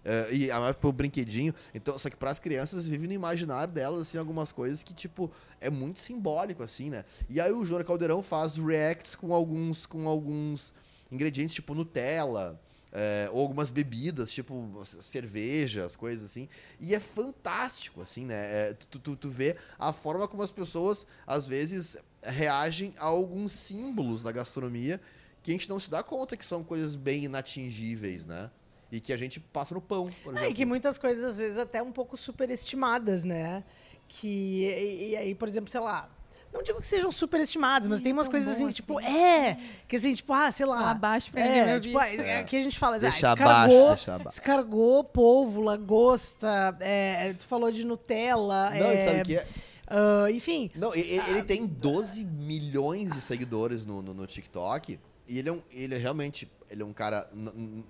É, 0.06 0.28
e 0.34 0.50
a 0.50 0.60
mais 0.60 0.76
pro 0.76 0.92
brinquedinho. 0.92 1.54
Então, 1.74 1.96
só 1.98 2.10
que 2.10 2.16
pras 2.16 2.38
crianças 2.38 2.86
vivem 2.86 3.08
no 3.08 3.14
imaginário 3.14 3.72
delas, 3.72 4.02
assim, 4.02 4.18
algumas 4.18 4.52
coisas 4.52 4.82
que, 4.82 4.92
tipo, 4.92 5.30
é 5.60 5.70
muito 5.70 5.98
simbólico, 5.98 6.62
assim, 6.62 6.90
né? 6.90 7.06
E 7.28 7.40
aí 7.40 7.50
o 7.50 7.64
Júnior 7.64 7.84
Caldeirão 7.84 8.22
faz 8.22 8.56
reacts 8.58 9.14
com 9.14 9.32
alguns, 9.32 9.86
com 9.86 10.06
alguns 10.06 10.74
ingredientes, 11.10 11.54
tipo 11.54 11.74
Nutella, 11.74 12.60
é, 12.94 13.28
ou 13.32 13.40
algumas 13.40 13.72
bebidas, 13.72 14.30
tipo 14.30 14.80
cervejas, 14.84 15.96
coisas 15.96 16.24
assim. 16.30 16.48
E 16.78 16.94
é 16.94 17.00
fantástico, 17.00 18.00
assim, 18.00 18.24
né? 18.24 18.34
É, 18.34 18.74
tu, 18.74 19.00
tu, 19.00 19.16
tu 19.16 19.28
vê 19.28 19.56
a 19.76 19.92
forma 19.92 20.28
como 20.28 20.44
as 20.44 20.52
pessoas, 20.52 21.04
às 21.26 21.44
vezes, 21.44 21.96
reagem 22.22 22.94
a 22.96 23.06
alguns 23.06 23.50
símbolos 23.50 24.22
da 24.22 24.30
gastronomia 24.30 25.00
que 25.42 25.50
a 25.50 25.54
gente 25.54 25.68
não 25.68 25.80
se 25.80 25.90
dá 25.90 26.02
conta 26.02 26.36
que 26.36 26.46
são 26.46 26.62
coisas 26.62 26.94
bem 26.94 27.24
inatingíveis, 27.24 28.24
né? 28.24 28.48
E 28.92 29.00
que 29.00 29.12
a 29.12 29.16
gente 29.16 29.40
passa 29.40 29.74
no 29.74 29.80
pão, 29.80 30.04
por 30.22 30.30
exemplo. 30.30 30.38
É, 30.38 30.50
e 30.50 30.54
que 30.54 30.64
muitas 30.64 30.96
coisas, 30.96 31.24
às 31.24 31.36
vezes, 31.36 31.58
até 31.58 31.82
um 31.82 31.90
pouco 31.90 32.16
superestimadas, 32.16 33.24
né? 33.24 33.64
Que, 34.06 34.64
e, 34.66 35.10
e 35.10 35.16
aí, 35.16 35.34
por 35.34 35.48
exemplo, 35.48 35.68
sei 35.68 35.80
lá, 35.80 36.08
não 36.54 36.62
digo 36.62 36.80
que 36.80 36.86
sejam 36.86 37.10
superestimadas, 37.12 37.88
mas 37.88 37.98
Ih, 38.00 38.04
tem 38.04 38.12
umas 38.12 38.28
coisas 38.28 38.48
assim, 38.54 38.68
que, 38.68 38.74
tipo, 38.74 38.98
assim. 38.98 39.08
é, 39.08 39.58
que 39.88 39.96
assim, 39.96 40.14
tipo, 40.14 40.32
ah, 40.32 40.50
sei 40.52 40.64
lá. 40.64 40.92
Abaixo 40.92 41.30
pra 41.30 41.42
ninguém 41.42 41.60
é, 41.60 41.80
tipo, 41.80 41.98
ah, 41.98 42.38
aqui 42.40 42.56
a 42.56 42.60
gente 42.62 42.78
fala, 42.78 42.96
ah, 42.96 43.00
Deixa 43.00 43.16
escargot, 43.16 43.42
abaixo, 43.42 43.86
deixa 43.88 44.14
abaixo. 44.14 44.38
escargot, 44.38 45.04
polvo, 45.12 45.60
lagosta, 45.60 46.76
é, 46.80 47.32
tu 47.34 47.46
falou 47.46 47.70
de 47.72 47.84
Nutella, 47.84 48.70
Não, 48.70 48.86
é, 48.86 49.00
sabe 49.00 49.20
o 49.20 49.24
que 49.24 49.36
é? 49.36 49.46
ah, 49.88 50.30
enfim, 50.30 50.70
Não, 50.76 50.94
e- 50.94 51.00
e- 51.00 51.30
ele, 51.30 51.42
tem 51.42 51.66
12 51.66 52.24
milhões 52.24 53.12
de 53.12 53.20
seguidores 53.20 53.84
no, 53.84 54.00
no, 54.00 54.14
no 54.14 54.26
TikTok. 54.26 54.98
E 55.26 55.38
ele 55.38 55.48
é, 55.48 55.52
um, 55.52 55.62
ele 55.72 55.94
é 55.94 55.98
realmente. 55.98 56.50
Ele 56.70 56.82
é 56.82 56.84
um 56.84 56.92
cara. 56.92 57.26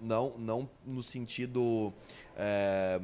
Não, 0.01 0.35
não 0.39 0.71
no 0.87 1.03
sentido. 1.03 1.93
é, 2.37 3.01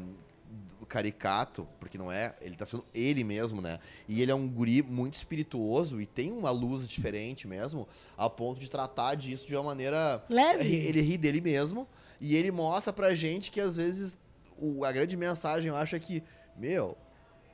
caricato, 0.89 1.69
porque 1.79 1.97
não 1.97 2.11
é. 2.11 2.35
Ele 2.41 2.57
tá 2.57 2.67
sendo 2.67 2.85
ele 2.95 3.23
mesmo, 3.23 3.61
né? 3.61 3.79
E 4.09 4.21
ele 4.23 4.31
é 4.33 4.35
um 4.35 4.49
guri 4.49 4.83
muito 4.83 5.15
espirituoso 5.15 6.01
e 6.01 6.07
tem 6.07 6.33
uma 6.33 6.51
luz 6.51 6.89
diferente 6.89 7.47
mesmo, 7.47 7.87
a 8.17 8.29
ponto 8.29 8.59
de 8.59 8.69
tratar 8.69 9.15
disso 9.15 9.47
de 9.47 9.55
uma 9.55 9.63
maneira. 9.63 10.25
leve. 10.29 10.75
Ele 10.75 11.01
ri 11.01 11.17
dele 11.17 11.41
mesmo 11.41 11.87
e 12.21 12.35
ele 12.35 12.51
mostra 12.51 12.93
pra 12.93 13.15
gente 13.15 13.51
que 13.51 13.61
às 13.61 13.77
vezes 13.77 14.19
o- 14.59 14.85
a 14.85 14.91
grande 14.93 15.17
mensagem 15.17 15.69
eu 15.69 15.77
acho 15.77 15.95
é 15.95 15.99
que, 16.01 16.23
meu, 16.57 16.97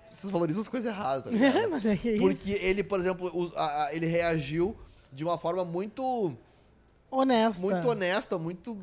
vocês 0.09 0.31
valorizam 0.31 0.63
as 0.63 0.69
coisas 0.69 0.91
erradas, 0.91 1.25
tá 1.25 1.31
ligado? 1.37 1.71
mas 1.71 1.85
é 1.85 1.97
que 1.97 2.09
é 2.09 2.13
isso. 2.13 2.23
Porque 2.23 2.53
ele, 2.53 2.83
por 2.83 2.99
exemplo, 2.99 3.31
os- 3.35 3.53
a- 3.55 3.85
a- 3.87 3.95
ele 3.95 4.07
reagiu 4.07 4.75
de 5.13 5.25
uma 5.25 5.37
forma 5.39 5.65
muito, 5.65 6.33
honesta. 7.11 7.63
muito 7.63 7.89
honesta, 7.89 8.39
muito 8.39 8.77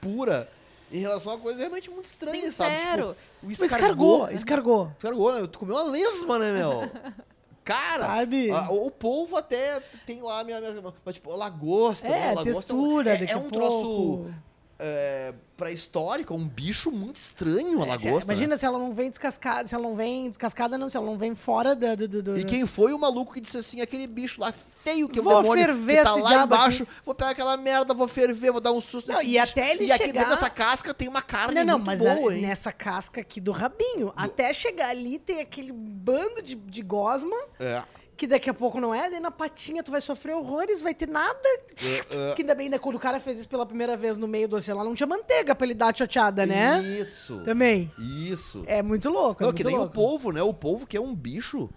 pura 0.00 0.48
em 0.92 0.98
relação 1.00 1.32
a 1.32 1.38
coisas 1.38 1.60
realmente 1.60 1.90
muito 1.90 2.06
estranhas, 2.06 2.54
sabe? 2.54 2.76
Tipo, 2.80 3.16
o 3.42 3.50
escargot, 3.64 4.28
escargot. 4.34 4.90
Escargot, 4.98 5.32
né? 5.40 5.46
Tu 5.46 5.58
comeu 5.58 5.76
uma 5.76 5.84
lesma, 5.84 6.38
né, 6.38 6.52
meu? 6.52 6.90
Cara, 7.62 8.06
Sabe? 8.06 8.50
a- 8.50 8.70
o 8.70 8.90
polvo 8.90 9.36
até 9.36 9.80
tem 10.04 10.20
lá 10.22 10.40
a 10.40 10.44
minha, 10.44 10.60
minha 10.60 10.94
mas 11.04 11.14
tipo, 11.14 11.30
lagosta, 11.36 12.06
É, 12.08 12.10
né? 12.10 12.26
lagosta 12.34 12.44
textura, 12.52 13.10
é, 13.14 13.16
daqui 13.18 13.32
é 13.32 13.34
a 13.34 13.38
um 13.38 13.48
troço 13.50 13.80
pouco. 13.82 14.34
É, 14.80 15.34
pré-histórico, 15.56 16.32
é 16.32 16.36
um 16.36 16.48
bicho 16.48 16.90
muito 16.90 17.16
estranho 17.16 17.78
a 17.78 17.80
É, 17.80 17.98
se- 17.98 18.06
lagosta. 18.08 18.10
né? 18.10 18.22
Imagina 18.24 18.56
se 18.56 18.64
ela 18.64 18.78
não 18.78 18.94
vem 18.94 19.10
descascada, 19.10 19.68
se 19.68 19.74
ela 19.74 19.84
não 19.84 19.94
vem 19.94 20.28
descascada, 20.28 20.78
não, 20.78 20.88
se 20.88 20.96
ela 20.96 21.04
não 21.06 21.18
vem 21.18 21.34
fora 21.34 21.76
da- 21.76 21.94
do. 21.94 22.08
do, 22.08 22.22
do 22.22 22.38
E 22.38 22.44
quem 22.44 22.64
foi 22.66 22.92
o 22.94 22.98
maluco 22.98 23.34
que 23.34 23.40
disse 23.40 23.58
assim, 23.58 23.80
aquele 23.82 24.06
bicho 24.06 24.40
lá 24.40 24.50
feio 24.52 25.08
que 25.08 25.18
é 25.18 25.22
o 25.22 25.24
Vou 25.24 25.42
demônio 25.42 25.64
ferver 25.66 25.98
que 25.98 26.02
tá 26.04 26.14
lá 26.14 26.42
embaixo, 26.44 26.86
vou 27.04 27.14
pegar 27.14 27.30
aquela 27.32 27.56
merda, 27.56 27.92
vou 27.92 28.08
ferver, 28.08 28.50
vou 28.52 28.60
dar 28.60 28.72
um 28.72 28.80
susto 28.80 29.08
Não, 29.12 29.18
nesse 29.18 29.28
e 29.28 29.38
bicho. 29.40 29.52
até 29.52 29.70
ele 29.72 29.84
E 29.84 29.92
aqui 29.92 30.06
chegar- 30.06 30.20
dentro 30.20 30.30
dessa 30.34 30.50
casca 30.50 30.94
tem 30.94 31.08
uma 31.08 31.22
carne 31.22 31.54
Não, 31.56 31.64
não, 31.64 31.74
muito 31.78 31.86
mas 31.86 32.00
boa, 32.00 32.30
a- 32.30 32.34
hein? 32.34 32.42
nessa 32.42 32.72
casca 32.72 33.20
aqui 33.20 33.40
do 33.40 33.52
rabinho, 33.52 34.12
até 34.16 34.52
chegar 34.54 34.88
ali 34.88 35.18
tem 35.18 35.40
aquele 35.40 35.72
bando 35.72 36.40
de, 36.42 36.54
de 36.54 36.82
gosma, 36.82 37.36
É, 37.58 37.82
que 38.20 38.26
daqui 38.26 38.50
a 38.50 38.54
pouco 38.54 38.78
não 38.78 38.94
é, 38.94 39.08
daí 39.08 39.18
na 39.18 39.30
patinha 39.30 39.82
tu 39.82 39.90
vai 39.90 39.98
sofrer 40.02 40.34
horrores, 40.34 40.82
vai 40.82 40.92
ter 40.92 41.08
nada. 41.08 41.40
é, 41.82 42.30
é. 42.30 42.34
Que 42.34 42.42
ainda 42.42 42.54
bem, 42.54 42.68
né, 42.68 42.78
quando 42.78 42.96
o 42.96 43.00
cara 43.00 43.18
fez 43.18 43.38
isso 43.38 43.48
pela 43.48 43.64
primeira 43.64 43.96
vez 43.96 44.18
no 44.18 44.28
meio 44.28 44.46
do 44.46 44.56
oceano, 44.56 44.78
lá 44.78 44.84
não 44.84 44.94
tinha 44.94 45.06
manteiga 45.06 45.54
pra 45.54 45.66
ele 45.66 45.72
dar 45.72 45.86
a 45.90 45.96
choteada, 45.96 46.44
né? 46.44 46.82
Isso. 46.82 47.40
Também. 47.46 47.90
Isso. 47.98 48.62
É 48.66 48.82
muito 48.82 49.08
louco, 49.08 49.42
é 49.42 49.46
Não, 49.46 49.48
muito 49.48 49.56
que 49.56 49.64
nem 49.64 49.74
louco. 49.74 49.90
o 49.90 49.94
polvo, 49.94 50.32
né? 50.32 50.42
O 50.42 50.52
polvo 50.52 50.86
que 50.86 50.98
é 50.98 51.00
um 51.00 51.14
bicho. 51.14 51.70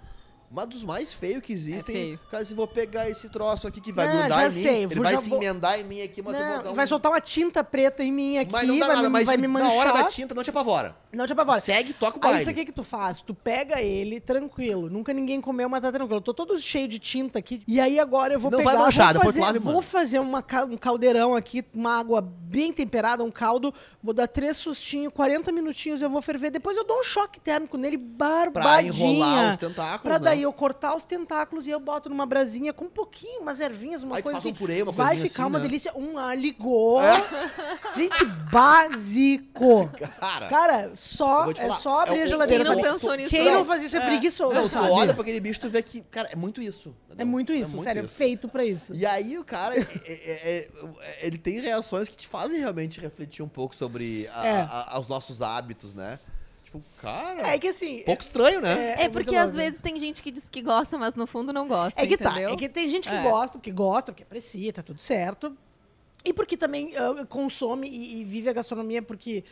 Uma 0.54 0.68
dos 0.68 0.84
mais 0.84 1.12
feios 1.12 1.42
que 1.42 1.52
existem. 1.52 1.96
É 1.96 2.00
feio. 2.00 2.20
Cara, 2.30 2.46
se 2.46 2.54
vou 2.54 2.68
pegar 2.68 3.10
esse 3.10 3.28
troço 3.28 3.66
aqui 3.68 3.82
que 3.82 3.92
vai 3.92 4.06
Não, 4.08 4.20
grudar 4.20 4.40
já 4.42 4.48
em 4.48 4.52
mim, 4.56 4.62
sei, 4.62 4.84
ele 4.84 4.94
vou- 4.94 5.04
vai 5.04 5.18
se 5.18 5.28
vou- 5.28 5.42
emendar 5.42 5.80
em 5.80 5.84
mim 5.84 6.00
aqui, 6.04 6.22
mas 6.22 6.38
eu 6.38 6.46
vou 6.46 6.58
dar 6.58 6.64
Não, 6.66 6.72
um... 6.74 6.76
vai 6.76 6.86
soltar 6.86 7.12
uma 7.12 7.20
tinta 7.20 7.64
preta 7.64 8.04
em 8.04 8.12
mim 8.12 8.38
aqui, 8.38 8.52
Mas 8.52 8.68
não 8.68 8.78
dá 8.78 8.86
vai, 8.86 8.96
nada, 8.98 9.08
me, 9.10 9.14
mas 9.14 9.26
vai 9.26 9.36
me 9.38 9.48
manchar. 9.48 9.68
na 9.70 9.74
hora 9.74 9.92
da 9.92 10.04
tinta 10.04 10.36
não 10.36 10.44
te 10.44 10.52
apavora. 10.52 10.96
Não 11.12 11.26
te 11.26 11.34
apavora. 11.34 11.60
Segue, 11.60 11.92
toca 11.94 12.18
o 12.18 12.20
Aí 12.20 12.22
baile. 12.22 12.42
isso 12.42 12.50
aqui 12.52 12.66
que 12.66 12.72
tu 12.72 12.84
faz? 12.84 13.20
Tu 13.22 13.34
pega 13.34 13.82
ele 13.82 14.20
tranquilo. 14.20 14.92
Nunca 14.92 15.12
ninguém 15.12 15.42
comeu, 15.42 15.68
mas 15.68 15.82
tá 15.82 15.92
tranquilo. 15.92 16.18
Eu 16.18 16.22
tô 16.22 16.36
todo 16.36 16.60
cheio 16.62 16.88
de 16.88 17.00
tinta 17.00 17.40
aqui. 17.40 17.64
E 17.68 17.80
aí 17.82 18.00
agora 18.00 18.34
eu 18.36 18.40
vou 18.40 18.52
Não 18.52 18.60
pegar. 18.60 18.74
vai 18.74 18.80
manchar, 18.86 19.14
vou 19.16 19.24
depois 19.32 19.36
fazer, 19.46 19.60
Vou 19.60 19.82
fazer 19.82 20.20
uma 20.20 20.46
um 20.72 20.78
caldeirão 20.78 21.36
aqui, 21.36 21.66
uma 21.74 21.98
água 21.98 22.22
bem 22.22 22.72
temperada, 22.72 23.24
um 23.24 23.32
caldo. 23.32 23.74
Vou 24.04 24.14
dar 24.14 24.28
três 24.28 24.58
sustinhos, 24.58 25.12
40 25.14 25.52
minutinhos 25.52 26.00
eu 26.04 26.12
vou 26.12 26.22
ferver. 26.22 26.52
Depois 26.52 26.78
eu 26.78 26.84
dou 26.84 27.00
um 27.00 27.04
choque 27.04 27.40
térmico 27.40 27.76
nele, 27.76 27.98
Pra 27.98 28.52
barbadinha. 28.52 28.92
enrolar 28.94 29.52
os 29.52 29.58
tentáculos, 29.58 30.02
Pra 30.04 30.20
né? 30.20 30.20
Eu 30.44 30.54
cortar 30.54 30.96
os 30.96 31.06
tentáculos 31.06 31.68
e 31.68 31.72
eu 31.72 31.80
boto 31.80 32.10
numa 32.10 32.26
brasinha 32.26 32.72
com 32.74 32.86
um 32.86 32.90
pouquinho, 32.90 33.42
umas 33.42 33.60
ervinhas, 33.60 34.04
uma 34.04 34.16
Aí 34.18 34.22
tu 34.22 34.26
coisa 34.26 34.38
faz 34.38 34.46
um 34.46 34.50
assim. 34.50 34.58
purê, 34.58 34.82
uma 34.84 34.92
Vai 34.92 35.08
coisinha 35.08 35.30
ficar 35.30 35.44
assim, 35.44 35.50
uma 35.52 35.60
né? 35.60 35.66
delícia. 35.66 35.94
Um 35.96 36.18
aligô. 36.18 37.00
É. 37.02 37.24
Gente, 37.96 38.26
básico. 38.52 39.90
Cara, 40.20 40.48
Cara, 40.50 40.92
só, 40.96 41.50
é 41.50 41.56
falar, 41.56 41.76
só 41.76 42.02
abrir 42.02 42.20
é 42.20 42.24
a 42.24 42.26
geladeira. 42.28 42.64
Quem 42.64 42.74
não 42.76 42.82
pensou 42.82 43.16
nisso, 43.16 43.30
Quem 43.30 43.46
não? 43.46 43.54
não 43.60 43.66
faz 43.66 43.84
isso 43.84 43.98
é, 43.98 44.00
É. 44.00 44.06
preguiçoso, 44.06 44.54
não, 44.54 44.64
tu 44.64 44.68
sabe? 44.70 44.90
olha 44.90 45.14
pra 45.14 45.22
aquele 45.22 45.40
bicho, 45.40 45.60
tu 45.60 45.70
vê 45.70 45.82
que, 45.82 46.02
cara, 46.02 46.30
é 46.32 46.36
muito 46.36 46.62
isso. 46.62 46.96
É 47.18 47.24
muito 47.24 47.54
isso, 47.54 47.72
muito 47.72 47.84
sério, 47.84 48.02
é 48.02 48.06
isso. 48.06 48.16
feito 48.16 48.48
pra 48.48 48.66
isso. 48.66 48.94
E 48.96 49.06
aí 49.06 49.38
o 49.38 49.46
cara, 49.46 49.76
é- 49.76 49.82
é- 50.06 50.14
é- 50.14 50.70
é- 51.02 51.26
ele 51.28 51.38
tem 51.38 51.60
reações 51.60 52.10
que 52.10 52.18
te 52.18 52.28
fazem 52.28 52.60
realmente 52.60 53.00
refletir 53.00 53.44
um 53.44 53.48
pouco 53.48 53.76
sobre 53.76 54.28
a- 54.34 54.48
É. 54.48 54.62
a- 54.70 55.00
os 55.00 55.08
nossos 55.08 55.42
hábitos, 55.42 55.94
né? 55.94 56.20
Tipo, 56.74 56.84
cara, 57.02 57.48
É 57.48 57.60
que 57.60 57.68
assim. 57.68 58.02
um 58.02 58.06
pouco 58.06 58.24
estranho, 58.24 58.60
né? 58.62 58.94
É, 58.94 58.98
muito 59.04 59.12
porque 59.14 59.36
às 59.36 59.44
louco. 59.46 59.58
vezes 59.58 59.80
tem 59.82 59.96
gente 59.98 60.24
que 60.24 60.32
diz 60.32 60.48
que 60.50 60.62
gosta, 60.62 60.98
mas 60.98 61.14
no 61.14 61.28
fundo 61.28 61.54
não 61.54 61.68
gosta, 61.68 62.02
É 62.02 62.08
que 62.08 62.16
entendeu? 62.16 62.50
tá, 62.50 62.54
é 62.54 62.56
que 62.56 62.68
tem 62.68 62.90
gente 62.90 63.08
que 63.08 63.14
É. 63.16 63.22
gosta, 63.24 63.58
porque 63.60 63.72
gosta, 63.72 64.12
porque 64.12 64.24
aprecia, 64.24 64.74
tá 64.74 64.82
tudo 64.82 65.00
certo. 65.00 65.56
E 66.26 66.34
porque 66.34 66.56
também 66.58 66.94
ah, 66.96 67.26
consome 67.28 67.88
e, 67.88 68.22
e 68.22 68.24
vive 68.24 68.50
a 68.50 68.54
gastronomia 68.54 69.02
porque. 69.02 69.44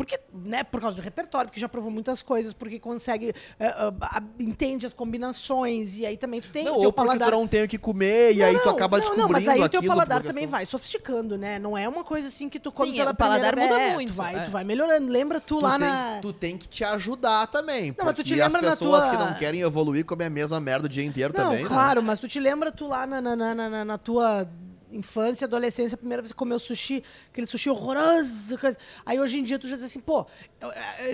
Porque, 0.00 0.18
né, 0.32 0.64
por 0.64 0.80
causa 0.80 0.96
do 0.96 1.02
repertório, 1.02 1.48
porque 1.50 1.60
já 1.60 1.68
provou 1.68 1.90
muitas 1.90 2.22
coisas, 2.22 2.54
porque 2.54 2.80
consegue, 2.80 3.34
ah, 3.60 3.92
ah, 4.00 4.22
entende 4.38 4.86
as 4.86 4.94
combinações, 4.94 5.98
e 5.98 6.06
aí 6.06 6.16
também 6.16 6.40
tu 6.40 6.48
tem 6.50 6.64
não, 6.64 6.72
o 6.72 6.76
teu 6.76 6.84
ou 6.86 6.92
porque 6.94 7.06
paladar. 7.06 7.28
tu 7.28 7.32
não 7.38 7.46
tem 7.46 7.64
o 7.64 7.68
que 7.68 7.76
comer, 7.76 8.34
e 8.34 8.42
aí 8.42 8.58
tu 8.58 8.64
Não, 8.64 8.72
acaba 8.72 8.96
não, 8.96 9.02
descobrindo 9.02 9.28
Não, 9.28 9.32
mas 9.32 9.46
aí 9.46 9.60
o 9.60 9.68
teu 9.68 9.78
aquilo 9.80 9.92
paladar 9.92 10.22
também 10.22 10.44
questão- 10.44 10.50
vai 10.50 10.64
sofisticando, 10.64 11.36
né? 11.36 11.58
Não 11.58 11.76
é 11.76 11.86
uma 11.86 12.02
coisa 12.02 12.28
assim 12.28 12.48
que 12.48 12.58
tu 12.58 12.72
come 12.72 12.92
Sim, 12.92 12.96
pela 12.96 13.10
o 13.10 13.14
paladar 13.14 13.52
primeira 13.52 13.74
muda 13.74 13.78
vez. 13.84 13.92
muito, 13.94 14.12
Tu 14.12 14.16
vai, 14.16 14.36
é. 14.36 14.40
tu 14.40 14.50
vai 14.50 14.64
melhorando. 14.64 15.06
Lembra 15.12 15.38
tu, 15.38 15.58
Tu 15.58 15.62
lá 15.62 15.78
tem, 15.78 15.86
na... 15.86 16.18
tu 16.22 16.32
tem 16.32 16.56
que 16.56 16.66
te 16.66 16.82
ajudar 16.82 17.46
também. 17.48 17.94
Não, 17.98 18.06
mas 18.06 18.14
tu 18.14 18.16
porque 18.16 18.22
te 18.34 18.40
as 18.40 18.46
lembra 18.50 18.62
na 18.62 18.70
pessoas 18.70 19.04
tua- 19.04 19.10
que 19.10 19.18
não 19.22 19.34
querem 19.34 19.60
evoluir 19.60 20.06
comem 20.06 20.26
a 20.28 20.30
mesma 20.30 20.58
merda 20.58 20.86
o 20.86 20.88
dia 20.88 21.04
inteiro 21.04 21.34
Não, 21.36 21.44
também, 21.44 21.62
né? 21.64 21.68
claro, 21.68 22.02
mas 22.02 22.18
tu 22.18 22.26
te 22.26 22.40
lembra 22.40 22.72
tu 22.72 22.86
lá 22.88 23.06
na, 23.06 23.20
na, 23.20 23.36
na, 23.36 23.54
na- 23.54 23.84
na 23.84 23.98
tua 23.98 24.48
infância, 24.92 25.44
adolescência, 25.44 25.94
a 25.94 25.98
primeira 25.98 26.22
vez 26.22 26.32
que 26.32 26.38
comeu 26.38 26.58
sushi, 26.58 27.02
aquele 27.30 27.46
sushi 27.46 27.70
horroroso. 27.70 28.58
coisa. 28.58 28.76
Aí 29.06 29.20
hoje 29.20 29.38
em 29.38 29.42
dia 29.42 29.58
tu 29.58 29.68
já 29.68 29.74
diz 29.76 29.84
assim, 29.84 30.00
pô, 30.00 30.26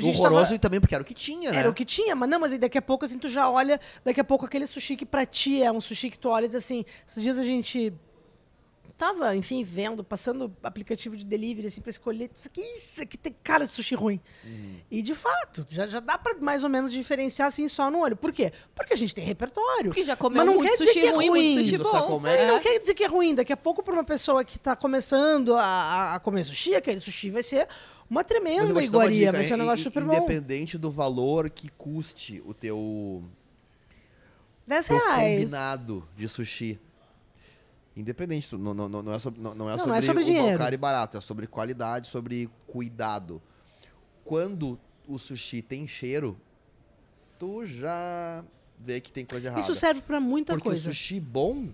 gente 0.00 0.16
Horroroso 0.18 0.42
tava- 0.44 0.54
e 0.54 0.58
também 0.58 0.80
porque 0.80 0.94
era 0.94 1.02
o 1.02 1.06
que 1.06 1.14
tinha, 1.14 1.52
né? 1.52 1.58
era 1.58 1.70
o 1.70 1.74
que 1.74 1.84
tinha, 1.84 2.14
mas 2.14 2.28
não, 2.28 2.40
mas 2.40 2.52
aí 2.52 2.58
daqui 2.58 2.78
a 2.78 2.82
pouco 2.82 3.04
assim 3.04 3.18
tu 3.18 3.28
já 3.28 3.48
olha, 3.50 3.80
daqui 4.04 4.20
a 4.20 4.24
pouco 4.24 4.44
aquele 4.44 4.66
sushi 4.66 4.96
que 4.96 5.06
pra 5.06 5.24
ti 5.26 5.62
é 5.62 5.70
um 5.70 5.80
sushi 5.80 6.10
que 6.10 6.18
tu 6.18 6.28
olha 6.28 6.44
e 6.44 6.48
diz 6.48 6.56
assim, 6.56 6.84
esses 7.06 7.22
dias 7.22 7.38
a 7.38 7.44
gente 7.44 7.92
tava, 8.98 9.36
enfim, 9.36 9.62
vendo, 9.62 10.02
passando 10.02 10.54
aplicativo 10.62 11.16
de 11.16 11.24
delivery 11.24 11.66
assim 11.66 11.80
pra 11.80 11.90
escolher, 11.90 12.30
isso 12.34 12.48
aqui, 12.48 12.60
isso 12.60 13.02
aqui 13.02 13.16
tem 13.18 13.34
cara 13.42 13.64
de 13.64 13.70
sushi 13.70 13.94
ruim. 13.94 14.20
Uhum. 14.44 14.76
E 14.90 15.02
de 15.02 15.14
fato, 15.14 15.66
já, 15.68 15.86
já 15.86 16.00
dá 16.00 16.16
pra 16.16 16.34
mais 16.38 16.64
ou 16.64 16.70
menos 16.70 16.90
diferenciar 16.90 17.48
assim 17.48 17.68
só 17.68 17.90
no 17.90 18.00
olho. 18.00 18.16
Por 18.16 18.32
quê? 18.32 18.52
Porque 18.74 18.92
a 18.92 18.96
gente 18.96 19.14
tem 19.14 19.24
repertório. 19.24 19.90
Porque 19.90 20.02
já 20.02 20.16
comeu 20.16 20.38
Mas 20.38 20.46
não 20.46 20.54
muito 20.54 20.68
quer 20.70 20.76
dizer 20.78 20.92
sushi 20.92 21.00
que 21.00 21.06
é 21.06 21.10
ruim, 21.14 21.64
sushi 21.64 21.78
bom. 21.78 22.26
é? 22.26 22.46
Não 22.46 22.60
quer 22.60 22.78
dizer 22.80 22.94
que 22.94 23.04
é 23.04 23.06
ruim. 23.06 23.34
Daqui 23.34 23.52
a 23.52 23.56
pouco, 23.56 23.82
pra 23.82 23.92
uma 23.92 24.04
pessoa 24.04 24.44
que 24.44 24.58
tá 24.58 24.74
começando 24.74 25.54
a, 25.56 25.62
a- 25.64 26.14
a 26.14 26.20
comer 26.20 26.44
sushi, 26.44 26.74
aquele 26.74 26.98
sushi 27.00 27.30
vai 27.30 27.42
ser 27.42 27.68
uma 28.08 28.22
tremenda 28.24 28.82
iguaria. 28.82 29.32
Vai 29.32 29.44
ser 29.44 29.54
um 29.54 29.58
negócio 29.58 29.84
super 29.84 30.04
bom. 30.04 30.14
Independente 30.14 30.78
do 30.78 30.90
valor 30.90 31.50
que 31.50 31.68
custe 31.70 32.42
o 32.46 32.54
teu, 32.54 33.22
10 34.66 34.86
teu 34.86 34.96
reais. 34.98 35.38
combinado 35.40 36.08
de 36.16 36.28
sushi. 36.28 36.78
Independente, 37.96 38.54
não, 38.54 38.74
não, 38.74 38.88
não, 38.88 39.12
é 39.12 39.18
sobre, 39.18 39.40
não, 39.40 39.54
não 39.54 39.68
é 39.68 39.72
Não, 39.72 39.78
sobre, 39.78 39.90
não 39.92 39.98
é 39.98 40.02
sobre 40.02 40.22
o 40.22 40.26
dinheiro. 40.26 40.58
caro 40.58 40.74
e 40.74 40.78
barato, 40.78 41.16
é 41.16 41.20
sobre 41.20 41.46
qualidade, 41.46 42.08
sobre 42.08 42.50
cuidado. 42.66 43.40
Quando 44.22 44.78
o 45.08 45.18
sushi 45.18 45.62
tem 45.62 45.88
cheiro, 45.88 46.38
tu 47.38 47.64
já 47.64 48.44
vê 48.78 49.00
que 49.00 49.10
tem 49.10 49.24
coisa 49.24 49.48
errada. 49.48 49.62
Isso 49.62 49.74
serve 49.74 50.02
pra 50.02 50.20
muita 50.20 50.52
Porque 50.52 50.68
coisa. 50.68 50.90
o 50.90 50.92
sushi 50.92 51.18
bom, 51.18 51.68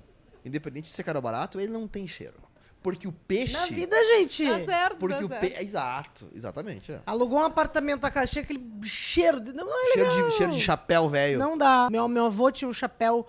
independente 0.44 0.84
de 0.86 0.92
ser 0.92 1.02
caro 1.02 1.18
ou 1.18 1.22
barato, 1.22 1.58
ele 1.58 1.72
não 1.72 1.88
tem 1.88 2.06
cheiro. 2.06 2.40
Porque 2.82 3.06
o 3.06 3.12
peixe... 3.12 3.52
Na 3.54 3.66
vida, 3.66 3.96
gente. 4.04 4.44
Tá 4.44 4.64
certo, 4.64 4.96
Porque 4.96 5.14
tá 5.16 5.24
o 5.24 5.28
certo. 5.28 5.40
peixe... 5.40 5.62
Exato, 5.64 6.28
exatamente. 6.34 6.92
É. 6.92 7.00
Alugou 7.06 7.38
um 7.38 7.44
apartamento 7.44 8.00
da 8.00 8.10
casa, 8.10 8.26
tinha 8.32 8.42
aquele 8.42 8.60
cheiro. 8.82 9.40
De... 9.40 9.52
Não, 9.52 9.64
não 9.64 9.72
é 9.72 9.92
Cheiro, 9.92 10.10
legal. 10.10 10.28
de, 10.28 10.34
cheiro 10.34 10.52
de 10.52 10.60
chapéu 10.60 11.08
velho. 11.08 11.38
Não 11.38 11.56
dá. 11.56 11.88
Meu, 11.90 12.08
meu 12.08 12.26
avô 12.26 12.50
tinha 12.50 12.68
um 12.68 12.72
chapéu. 12.72 13.26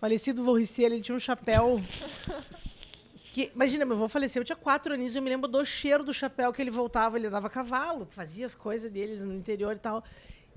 Falecido 0.00 0.42
Vorricier, 0.42 0.86
ele 0.92 1.00
tinha 1.00 1.16
um 1.16 1.20
chapéu. 1.20 1.80
Que, 3.32 3.50
imagina, 3.54 3.84
meu 3.84 3.96
avô 3.96 4.08
faleceu, 4.08 4.40
eu 4.42 4.44
tinha 4.44 4.54
quatro 4.56 4.94
anos 4.94 5.14
e 5.14 5.18
eu 5.18 5.22
me 5.22 5.28
lembro 5.30 5.48
do 5.48 5.64
cheiro 5.64 6.04
do 6.04 6.12
chapéu 6.14 6.52
que 6.52 6.62
ele 6.62 6.70
voltava, 6.70 7.16
ele 7.18 7.26
andava 7.26 7.48
a 7.48 7.50
cavalo, 7.50 8.06
fazia 8.10 8.46
as 8.46 8.54
coisas 8.54 8.90
deles 8.92 9.22
no 9.22 9.32
interior 9.34 9.74
e 9.74 9.78
tal. 9.78 10.04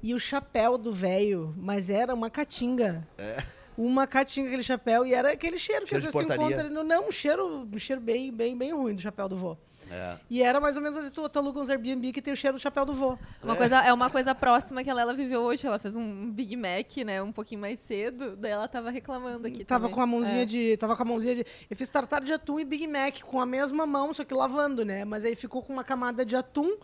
E 0.03 0.13
o 0.13 0.19
chapéu 0.19 0.77
do 0.77 0.93
velho, 0.93 1.55
mas 1.57 1.89
era 1.89 2.13
uma 2.13 2.29
caatinga. 2.29 3.07
Uma 3.75 4.05
caatinga 4.05 4.47
aquele 4.49 4.63
chapéu 4.63 5.05
e 5.07 5.13
era 5.13 5.31
aquele 5.31 5.57
cheiro 5.57 5.85
que 5.87 5.95
É. 5.95 5.99
Cheiro 5.99 6.07
às 6.07 6.13
de 6.13 6.17
vezes 6.27 6.37
tu 6.37 6.43
encontra. 6.43 6.69
no- 6.69 6.83
Não, 6.83 7.07
um 7.07 7.11
cheiro, 7.11 7.67
um 7.73 7.77
cheiro 7.79 8.01
bem, 8.01 8.31
bem, 8.31 8.55
bem 8.55 8.71
ruim 8.73 8.93
do 8.93 9.01
chapéu 9.01 9.27
do 9.27 9.35
vô. 9.37 9.57
É. 9.91 10.17
E 10.29 10.41
era 10.43 10.59
mais 10.59 10.75
ou 10.75 10.81
menos 10.81 10.97
assim, 10.97 11.09
tu, 11.09 11.27
tu 11.29 11.39
aluga 11.39 11.59
uns 11.59 11.69
Airbnb 11.69 12.11
que 12.11 12.21
tem 12.21 12.33
o 12.33 12.35
cheiro 12.37 12.57
do 12.57 12.59
chapéu 12.61 12.85
do 12.85 12.93
vô. 12.93 13.17
Uma 13.43 13.55
coisa, 13.55 13.79
é 13.79 13.93
uma 13.93 14.09
coisa 14.09 14.35
próxima 14.35 14.83
que 14.83 14.89
ela, 14.89 15.01
ela 15.01 15.13
viveu 15.13 15.41
hoje. 15.41 15.65
Ela 15.65 15.79
fez 15.79 15.95
um 15.95 16.31
Big 16.31 16.55
Mac, 16.55 16.97
né? 17.05 17.21
Um 17.21 17.31
pouquinho 17.31 17.61
mais 17.61 17.79
cedo. 17.79 18.35
Daí 18.35 18.51
ela 18.51 18.67
tava 18.67 18.89
reclamando 18.89 19.47
aqui 19.47 19.63
Tava 19.63 19.83
também. 19.83 19.95
com 19.95 20.01
a 20.01 20.05
mãozinha 20.05 20.41
É. 20.41 20.45
de. 20.45 20.77
Tava 20.77 20.95
com 20.95 21.03
a 21.03 21.05
mãozinha 21.05 21.35
de. 21.35 21.45
Eu 21.69 21.75
fiz 21.77 21.89
tartar 21.89 22.21
de 22.21 22.33
atum 22.33 22.59
e 22.59 22.65
Big 22.65 22.87
Mac 22.87 23.21
com 23.21 23.39
a 23.39 23.45
mesma 23.45 23.85
mão, 23.85 24.13
só 24.13 24.23
que 24.23 24.33
lavando, 24.33 24.83
né? 24.83 25.05
Mas 25.05 25.23
aí 25.25 25.35
ficou 25.35 25.61
com 25.61 25.73
uma 25.73 25.83
camada 25.83 26.25
de 26.25 26.35
atum, 26.35 26.77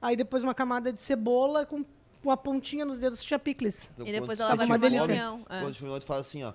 aí 0.00 0.16
depois 0.16 0.42
uma 0.42 0.54
camada 0.54 0.92
de 0.92 1.00
cebola 1.00 1.64
com 1.66 1.84
uma 2.24 2.36
pontinha 2.36 2.84
nos 2.84 2.98
dedos, 2.98 3.22
tinha 3.22 3.38
picles. 3.38 3.88
Então, 3.94 4.06
E 4.06 4.12
depois 4.12 4.40
ela 4.40 4.54
vai 4.56 4.66
fome, 4.66 4.88
reunião, 4.88 5.40
é. 5.48 5.60
Quando 5.60 6.00
tu 6.00 6.06
faz 6.06 6.20
assim, 6.20 6.42
ó. 6.42 6.52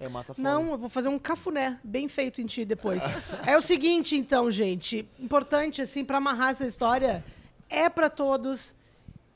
É, 0.00 0.08
mata 0.08 0.34
fome. 0.34 0.44
Não, 0.46 0.72
eu 0.72 0.78
vou 0.78 0.88
fazer 0.88 1.08
um 1.08 1.18
cafuné 1.18 1.78
bem 1.84 2.08
feito 2.08 2.40
em 2.40 2.46
ti 2.46 2.64
depois. 2.64 3.02
é 3.46 3.56
o 3.56 3.62
seguinte, 3.62 4.16
então, 4.16 4.50
gente. 4.50 5.08
Importante, 5.20 5.80
assim, 5.80 6.04
pra 6.04 6.18
amarrar 6.18 6.50
essa 6.50 6.66
história, 6.66 7.24
é 7.70 7.88
pra 7.88 8.10
todos. 8.10 8.74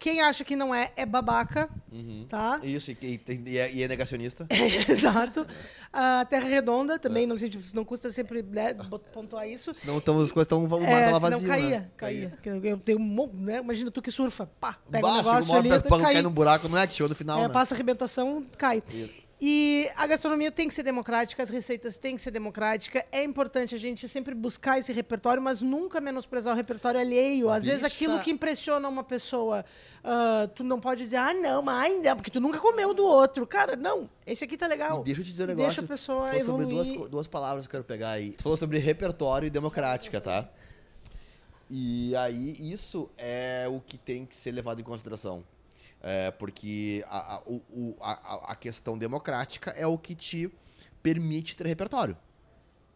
Quem 0.00 0.20
acha 0.20 0.44
que 0.44 0.54
não 0.54 0.72
é, 0.72 0.92
é 0.94 1.04
babaca, 1.04 1.68
tá? 2.28 2.60
Isso, 2.62 2.92
e, 2.92 2.96
e- 3.02 3.20
e 3.46 3.58
é, 3.58 3.72
e 3.72 3.82
é 3.82 3.88
negacionista. 3.88 4.46
Exato. 4.88 5.44
A 5.92 6.24
Terra 6.24 6.46
Redonda 6.46 7.00
também, 7.00 7.26
não 7.26 7.36
sei, 7.36 7.50
não 7.74 7.84
custa 7.84 8.08
sempre 8.10 8.40
né, 8.40 8.74
pontuar 9.12 9.48
isso. 9.48 9.74
Senão 9.74 10.00
tamo, 10.00 10.22
as 10.22 10.30
coisas 10.30 10.46
estão 10.46 10.62
É, 10.84 11.10
vazio, 11.18 11.48
caía, 11.48 11.80
né? 11.80 11.88
caía. 11.96 12.38
Eu, 12.44 12.64
eu 12.64 12.78
tenho 12.78 13.00
um 13.00 13.26
né? 13.34 13.58
Imagina 13.58 13.90
tu 13.90 14.00
que 14.00 14.12
surfa, 14.12 14.48
pá, 14.60 14.78
pega 14.88 15.02
Baixo, 15.02 15.14
um 15.14 15.22
negócio 15.32 15.50
uma 15.50 15.58
ali, 15.58 15.70
hora 15.72 15.82
não 15.90 15.98
cai. 16.00 16.12
cair 16.12 16.22
no 16.22 16.30
buraco, 16.30 16.68
não 16.68 16.78
é 16.78 16.86
chegou 16.88 17.08
no 17.08 17.16
final, 17.16 17.40
É, 17.40 17.48
né? 17.48 17.48
passa 17.48 17.74
arrebentação, 17.74 18.46
cai. 18.56 18.80
Isso. 18.94 19.26
E 19.40 19.88
a 19.94 20.04
gastronomia 20.04 20.50
tem 20.50 20.66
que 20.66 20.74
ser 20.74 20.82
democrática, 20.82 21.40
as 21.40 21.48
receitas 21.48 21.96
têm 21.96 22.16
que 22.16 22.22
ser 22.22 22.32
democrática. 22.32 23.06
É 23.12 23.22
importante 23.22 23.72
a 23.72 23.78
gente 23.78 24.08
sempre 24.08 24.34
buscar 24.34 24.78
esse 24.80 24.92
repertório, 24.92 25.40
mas 25.40 25.62
nunca 25.62 26.00
menosprezar 26.00 26.52
o 26.52 26.56
repertório 26.56 26.98
alheio. 26.98 27.48
Às 27.48 27.64
vezes 27.64 27.82
Bicha. 27.82 27.94
aquilo 27.94 28.20
que 28.20 28.32
impressiona 28.32 28.88
uma 28.88 29.04
pessoa, 29.04 29.64
ah, 30.02 30.48
tu 30.52 30.64
não 30.64 30.80
pode 30.80 31.04
dizer, 31.04 31.18
ah, 31.18 31.32
não, 31.32 31.62
mas 31.62 31.76
ai, 31.84 31.98
não, 31.98 32.16
porque 32.16 32.32
tu 32.32 32.40
nunca 32.40 32.58
comeu 32.58 32.92
do 32.92 33.04
outro. 33.04 33.46
Cara, 33.46 33.76
não, 33.76 34.10
esse 34.26 34.42
aqui 34.42 34.56
tá 34.56 34.66
legal. 34.66 35.02
E 35.02 35.04
deixa 35.04 35.20
eu 35.20 35.24
te 35.24 35.30
dizer 35.30 35.42
um 35.48 35.52
E 35.52 35.54
negócio. 35.54 35.68
Deixa 35.68 35.80
a 35.82 35.86
pessoa 35.96 36.28
falou 36.28 36.44
sobre 36.44 36.62
evoluir. 36.64 36.84
duas, 36.86 36.96
co- 36.98 37.08
duas 37.08 37.28
palavras 37.28 37.64
que 37.64 37.70
eu 37.76 37.78
quero 37.80 37.84
pegar 37.84 38.10
aí. 38.10 38.30
Tu 38.32 38.42
falou 38.42 38.56
sobre 38.58 38.78
repertório 38.78 39.46
e 39.46 39.50
democrática, 39.50 40.20
tá? 40.20 40.48
E 41.70 42.16
aí, 42.16 42.56
isso 42.72 43.08
é 43.16 43.66
o 43.70 43.78
que 43.80 43.96
tem 43.98 44.26
que 44.26 44.34
ser 44.34 44.50
levado 44.50 44.80
em 44.80 44.84
consideração. 44.84 45.44
É, 46.08 46.30
porque 46.30 47.04
a, 47.08 47.34
a, 47.36 47.40
o- 47.46 47.94
a, 48.00 48.52
a 48.52 48.54
questão 48.56 48.96
democrática 48.96 49.70
é 49.72 49.86
o 49.86 49.98
que 49.98 50.14
te 50.14 50.50
permite 51.02 51.54
ter 51.56 51.66
repertório. 51.66 52.16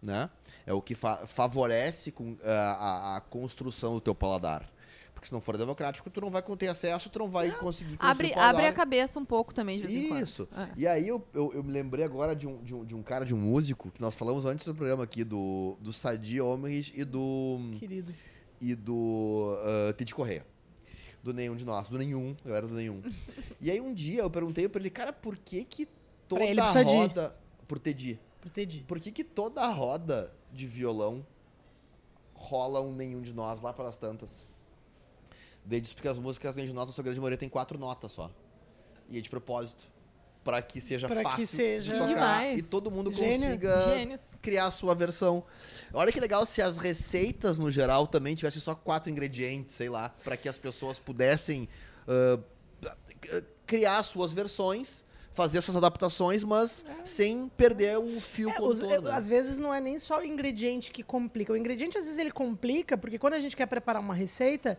Né? 0.02 0.30
É 0.66 0.72
o 0.72 0.80
que 0.80 0.94
fa- 0.94 1.26
favorece 1.26 2.10
com, 2.10 2.36
a, 2.42 2.50
a- 2.52 3.16
a 3.16 3.20
construção 3.20 3.94
do 3.94 4.00
teu 4.00 4.14
paladar. 4.14 4.68
Porque 5.14 5.28
se 5.28 5.32
não 5.32 5.40
for 5.40 5.56
democrático, 5.56 6.10
tu 6.10 6.20
não 6.20 6.30
vai 6.30 6.42
ter 6.42 6.66
acesso, 6.68 7.08
tu 7.08 7.18
não 7.20 7.28
vai 7.28 7.52
conseguir 7.52 7.96
construir 7.96 8.32
Abre, 8.32 8.34
abre 8.34 8.66
a 8.66 8.72
cabeça 8.72 9.20
um 9.20 9.24
pouco 9.24 9.54
também, 9.54 9.80
de 9.80 9.86
vez 9.86 10.04
em 10.04 10.08
quando. 10.08 10.22
Isso. 10.24 10.48
É. 10.56 10.68
E 10.76 10.86
aí 10.86 11.06
eu, 11.06 11.24
eu, 11.32 11.52
eu 11.54 11.62
me 11.62 11.70
lembrei 11.70 12.04
agora 12.04 12.34
de 12.34 12.48
um, 12.48 12.60
de, 12.64 12.74
um, 12.74 12.84
de 12.84 12.94
um 12.96 13.02
cara, 13.04 13.24
de 13.24 13.32
um 13.32 13.38
músico, 13.38 13.90
que 13.92 14.00
nós 14.00 14.14
falamos 14.16 14.44
antes 14.44 14.64
do 14.64 14.74
programa 14.74 15.04
aqui, 15.04 15.22
do, 15.22 15.76
do 15.80 15.92
Sadi 15.92 16.40
Omrich 16.40 16.92
e 16.96 17.04
do. 17.04 17.60
Querido. 17.78 18.12
E 18.60 18.74
do 18.74 19.56
uh, 19.88 19.92
Tid 19.92 20.12
Correia. 20.14 20.44
Do 21.22 21.32
nenhum 21.32 21.54
de 21.54 21.64
nós, 21.64 21.88
do 21.88 21.96
nenhum, 21.98 22.36
eu 22.44 22.54
era 22.54 22.66
do 22.66 22.74
nenhum. 22.74 23.00
e 23.60 23.70
aí 23.70 23.80
um 23.80 23.94
dia 23.94 24.22
eu 24.22 24.30
perguntei 24.30 24.68
pra 24.68 24.80
ele, 24.80 24.90
cara, 24.90 25.12
por 25.12 25.38
que 25.38 25.64
que 25.64 25.88
toda 26.28 26.42
ele, 26.42 26.60
pro 26.60 26.64
a 26.64 26.72
Sadi. 26.72 26.90
roda. 26.90 27.34
Por. 27.68 27.78
Entendi. 28.44 28.84
Por 28.88 28.98
que 28.98 29.12
que 29.12 29.22
toda 29.22 29.62
a 29.62 29.68
roda 29.68 30.32
de 30.52 30.66
violão 30.66 31.24
rola 32.34 32.80
um 32.80 32.92
nenhum 32.92 33.22
de 33.22 33.32
nós 33.32 33.60
lá 33.60 33.72
pelas 33.72 33.96
tantas? 33.96 34.48
Daí 35.64 35.80
diz 35.80 35.92
porque 35.92 36.08
as 36.08 36.18
músicas 36.18 36.56
nenhum 36.56 36.68
de 36.68 36.74
nós, 36.74 36.86
na 36.86 36.92
sua 36.92 37.04
grande 37.04 37.20
maioria, 37.20 37.38
tem 37.38 37.48
quatro 37.48 37.78
notas 37.78 38.12
só. 38.12 38.30
E 39.08 39.16
é 39.16 39.20
de 39.20 39.30
propósito. 39.30 39.91
Pra 40.44 40.60
que 40.60 40.80
seja 40.80 41.06
Pra 41.06 41.18
que 41.18 41.22
fácil 41.22 41.46
seja- 41.46 41.92
de 41.92 41.98
tocar 41.98 42.08
Demais. 42.14 42.58
e 42.58 42.62
todo 42.62 42.90
mundo 42.90 43.12
Gênio. 43.12 43.38
consiga 43.46 43.84
Gênios. 43.94 44.22
criar 44.42 44.66
a 44.66 44.70
sua 44.72 44.92
versão. 44.94 45.44
Olha 45.94 46.10
que 46.10 46.18
legal 46.18 46.44
se 46.44 46.60
as 46.60 46.78
receitas, 46.78 47.58
no 47.60 47.70
geral, 47.70 48.08
também 48.08 48.34
tivessem 48.34 48.60
só 48.60 48.74
quatro 48.74 49.08
ingredientes, 49.10 49.76
sei 49.76 49.88
lá, 49.88 50.08
pra 50.24 50.36
que 50.36 50.48
as 50.48 50.58
pessoas 50.58 50.98
pudessem 50.98 51.68
ah, 52.08 52.38
criar 53.66 54.02
suas 54.02 54.32
versões, 54.32 55.04
fazer 55.30 55.62
suas 55.62 55.76
adaptações, 55.76 56.42
mas 56.44 56.84
sem 57.04 57.48
perder 57.56 57.96
o 57.98 58.20
fio 58.20 58.50
É, 58.50 58.60
os- 58.60 58.82
é, 58.82 58.96
às 59.12 59.26
vezes 59.26 59.58
não 59.58 59.72
é 59.72 59.80
nem 59.80 59.96
só 59.96 60.18
o 60.18 60.24
ingrediente 60.24 60.90
que 60.90 61.02
complica. 61.02 61.52
O 61.52 61.56
ingrediente, 61.56 61.96
às 61.96 62.04
vezes, 62.04 62.18
ele 62.18 62.30
complica, 62.32 62.98
porque 62.98 63.18
quando 63.18 63.34
a 63.34 63.38
gente 63.40 63.56
quer 63.56 63.66
preparar 63.66 64.02
uma 64.02 64.14
receita, 64.14 64.76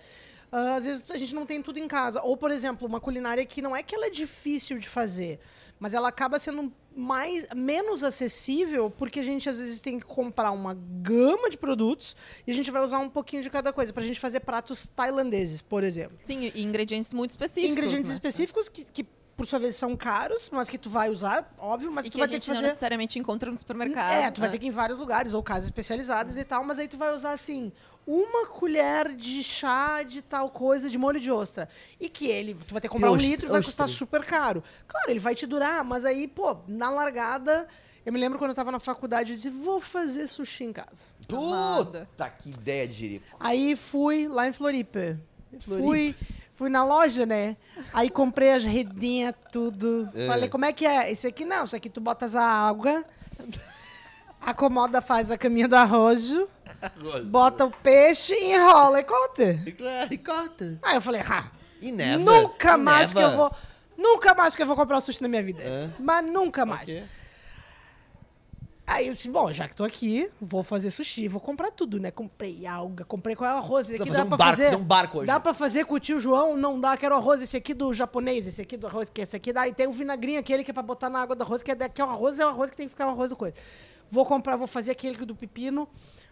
às 0.54 0.86
vezes 0.86 1.10
a 1.10 1.18
gente 1.18 1.34
não 1.34 1.46
tem 1.46 1.62
tudo 1.62 1.80
em 1.80 1.88
casa. 1.88 2.22
Ou, 2.22 2.38
por 2.38 2.52
exemplo, 2.52 2.88
uma 2.88 3.00
culinária 3.00 3.44
que 3.46 3.62
não 3.62 3.76
é 3.76 3.82
que 3.82 3.96
ela 3.96 4.06
é 4.06 4.10
difícil 4.10 4.78
de 4.78 4.88
fazer, 4.88 5.40
mas 5.80 5.94
ela 5.94 6.08
acaba 6.08 6.38
sendo 6.38 6.72
mais, 6.96 7.46
menos 7.56 8.04
acessível, 8.04 8.92
porque 8.92 9.20
a 9.20 9.24
gente, 9.24 9.50
às 9.50 9.58
vezes, 9.58 9.82
tem 9.82 10.00
que 10.00 10.06
comprar 10.06 10.52
uma 10.52 10.76
gama 10.76 11.50
de 11.50 11.58
produtos 11.58 12.16
e 12.46 12.52
a 12.52 12.54
gente 12.54 12.70
vai 12.70 12.84
usar 12.84 13.00
um 13.00 13.10
pouquinho 13.10 13.42
de 13.42 13.50
cada 13.50 13.74
coisa. 13.74 13.92
Pra 13.92 14.04
gente 14.04 14.20
fazer 14.20 14.42
pratos 14.42 14.88
tailandeses, 14.88 15.62
por 15.62 15.84
exemplo. 15.84 16.18
Sim, 16.26 16.52
e 16.54 16.64
ingredientes 16.64 17.12
muito 17.12 17.32
específicos. 17.32 17.72
ingredientes 17.72 18.10
né? 18.10 18.14
específicos 18.14 18.70
que, 18.70 18.84
que, 18.86 19.04
por 19.36 19.48
sua 19.48 19.58
vez, 19.58 19.76
são 19.76 19.98
caros, 19.98 20.52
mas 20.52 20.70
que 20.70 20.78
tu 20.78 20.90
vai 20.90 21.10
usar, 21.10 21.52
óbvio, 21.58 21.92
mas 21.92 22.06
E 22.06 22.10
tu 22.10 22.14
que 22.14 22.20
vai 22.20 22.28
a 22.28 22.30
ter 22.30 22.36
gente 22.36 22.44
que 22.44 22.50
não 22.50 22.56
fazer... 22.58 22.68
necessariamente 22.68 23.18
encontra 23.18 23.50
no 23.50 23.58
supermercado. 23.58 24.14
É, 24.14 24.30
tu 24.30 24.40
vai 24.40 24.50
né? 24.50 24.54
ter 24.54 24.60
que 24.60 24.66
ir 24.68 24.70
em 24.70 24.72
vários 24.72 25.00
lugares, 25.00 25.34
ou 25.34 25.42
casas 25.42 25.66
especializadas 25.66 26.38
e 26.38 26.44
tal, 26.44 26.64
mas 26.64 26.78
aí 26.78 26.88
tu 26.88 26.98
vai 26.98 27.14
usar 27.14 27.32
assim, 27.32 27.72
uma 28.06 28.46
colher 28.48 29.16
de 29.16 29.42
chá 29.44 30.04
de 30.04 30.22
tal 30.22 30.50
coisa 30.50 30.90
de 30.90 30.98
molho 30.98 31.20
de 31.20 31.32
ostra. 31.32 31.70
E 32.00 32.10
que 32.10 32.28
ele, 32.28 32.54
tu 32.54 32.74
vai 32.74 32.82
ter 32.82 32.88
que 32.88 32.94
comprar 32.94 33.10
um 33.12 33.14
Ostra- 33.16 33.28
litro 33.30 33.46
e 33.46 33.50
vai 33.50 33.60
ostra. 33.60 33.72
custar 33.72 33.88
super 33.90 34.24
caro. 34.26 34.64
Claro, 34.88 35.10
ele 35.10 35.20
vai 35.20 35.34
te 35.36 35.46
durar, 35.48 35.84
mas 35.84 36.04
aí, 36.06 36.28
pô, 36.28 36.58
na 36.68 36.90
largada. 36.90 37.68
Eu 38.06 38.12
me 38.12 38.20
lembro 38.20 38.38
quando 38.38 38.50
eu 38.52 38.56
tava 38.56 38.70
na 38.72 38.80
faculdade, 38.82 39.32
eu 39.32 39.36
disse, 39.38 39.50
vou 39.50 39.80
fazer 39.80 40.28
sushi 40.28 40.66
em 40.66 40.74
casa. 40.74 41.06
Puta, 41.26 42.06
que 42.38 42.50
ideia 42.50 42.86
de 42.86 42.94
jirico. 42.94 43.26
Aí 43.40 43.76
fui 43.78 44.28
lá 44.28 44.46
em 44.48 44.52
Floripa. 44.52 45.18
Floripa. 45.60 45.88
Fui, 45.88 46.16
fui 46.54 46.70
na 46.70 46.84
loja, 46.84 47.26
né? 47.26 47.56
Aí 47.94 48.10
comprei 48.10 48.52
as 48.52 48.66
redinhas, 48.66 49.34
tudo. 49.54 50.10
É. 50.14 50.28
Falei, 50.28 50.50
como 50.50 50.66
é 50.66 50.74
que 50.74 50.86
é? 50.86 51.10
Esse 51.10 51.28
aqui 51.28 51.46
não, 51.46 51.64
esse 51.64 51.78
aqui 51.78 51.90
tu 51.90 52.02
botas 52.02 52.36
a 52.36 52.44
água. 52.44 53.06
Acomoda, 54.42 55.02
faz 55.02 55.32
a 55.32 55.38
caminha 55.38 55.68
do 55.70 55.76
arroz, 55.76 56.36
bota 57.26 57.66
o 57.66 57.72
peixe 57.72 58.34
e 58.34 58.56
enrola 58.56 59.00
e 59.00 59.04
corta. 59.04 59.44
E 60.12 60.18
corta. 60.18 60.80
Aí 60.82 60.96
eu 60.96 61.02
falei, 61.02 61.22
ah, 61.22 61.52
nunca 62.20 62.76
E 62.76 62.78
mais 62.78 63.14
que 63.14 63.20
eu 63.20 63.36
vou. 63.36 63.52
Nunca 63.98 64.34
mais 64.34 64.56
que 64.56 64.62
eu 64.62 64.68
vou 64.68 64.76
comprar 64.76 64.98
o 64.98 65.02
sushi 65.02 65.22
na 65.22 65.28
minha 65.28 65.44
vida. 65.44 65.62
É? 65.62 65.90
Mas 66.00 66.26
nunca 66.26 66.66
mais. 66.66 66.90
Ok. 66.90 67.04
Aí 68.86 69.08
eu 69.08 69.14
disse, 69.14 69.30
bom, 69.30 69.52
já 69.52 69.68
que 69.68 69.76
tô 69.76 69.84
aqui, 69.84 70.30
vou 70.42 70.62
fazer 70.62 70.90
sushi, 70.90 71.28
vou 71.30 71.40
comprar 71.40 71.72
tudo, 71.72 72.00
né? 72.00 72.12
Comprei 72.12 72.68
alga, 72.68 73.06
comprei 73.06 73.34
qual 73.34 73.50
é 73.50 73.54
o 73.54 73.58
arroz. 73.58 73.90
Esse 73.90 74.02
aqui 74.02 74.12
dá 74.12 74.24
um 74.24 74.28
pra 74.28 74.38
barco, 74.38 74.62
fazer. 74.62 74.76
um 74.76 74.84
barco 74.84 75.18
hoje. 75.20 75.28
Dá 75.28 75.40
pra 75.40 75.54
fazer 75.54 75.86
com 75.86 75.96
o 75.96 76.00
tio 76.00 76.20
João? 76.20 76.58
Não 76.58 76.80
dá, 76.80 76.98
quero 76.98 77.16
arroz. 77.16 77.42
Esse 77.42 77.56
aqui 77.56 77.74
do 77.74 77.94
japonês, 77.94 78.46
esse 78.46 78.62
aqui 78.62 78.76
do 78.76 78.86
arroz, 78.86 79.10
que 79.10 79.22
esse 79.22 79.36
aqui 79.36 79.54
dá. 79.54 79.68
E 79.68 79.74
tem 79.74 79.88
o 79.88 79.92
vinagrinho 79.92 80.40
aquele 80.40 80.66
que 80.66 80.72
é 80.72 80.74
pra 80.74 80.84
botar 80.84 81.10
na 81.10 81.22
água 81.22 81.36
do 81.36 81.44
arroz, 81.44 81.64
que 81.64 81.72
é 81.72 81.76
daqui 81.76 82.02
é 82.02 82.06
o 82.06 82.10
arroz, 82.10 82.40
é 82.40 82.46
o 82.46 82.50
arroz 82.50 82.70
que 82.70 82.76
tem 82.76 82.86
que 82.86 82.92
ficar 82.92 83.08
o 83.08 83.12
arroz 83.12 83.30
do 83.30 83.38
coisa. 83.38 83.56
Vou 84.14 84.28
comprar, 84.28 84.56
vou 84.58 84.68
fazer 84.68 84.92
aquele 84.92 85.16
do 85.26 85.36
pepino. 85.36 85.90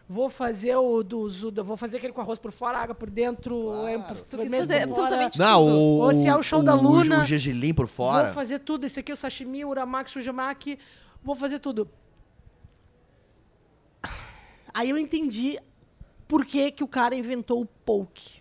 Vou 0.08 0.30
fazer 0.30 0.76
o 0.76 1.02
do 1.02 1.28
Zuda, 1.30 1.64
vou 1.64 1.76
fazer 1.78 1.98
aquele 1.98 2.14
com 2.14 2.22
arroz 2.22 2.38
por 2.38 2.52
fora, 2.52 2.78
água 2.78 2.94
por 2.94 3.10
dentro. 3.10 3.88
é, 3.88 3.98
por, 3.98 4.18
Tu 4.18 4.38
quis 4.38 4.52
mesmo 4.52 4.68
fazer 4.68 4.86
por 4.88 4.96
fora. 4.96 5.04
absolutamente 5.08 5.40
Não, 5.40 5.60
tudo. 5.66 5.76
o, 5.78 6.00
Ou 6.02 6.14
se 6.14 6.28
é 6.28 6.36
o 6.36 6.44
show 6.44 6.62
da 6.62 6.76
Luna. 6.76 7.22
O 7.24 7.26
gergelim 7.26 7.74
por 7.74 7.88
fora. 7.88 8.26
Vou 8.26 8.34
fazer 8.36 8.60
tudo. 8.60 8.86
Esse 8.86 9.00
aqui 9.00 9.10
é 9.12 9.14
o 9.16 9.18
sashimi, 9.18 9.66
o 9.66 9.70
uramaki, 9.70 10.10
o 10.10 10.14
sujamaki. 10.14 10.78
Vou 11.24 11.34
fazer 11.34 11.58
tudo. 11.60 11.90
Aí 14.74 14.90
eu 14.90 14.98
entendi 14.98 15.58
por 16.28 16.46
que, 16.46 16.72
que 16.72 16.84
o 16.84 16.88
cara 16.88 17.16
inventou 17.16 17.60
o 17.62 17.66
poke. 17.66 18.41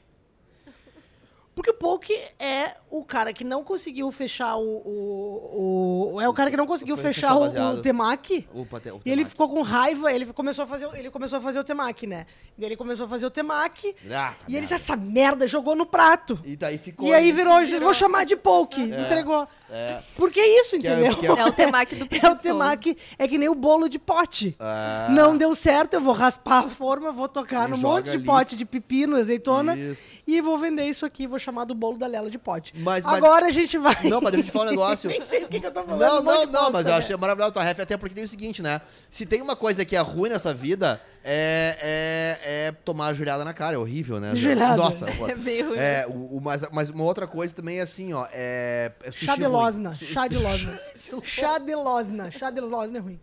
Porque 1.60 1.70
o 1.72 1.74
poke 1.74 2.14
é 2.38 2.74
o 2.90 3.04
cara 3.04 3.34
que 3.34 3.44
não 3.44 3.62
conseguiu 3.62 4.10
fechar 4.10 4.56
o... 4.56 4.62
o, 4.64 6.14
o- 6.14 6.20
é 6.22 6.26
o 6.28 6.32
cara 6.32 6.50
que 6.50 6.56
não 6.56 6.66
conseguiu 6.66 6.96
Foi 6.96 7.04
fechar 7.12 7.28
fechar 7.28 7.34
o 7.34 7.38
o, 7.38 7.40
baseado. 7.40 7.74
o 7.78 7.82
temaki. 7.82 8.48
O 8.54 8.66
E 9.04 9.10
ele 9.10 9.26
ficou 9.26 9.46
com 9.46 9.60
raiva, 9.60 10.10
ele 10.10 10.24
começou 10.32 10.64
a 10.64 10.66
fazer, 10.66 10.88
ele 10.94 11.10
começou 11.10 11.38
a 11.38 11.40
fazer 11.42 11.58
o 11.58 11.64
temaki, 11.64 12.06
né? 12.06 12.24
E 12.58 12.64
ele 12.64 12.76
começou 12.76 13.04
a 13.04 13.08
fazer 13.10 13.26
o 13.26 13.30
temaki. 13.30 13.94
Ah, 14.10 14.30
tá 14.30 14.36
e 14.48 14.52
ele 14.54 14.62
disse, 14.62 14.72
essa 14.74 14.96
merda, 14.96 15.46
jogou 15.46 15.76
no 15.76 15.84
prato. 15.84 16.38
E 16.44 16.56
daí 16.56 16.78
ficou. 16.78 17.06
E 17.06 17.12
aí 17.12 17.30
virou, 17.30 17.64
se 17.66 17.78
vou 17.78 17.92
chamar 17.92 18.24
de 18.24 18.36
poke. 18.36 18.80
Entregou. 18.80 19.46
É. 19.72 20.00
Por 20.16 20.30
que 20.32 20.40
isso, 20.40 20.78
Que 20.78 20.88
é- 20.88 20.92
entendeu? 20.94 21.16
que 21.16 21.26
É 21.26 21.44
o 21.46 21.52
temaki 21.52 21.94
do 21.94 22.02
É 22.04 22.04
o 22.04 22.08
preguiçoso. 22.08 22.40
temaki, 22.42 22.96
é 23.18 23.28
que 23.28 23.36
nem 23.38 23.48
o 23.50 23.54
bolo 23.54 23.86
de 23.88 23.98
pote. 23.98 24.56
Ah. 24.58 25.08
Não 25.10 25.36
deu 25.36 25.54
certo, 25.54 25.92
eu 25.94 26.00
vou 26.00 26.12
raspar 26.14 26.64
a 26.64 26.68
forma, 26.68 27.12
vou 27.12 27.28
tocar 27.28 27.68
E 27.68 27.70
no 27.70 27.76
monte 27.78 28.06
de 28.06 28.10
ali. 28.16 28.24
pote 28.24 28.56
de 28.56 28.64
pepino, 28.64 29.16
azeitona 29.16 29.76
Isso. 29.76 30.02
e 30.26 30.40
vou 30.40 30.58
vender 30.58 30.86
isso 30.86 31.04
aqui, 31.06 31.26
vou 31.26 31.38
chamar 31.38 31.49
do 31.66 31.74
bolo 31.74 31.96
da 31.98 32.06
Lela 32.06 32.30
de 32.30 32.38
pote. 32.38 32.72
Mas- 32.76 33.04
mas- 33.04 33.16
Agora 33.16 33.46
a 33.46 33.50
gente 33.50 33.76
vai... 33.78 33.94
Não, 34.04 34.20
mas 34.20 34.32
deixa 34.32 34.46
eu 34.48 34.50
te 34.50 34.52
falar 34.52 34.66
um 34.66 34.70
negócio. 34.70 35.08
Nem 35.10 35.24
sei 35.24 35.44
o 35.44 35.48
que, 35.48 35.60
que 35.60 35.66
eu 35.66 35.70
tô 35.72 35.82
falando. 35.82 36.00
Não, 36.00 36.20
um 36.20 36.22
monte 36.24 36.34
não, 36.34 36.46
de 36.46 36.52
não, 36.52 36.60
bosta, 36.60 36.72
mas 36.72 36.86
eu 36.86 36.92
né? 36.92 36.98
achei 36.98 37.16
maravilhoso 37.16 37.50
a 37.50 37.52
tua 37.52 37.62
ref, 37.64 37.80
até 37.80 37.96
porque 37.96 38.14
tem 38.14 38.24
o 38.24 38.28
seguinte, 38.28 38.62
né? 38.62 38.80
Se 39.10 39.24
tem 39.26 39.42
uma 39.42 39.54
coisa 39.56 39.84
que 39.84 39.94
é 39.96 40.00
ruim 40.00 40.30
nessa 40.30 40.52
vida, 40.54 41.00
é, 41.24 41.76
é, 42.42 42.66
é 42.68 42.72
tomar 42.84 43.08
a 43.08 43.14
joelhada 43.14 43.44
na 43.44 43.52
cara, 43.52 43.76
é 43.76 43.78
horrível, 43.78 44.20
né? 44.20 44.34
Joelhada. 44.34 44.76
Nossa, 44.76 45.06
É 45.28 45.34
bem 45.34 45.62
ruim. 45.62 45.76
É, 45.78 46.06
o, 46.08 46.36
o- 46.36 46.40
mas, 46.42 46.62
mas 46.72 46.90
uma 46.90 47.04
outra 47.04 47.26
coisa 47.26 47.52
também 47.54 47.78
é 47.78 47.82
assim, 47.82 48.12
ó, 48.12 48.26
é... 48.32 48.92
é 49.02 49.10
sushi 49.12 49.26
Chá 49.26 49.34
de 49.36 49.42
ruim. 49.44 49.52
losna, 49.52 49.94
Su- 49.94 50.04
chá 50.06 50.28
de 50.28 50.36
losna. 50.38 50.80
Chá 51.24 51.58
de 51.58 51.74
losna, 51.74 52.30
chá 52.30 52.50
de 52.50 52.60
losna 52.60 52.98
é 52.98 53.00
ruim. 53.00 53.20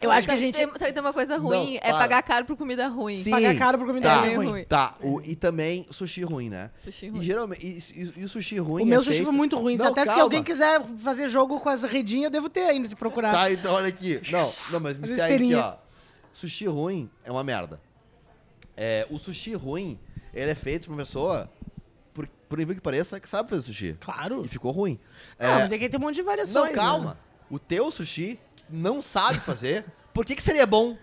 Eu 0.00 0.10
acho 0.10 0.26
que 0.28 0.34
a 0.34 0.36
gente... 0.36 0.54
Tem, 0.56 0.66
sabe 0.66 0.78
que 0.86 0.92
tem 0.92 1.00
uma 1.02 1.12
coisa 1.12 1.38
ruim? 1.38 1.72
Não, 1.72 1.76
é 1.76 1.80
para. 1.80 1.98
pagar 1.98 2.22
caro 2.22 2.44
por 2.44 2.54
comida 2.56 2.86
ruim. 2.86 3.22
Sim. 3.22 3.30
Pagar 3.30 3.56
caro 3.56 3.78
por 3.78 3.86
comida 3.86 4.08
tá, 4.08 4.20
ruim. 4.20 4.30
É 4.30 4.36
ruim. 4.36 4.64
Tá, 4.64 4.94
o, 5.02 5.20
e 5.24 5.34
também 5.34 5.86
sushi 5.90 6.22
ruim, 6.22 6.50
né? 6.50 6.70
Sushi 6.76 7.06
E 7.06 7.08
ruim. 7.08 7.22
geralmente, 7.22 7.66
e, 7.66 7.78
e- 8.02 8.12
e 8.20 8.24
o 8.24 8.28
sushi 8.28 8.58
ruim 8.58 8.82
O 8.82 8.86
meu 8.86 9.00
é 9.00 9.02
sushi 9.02 9.10
feito... 9.16 9.24
foi 9.24 9.34
muito 9.34 9.56
ruim. 9.58 9.76
Não, 9.76 9.86
Até 9.86 10.02
se 10.02 10.08
calma. 10.08 10.22
alguém 10.22 10.42
quiser 10.42 10.82
fazer 10.98 11.28
jogo 11.28 11.58
com 11.60 11.68
as 11.70 11.82
redinhas, 11.82 12.24
eu 12.24 12.30
devo 12.30 12.50
ter 12.50 12.64
ainda 12.64 12.86
se 12.86 12.94
procurar. 12.94 13.32
Tá, 13.32 13.50
então 13.50 13.72
olha 13.74 13.88
aqui. 13.88 14.20
Não, 14.30 14.52
não, 14.70 14.80
mas 14.80 14.98
me 14.98 15.08
segue 15.08 15.44
aqui, 15.44 15.54
ó. 15.54 15.74
Sushi 16.32 16.66
ruim 16.66 17.08
é 17.24 17.32
uma 17.32 17.42
merda. 17.42 17.80
É, 18.76 19.06
o 19.10 19.18
sushi 19.18 19.54
ruim, 19.54 19.98
ele 20.34 20.50
é 20.50 20.54
feito 20.54 20.84
pra 20.84 20.92
uma 20.92 20.98
pessoa, 20.98 21.50
por, 22.12 22.28
por 22.48 22.58
incrível 22.58 22.74
que 22.74 22.82
pareça, 22.82 23.18
que 23.18 23.26
sabe 23.28 23.48
fazer 23.48 23.62
sushi. 23.62 23.96
Claro. 23.98 24.42
E 24.44 24.48
ficou 24.48 24.70
ruim. 24.72 25.00
Ah, 25.38 25.46
É, 25.46 25.52
mas 25.62 25.72
é 25.72 25.78
que 25.78 25.88
tem 25.88 25.98
um 25.98 26.02
monte 26.02 26.16
de 26.16 26.22
variações. 26.22 26.66
não, 26.66 26.72
calma. 26.74 27.10
né? 27.12 27.16
O 27.48 27.58
teu 27.58 27.90
sushi 27.90 28.38
não 28.68 29.02
sabe 29.02 29.38
fazer. 29.40 29.84
Por 30.12 30.24
que, 30.24 30.34
que 30.36 30.42
seria 30.42 30.66
bom? 30.66 30.96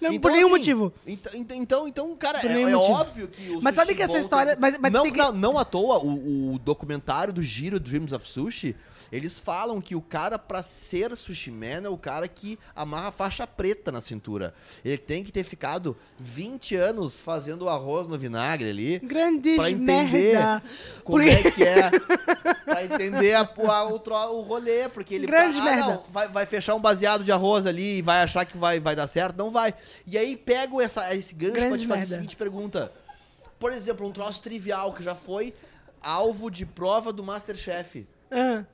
Não, 0.00 0.18
por 0.20 0.30
nenhum 0.30 0.46
assim, 0.48 0.56
motivo. 0.58 0.92
ent- 1.06 1.34
ent- 1.34 1.50
Então, 1.52 1.88
então, 1.88 2.14
cara, 2.16 2.40
é, 2.46 2.62
é 2.62 2.76
óbvio 2.76 3.28
que 3.28 3.50
o 3.50 3.62
Mas 3.62 3.74
sabe 3.74 3.94
que 3.94 4.02
essa 4.02 4.18
história- 4.18 4.52
tem- 4.52 4.60
mas- 4.60 4.78
mas 4.78 4.92
não, 4.92 5.02
que- 5.10 5.16
não, 5.16 5.32
não 5.32 5.58
à 5.58 5.64
toa, 5.64 5.98
o, 5.98 6.54
o 6.54 6.58
documentário 6.58 7.32
do 7.32 7.42
Giro 7.42 7.80
Dreams 7.80 8.12
of 8.12 8.26
Sushi, 8.26 8.76
eles 9.10 9.38
falam 9.38 9.80
que 9.80 9.94
o 9.96 10.02
cara, 10.02 10.38
pra 10.38 10.62
ser 10.62 11.16
sushi 11.16 11.50
man, 11.50 11.82
é 11.84 11.88
o 11.88 11.96
cara 11.96 12.28
que 12.28 12.58
amarra 12.76 13.08
a 13.08 13.12
faixa 13.12 13.46
preta 13.46 13.90
na 13.90 14.00
cintura. 14.02 14.54
Ele 14.84 14.98
tem 14.98 15.24
que 15.24 15.32
ter 15.32 15.44
ficado 15.44 15.96
20 16.18 16.76
anos 16.76 17.18
fazendo 17.18 17.62
o 17.62 17.68
arroz 17.70 18.06
no 18.06 18.18
vinagre 18.18 18.68
ali. 18.68 18.98
Grande 18.98 19.56
Pra 19.56 19.70
entender 19.70 20.32
merda. 20.32 20.62
como 21.02 21.22
Porque- 21.22 21.30
é 21.30 21.50
que 21.50 21.64
é. 21.64 21.90
pra 22.66 22.84
entender 22.84 23.32
a, 23.34 23.40
a- 23.40 23.84
o, 23.88 24.36
o 24.36 24.40
rolê. 24.42 24.88
Porque 24.90 25.14
ele 25.14 25.26
Grande 25.26 25.58
ah, 25.58 25.64
merda. 25.64 25.86
não, 25.86 26.04
vai, 26.10 26.28
vai 26.28 26.44
fechar 26.46 26.74
um 26.74 26.80
baseado 26.80 27.24
de 27.24 27.32
arroz 27.32 27.64
ali 27.64 27.98
e 27.98 28.02
vai 28.02 28.22
achar 28.22 28.44
que 28.44 28.58
vai, 28.58 28.78
vai 28.78 28.94
dar 28.94 29.06
certo. 29.08 29.36
Não 29.38 29.50
vai. 29.50 29.72
E 30.06 30.16
aí 30.18 30.36
pego 30.36 30.80
essa, 30.80 31.14
esse 31.14 31.34
gancho 31.34 31.52
pra 31.52 31.60
Grande 31.62 31.82
te 31.82 31.86
fazer 31.86 32.00
merda. 32.00 32.14
a 32.14 32.18
seguinte 32.18 32.36
pergunta. 32.36 32.92
Por 33.58 33.72
exemplo, 33.72 34.06
um 34.06 34.12
troço 34.12 34.40
trivial 34.40 34.92
que 34.92 35.02
já 35.02 35.14
foi 35.14 35.54
alvo 36.00 36.50
de 36.50 36.64
prova 36.64 37.12
do 37.12 37.24
Masterchef. 37.24 38.06
Ah. 38.30 38.64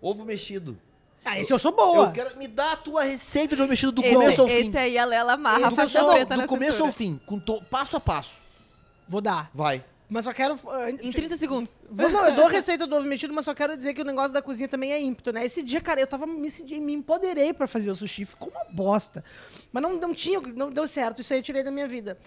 Ovo 0.00 0.24
mexido. 0.24 0.78
Ah, 1.24 1.38
esse 1.38 1.52
eu 1.52 1.58
sou 1.58 1.70
boa. 1.72 2.06
Eu 2.06 2.12
quero. 2.12 2.36
Me 2.36 2.48
dá 2.48 2.72
a 2.72 2.76
tua 2.76 3.04
receita 3.04 3.54
de 3.54 3.62
ovo 3.62 3.70
mexido 3.70 3.92
do 3.92 4.02
Esse, 4.04 4.12
começo 4.14 4.40
ao 4.40 4.48
fim. 4.48 4.54
esse 4.68 4.76
aí 4.76 4.98
a 4.98 5.04
Lela 5.04 5.34
amarra 5.34 5.58
a 5.58 5.60
Esse 5.60 5.70
eu 5.70 5.76
faixa 5.76 5.98
sou- 6.00 6.08
Não, 6.08 6.24
do 6.42 6.46
começo 6.48 6.72
cintura. 6.72 6.88
ao 6.88 6.92
fim, 6.92 7.20
com 7.24 7.38
to- 7.38 7.62
passo 7.70 7.96
a 7.96 8.00
passo. 8.00 8.34
Vou 9.08 9.20
dar. 9.20 9.48
Vai. 9.54 9.84
Mas 10.12 10.26
só 10.26 10.32
quero. 10.34 10.58
ah, 10.68 10.90
Em 10.90 11.10
30 11.10 11.38
segundos. 11.38 11.78
Vou, 11.90 12.10
não, 12.10 12.26
eu 12.26 12.34
dou 12.34 12.46
receita 12.46 12.86
do 12.86 12.94
ovo 12.94 13.06
mexido, 13.08 13.32
mas 13.32 13.46
só 13.46 13.54
quero 13.54 13.74
dizer 13.76 13.94
que 13.94 14.02
o 14.02 14.04
negócio 14.04 14.30
da 14.32 14.42
cozinha 14.42 14.68
também 14.68 14.92
é 14.92 15.00
ímpeto, 15.00 15.32
né? 15.32 15.42
Esse 15.46 15.62
dia, 15.62 15.80
cara, 15.80 16.00
eu 16.00 16.06
tava 16.06 16.26
me, 16.26 16.48
me 16.80 16.92
empoderei 16.92 17.54
pra 17.54 17.66
fazer 17.66 17.90
o 17.90 17.94
sushi. 17.94 18.26
Ficou 18.26 18.50
uma 18.50 18.64
bosta. 18.70 19.24
Mas 19.72 19.82
não, 19.82 19.94
não 19.98 20.12
tinha, 20.12 20.38
não 20.40 20.70
deu 20.70 20.86
certo. 20.86 21.22
Isso 21.22 21.32
aí 21.32 21.38
eu 21.38 21.42
tirei 21.42 21.62
da 21.62 21.70
minha 21.70 21.88
vida. 21.88 22.18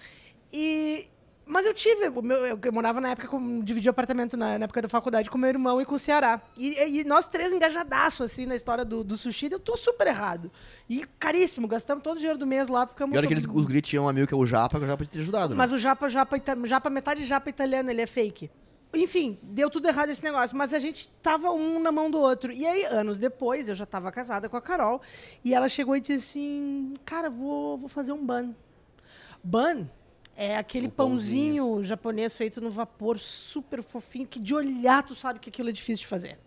E. 0.52 1.08
Mas 1.48 1.66
eu 1.66 1.74
tive. 1.74 2.06
eu, 2.06 2.60
eu 2.64 2.74
morava 2.74 3.00
na 3.00 3.10
época, 3.10 3.28
com, 3.28 3.60
dividi 3.62 3.88
apartamento 3.88 4.36
na, 4.36 4.58
na 4.58 4.66
época 4.66 4.82
da 4.82 4.90
faculdade 4.90 5.30
com 5.30 5.38
meu 5.38 5.50
irmão 5.50 5.80
e 5.80 5.86
com 5.86 5.94
o 5.94 6.00
Ceará. 6.00 6.42
E, 6.58 7.00
e 7.00 7.04
nós 7.04 7.28
três 7.28 7.54
engajadaço, 7.54 8.24
assim, 8.24 8.48
na 8.48 8.56
história 8.56 8.84
do, 8.84 9.04
do 9.04 9.16
sushi. 9.16 9.50
Eu 9.52 9.60
tô 9.60 9.78
super 9.78 10.08
errado. 10.08 10.52
E 10.90 11.06
caríssimo, 11.20 11.68
gastamos 11.68 12.04
todo 12.04 12.16
o 12.16 12.20
dinheiro 12.20 12.40
do 12.40 12.48
mês 12.48 12.68
lá, 12.68 12.88
ficamos. 12.88 13.14
E 13.14 13.18
olha 13.20 13.28
que 13.28 13.34
eles, 13.34 13.46
os 13.46 13.66
gritos 13.66 13.90
tinham 13.90 14.06
um 14.06 14.10
amigo 14.10 14.26
que 14.28 14.34
é 14.34 14.38
o 14.38 14.46
Japa, 14.46 14.80
que 14.80 14.84
o 14.86 14.88
Japa 14.88 14.98
pode 14.98 15.10
ter 15.12 15.20
ajudado. 15.20 15.50
né? 15.50 15.56
Mas 15.56 15.72
o 15.72 15.78
japa, 15.78 16.10
japa, 16.10 16.36
ita- 16.36 16.58
japa, 16.66 16.90
metade 16.90 17.24
japa 17.26 17.48
italiano, 17.50 17.92
ele 17.92 18.02
é 18.02 18.08
fake. 18.08 18.50
Enfim, 18.94 19.38
deu 19.44 19.70
tudo 19.70 19.88
errado 19.88 20.10
esse 20.10 20.24
negócio, 20.24 20.56
mas 20.58 20.74
a 20.74 20.80
gente 20.80 21.10
tava 21.22 21.52
um 21.52 21.80
na 21.80 21.92
mão 21.92 22.10
do 22.10 22.18
outro. 22.18 22.52
E 22.52 22.66
aí, 22.66 22.86
anos 22.86 23.20
depois, 23.20 23.68
eu 23.70 23.76
já 23.76 23.86
tava 23.86 24.12
casada 24.12 24.48
com 24.50 24.56
a 24.58 24.62
Carol, 24.62 25.02
e 25.44 25.54
ela 25.54 25.68
chegou 25.70 25.96
e 25.96 26.00
disse 26.00 26.14
assim: 26.14 26.94
Cara, 27.04 27.30
vou, 27.30 27.78
vou 27.78 27.90
fazer 27.90 28.14
um 28.14 28.26
bun. 28.26 28.54
Bun 29.44 29.86
é 30.36 30.58
aquele 30.58 30.88
pãozinho. 30.90 31.64
pãozinho 31.64 31.84
japonês 31.84 32.36
feito 32.36 32.60
no 32.62 32.70
vapor, 32.70 33.18
super 33.20 33.82
fofinho, 33.84 34.28
que 34.28 34.40
de 34.40 34.54
olhar 34.54 35.04
tu 35.04 35.16
sabe 35.16 35.40
que 35.40 35.50
aquilo 35.50 35.70
é 35.70 35.72
difícil 35.72 36.02
de 36.04 36.08
fazer. 36.08 36.38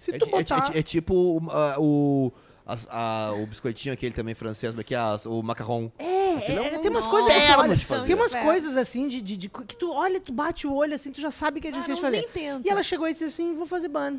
Se 0.00 0.10
É, 0.10 0.18
tu 0.18 0.26
é 0.26 0.28
botar. 0.30 0.70
é 0.74 0.78
é 0.78 0.82
tipo 0.82 1.14
o- 1.14 1.50
a- 1.50 1.76
o, 1.78 2.32
as- 2.66 2.88
a- 2.90 3.32
o 3.36 3.46
biscoitinho 3.46 3.92
aquele 3.92 4.14
também 4.14 4.34
francês, 4.34 4.72
como 4.72 4.80
é 4.80 4.84
que 4.84 4.94
é? 4.94 4.98
As- 4.98 5.26
o 5.26 5.42
macarrão. 5.42 5.92
É, 5.98 6.54
é 6.56 6.78
um 6.78 6.80
tem 6.80 6.90
umas 6.90 7.04
coisas 7.06 7.28
que 7.32 7.38
tu 7.38 7.42
inferno 7.44 7.62
olha, 7.62 8.06
tem 8.06 8.14
umas 8.14 8.34
É. 8.34 8.42
coisas 8.42 8.76
assim 8.76 9.06
de, 9.06 9.20
de- 9.20 9.36
de- 9.36 9.48
que 9.48 9.76
tu 9.76 9.92
olha, 9.92 10.18
tu 10.20 10.32
bate 10.32 10.66
o 10.66 10.72
olho 10.74 10.94
assim, 10.94 11.12
tu 11.12 11.20
já 11.20 11.30
sabe 11.30 11.60
que 11.60 11.66
é 11.68 11.70
Ah, 11.70 11.74
difícil 11.74 11.96
de 11.96 12.00
não, 12.02 12.08
fazer. 12.10 12.16
nem 12.22 12.28
tenta. 12.28 12.66
E 12.66 12.70
ela 12.70 12.82
chegou 12.82 13.06
e 13.06 13.12
disse 13.12 13.24
assim, 13.24 13.54
vou 13.54 13.66
fazer 13.66 13.88
ban. 13.88 14.16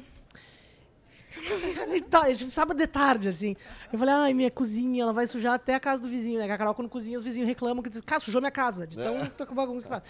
Tá, 2.10 2.24
sábado 2.50 2.78
de 2.78 2.88
tarde, 2.88 3.30
assim. 3.30 3.56
Eu 3.92 3.98
falei, 3.98 4.14
ai, 4.14 4.34
minha 4.34 4.52
cozinha, 4.52 5.04
ela 5.04 5.14
vai 5.14 5.26
sujar 5.26 5.54
até 5.54 5.76
a 5.76 5.80
casa 5.80 6.02
do 6.02 6.08
vizinho, 6.08 6.40
né? 6.40 6.46
Que 6.46 6.52
a 6.52 6.58
Carol, 6.58 6.74
quando 6.74 6.90
cozinha, 6.90 7.18
os 7.18 7.24
vizinhos 7.24 7.48
reclamam 7.48 7.82
que 7.82 7.90
diz, 7.90 8.02
cara, 8.02 8.20
sujou 8.20 8.42
minha 8.42 8.52
casa, 8.52 8.86
de 8.86 8.98
tão 8.98 9.26
tô 9.30 9.46
com 9.46 9.56
bagunça 9.56 9.86
que 9.86 9.90
faz. 9.90 10.04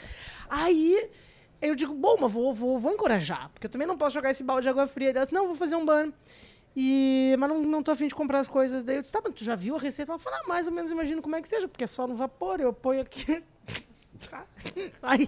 Aí, 0.49 1.09
eu 1.61 1.75
digo, 1.75 1.93
bom, 1.93 2.17
mas 2.19 2.31
vou, 2.31 2.53
vou, 2.53 2.77
vou 2.77 2.91
encorajar, 2.91 3.49
porque 3.53 3.67
eu 3.67 3.71
também 3.71 3.87
não 3.87 3.97
posso 3.97 4.13
jogar 4.13 4.31
esse 4.31 4.43
balde 4.43 4.63
de 4.63 4.69
água 4.69 4.87
fria. 4.87 5.11
Ela 5.11 5.23
disse, 5.23 5.33
não, 5.33 5.45
vou 5.45 5.55
fazer 5.55 5.75
um 5.75 5.85
ban. 5.85 6.11
E, 6.75 7.35
mas 7.37 7.49
não, 7.49 7.61
não 7.61 7.83
tô 7.83 7.91
afim 7.91 8.07
de 8.07 8.15
comprar 8.15 8.39
as 8.39 8.47
coisas. 8.47 8.83
Daí 8.83 8.95
eu 8.95 9.01
disse, 9.01 9.13
tá, 9.13 9.21
mas 9.23 9.33
tu 9.33 9.43
já 9.43 9.55
viu 9.55 9.75
a 9.75 9.79
receita? 9.79 10.11
Ela 10.11 10.19
falou, 10.19 10.39
ah, 10.43 10.47
mais 10.47 10.67
ou 10.67 10.73
menos 10.73 10.91
imagino 10.91 11.21
como 11.21 11.35
é 11.35 11.41
que 11.41 11.47
seja, 11.47 11.67
porque 11.67 11.83
é 11.83 11.87
só 11.87 12.07
no 12.07 12.15
vapor, 12.15 12.59
eu 12.59 12.73
ponho 12.73 13.01
aqui. 13.01 13.43
Aí, 15.01 15.27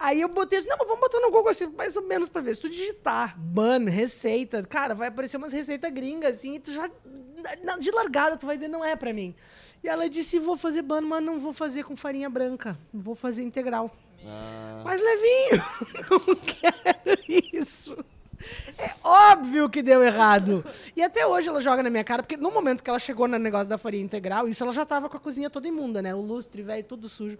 aí 0.00 0.20
eu 0.20 0.28
botei 0.28 0.58
assim, 0.58 0.68
não, 0.68 0.76
mas 0.78 0.88
vamos 0.88 1.00
botar 1.00 1.20
no 1.20 1.30
Google 1.30 1.50
assim, 1.50 1.66
mais 1.68 1.96
ou 1.96 2.02
menos 2.02 2.28
pra 2.28 2.40
ver. 2.42 2.54
Se 2.54 2.60
tu 2.60 2.68
digitar 2.68 3.38
ban, 3.38 3.84
receita, 3.88 4.62
cara, 4.64 4.94
vai 4.94 5.08
aparecer 5.08 5.36
umas 5.36 5.52
receitas 5.52 5.92
gringas 5.92 6.38
assim, 6.38 6.56
e 6.56 6.60
tu 6.60 6.72
já, 6.72 6.90
de 7.78 7.90
largada, 7.92 8.36
tu 8.36 8.46
vai 8.46 8.56
dizer, 8.56 8.68
não 8.68 8.84
é 8.84 8.96
pra 8.96 9.12
mim. 9.12 9.34
E 9.84 9.88
ela 9.88 10.08
disse, 10.10 10.38
vou 10.38 10.56
fazer 10.56 10.82
ban, 10.82 11.00
mas 11.02 11.22
não 11.22 11.38
vou 11.38 11.52
fazer 11.52 11.84
com 11.84 11.94
farinha 11.96 12.28
branca, 12.28 12.76
vou 12.92 13.14
fazer 13.14 13.42
integral. 13.42 13.90
Ah, 14.26 14.82
Mais 14.84 15.00
levinho. 15.00 15.64
Não 16.10 16.36
quero 16.36 17.20
isso. 17.54 17.96
É 18.78 18.90
óbvio 19.02 19.68
que 19.68 19.82
deu 19.82 20.02
errado. 20.02 20.64
E 20.96 21.02
até 21.02 21.26
hoje 21.26 21.48
ela 21.48 21.60
joga 21.60 21.82
na 21.82 21.90
minha 21.90 22.04
cara, 22.04 22.22
porque 22.22 22.36
no 22.36 22.50
momento 22.50 22.82
que 22.82 22.90
ela 22.90 22.98
chegou 22.98 23.26
no 23.28 23.38
negócio 23.38 23.68
da 23.68 23.78
farinha 23.78 24.04
integral, 24.04 24.48
isso 24.48 24.62
ela 24.62 24.72
já 24.72 24.84
tava 24.84 25.08
com 25.08 25.16
a 25.16 25.20
cozinha 25.20 25.48
toda 25.48 25.66
imunda, 25.68 26.02
né? 26.02 26.14
O 26.14 26.20
lustre, 26.20 26.62
velho, 26.62 26.84
tudo 26.84 27.08
sujo. 27.08 27.38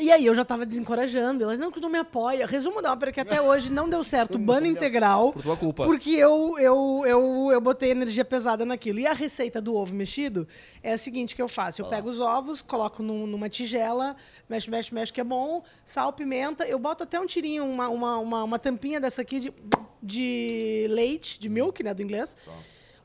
E 0.00 0.12
aí 0.12 0.24
eu 0.26 0.34
já 0.34 0.44
tava 0.44 0.64
desencorajando. 0.64 1.42
Elas, 1.42 1.58
não, 1.58 1.72
que 1.72 1.80
não 1.80 1.88
me 1.88 1.98
apoia. 1.98 2.46
Resumo 2.46 2.80
da 2.80 2.92
ópera 2.92 3.10
que 3.10 3.20
até 3.20 3.40
hoje 3.42 3.72
não 3.72 3.88
deu 3.88 4.04
certo. 4.04 4.38
Bano 4.38 4.66
integral. 4.66 5.32
Por 5.32 5.42
tua 5.42 5.56
culpa. 5.56 5.84
Porque 5.84 6.10
eu, 6.10 6.56
eu, 6.58 7.02
eu, 7.04 7.48
eu 7.52 7.60
botei 7.60 7.90
energia 7.90 8.24
pesada 8.24 8.64
naquilo. 8.64 9.00
E 9.00 9.06
a 9.08 9.12
receita 9.12 9.60
do 9.60 9.74
ovo 9.74 9.92
mexido 9.92 10.46
é 10.84 10.92
a 10.92 10.98
seguinte 10.98 11.34
que 11.34 11.42
eu 11.42 11.48
faço. 11.48 11.82
Eu 11.82 11.86
pego 11.86 12.08
os 12.08 12.20
ovos, 12.20 12.62
coloco 12.62 13.02
num- 13.02 13.26
numa 13.26 13.48
tigela, 13.48 14.14
mexe, 14.48 14.70
mexe, 14.70 14.94
mexe, 14.94 15.12
que 15.12 15.20
é 15.20 15.24
bom. 15.24 15.64
Sal, 15.84 16.12
pimenta. 16.12 16.64
Eu 16.64 16.78
boto 16.78 17.02
até 17.02 17.18
um 17.18 17.26
tirinho, 17.26 17.64
uma, 17.64 17.88
uma, 17.88 18.18
uma, 18.18 18.44
uma 18.44 18.58
tampinha 18.58 19.00
dessa 19.00 19.22
aqui 19.22 19.40
de, 19.40 19.52
de 20.00 20.86
leite, 20.90 21.40
de 21.40 21.48
milk, 21.48 21.82
né, 21.82 21.92
do 21.92 22.02
inglês. 22.02 22.36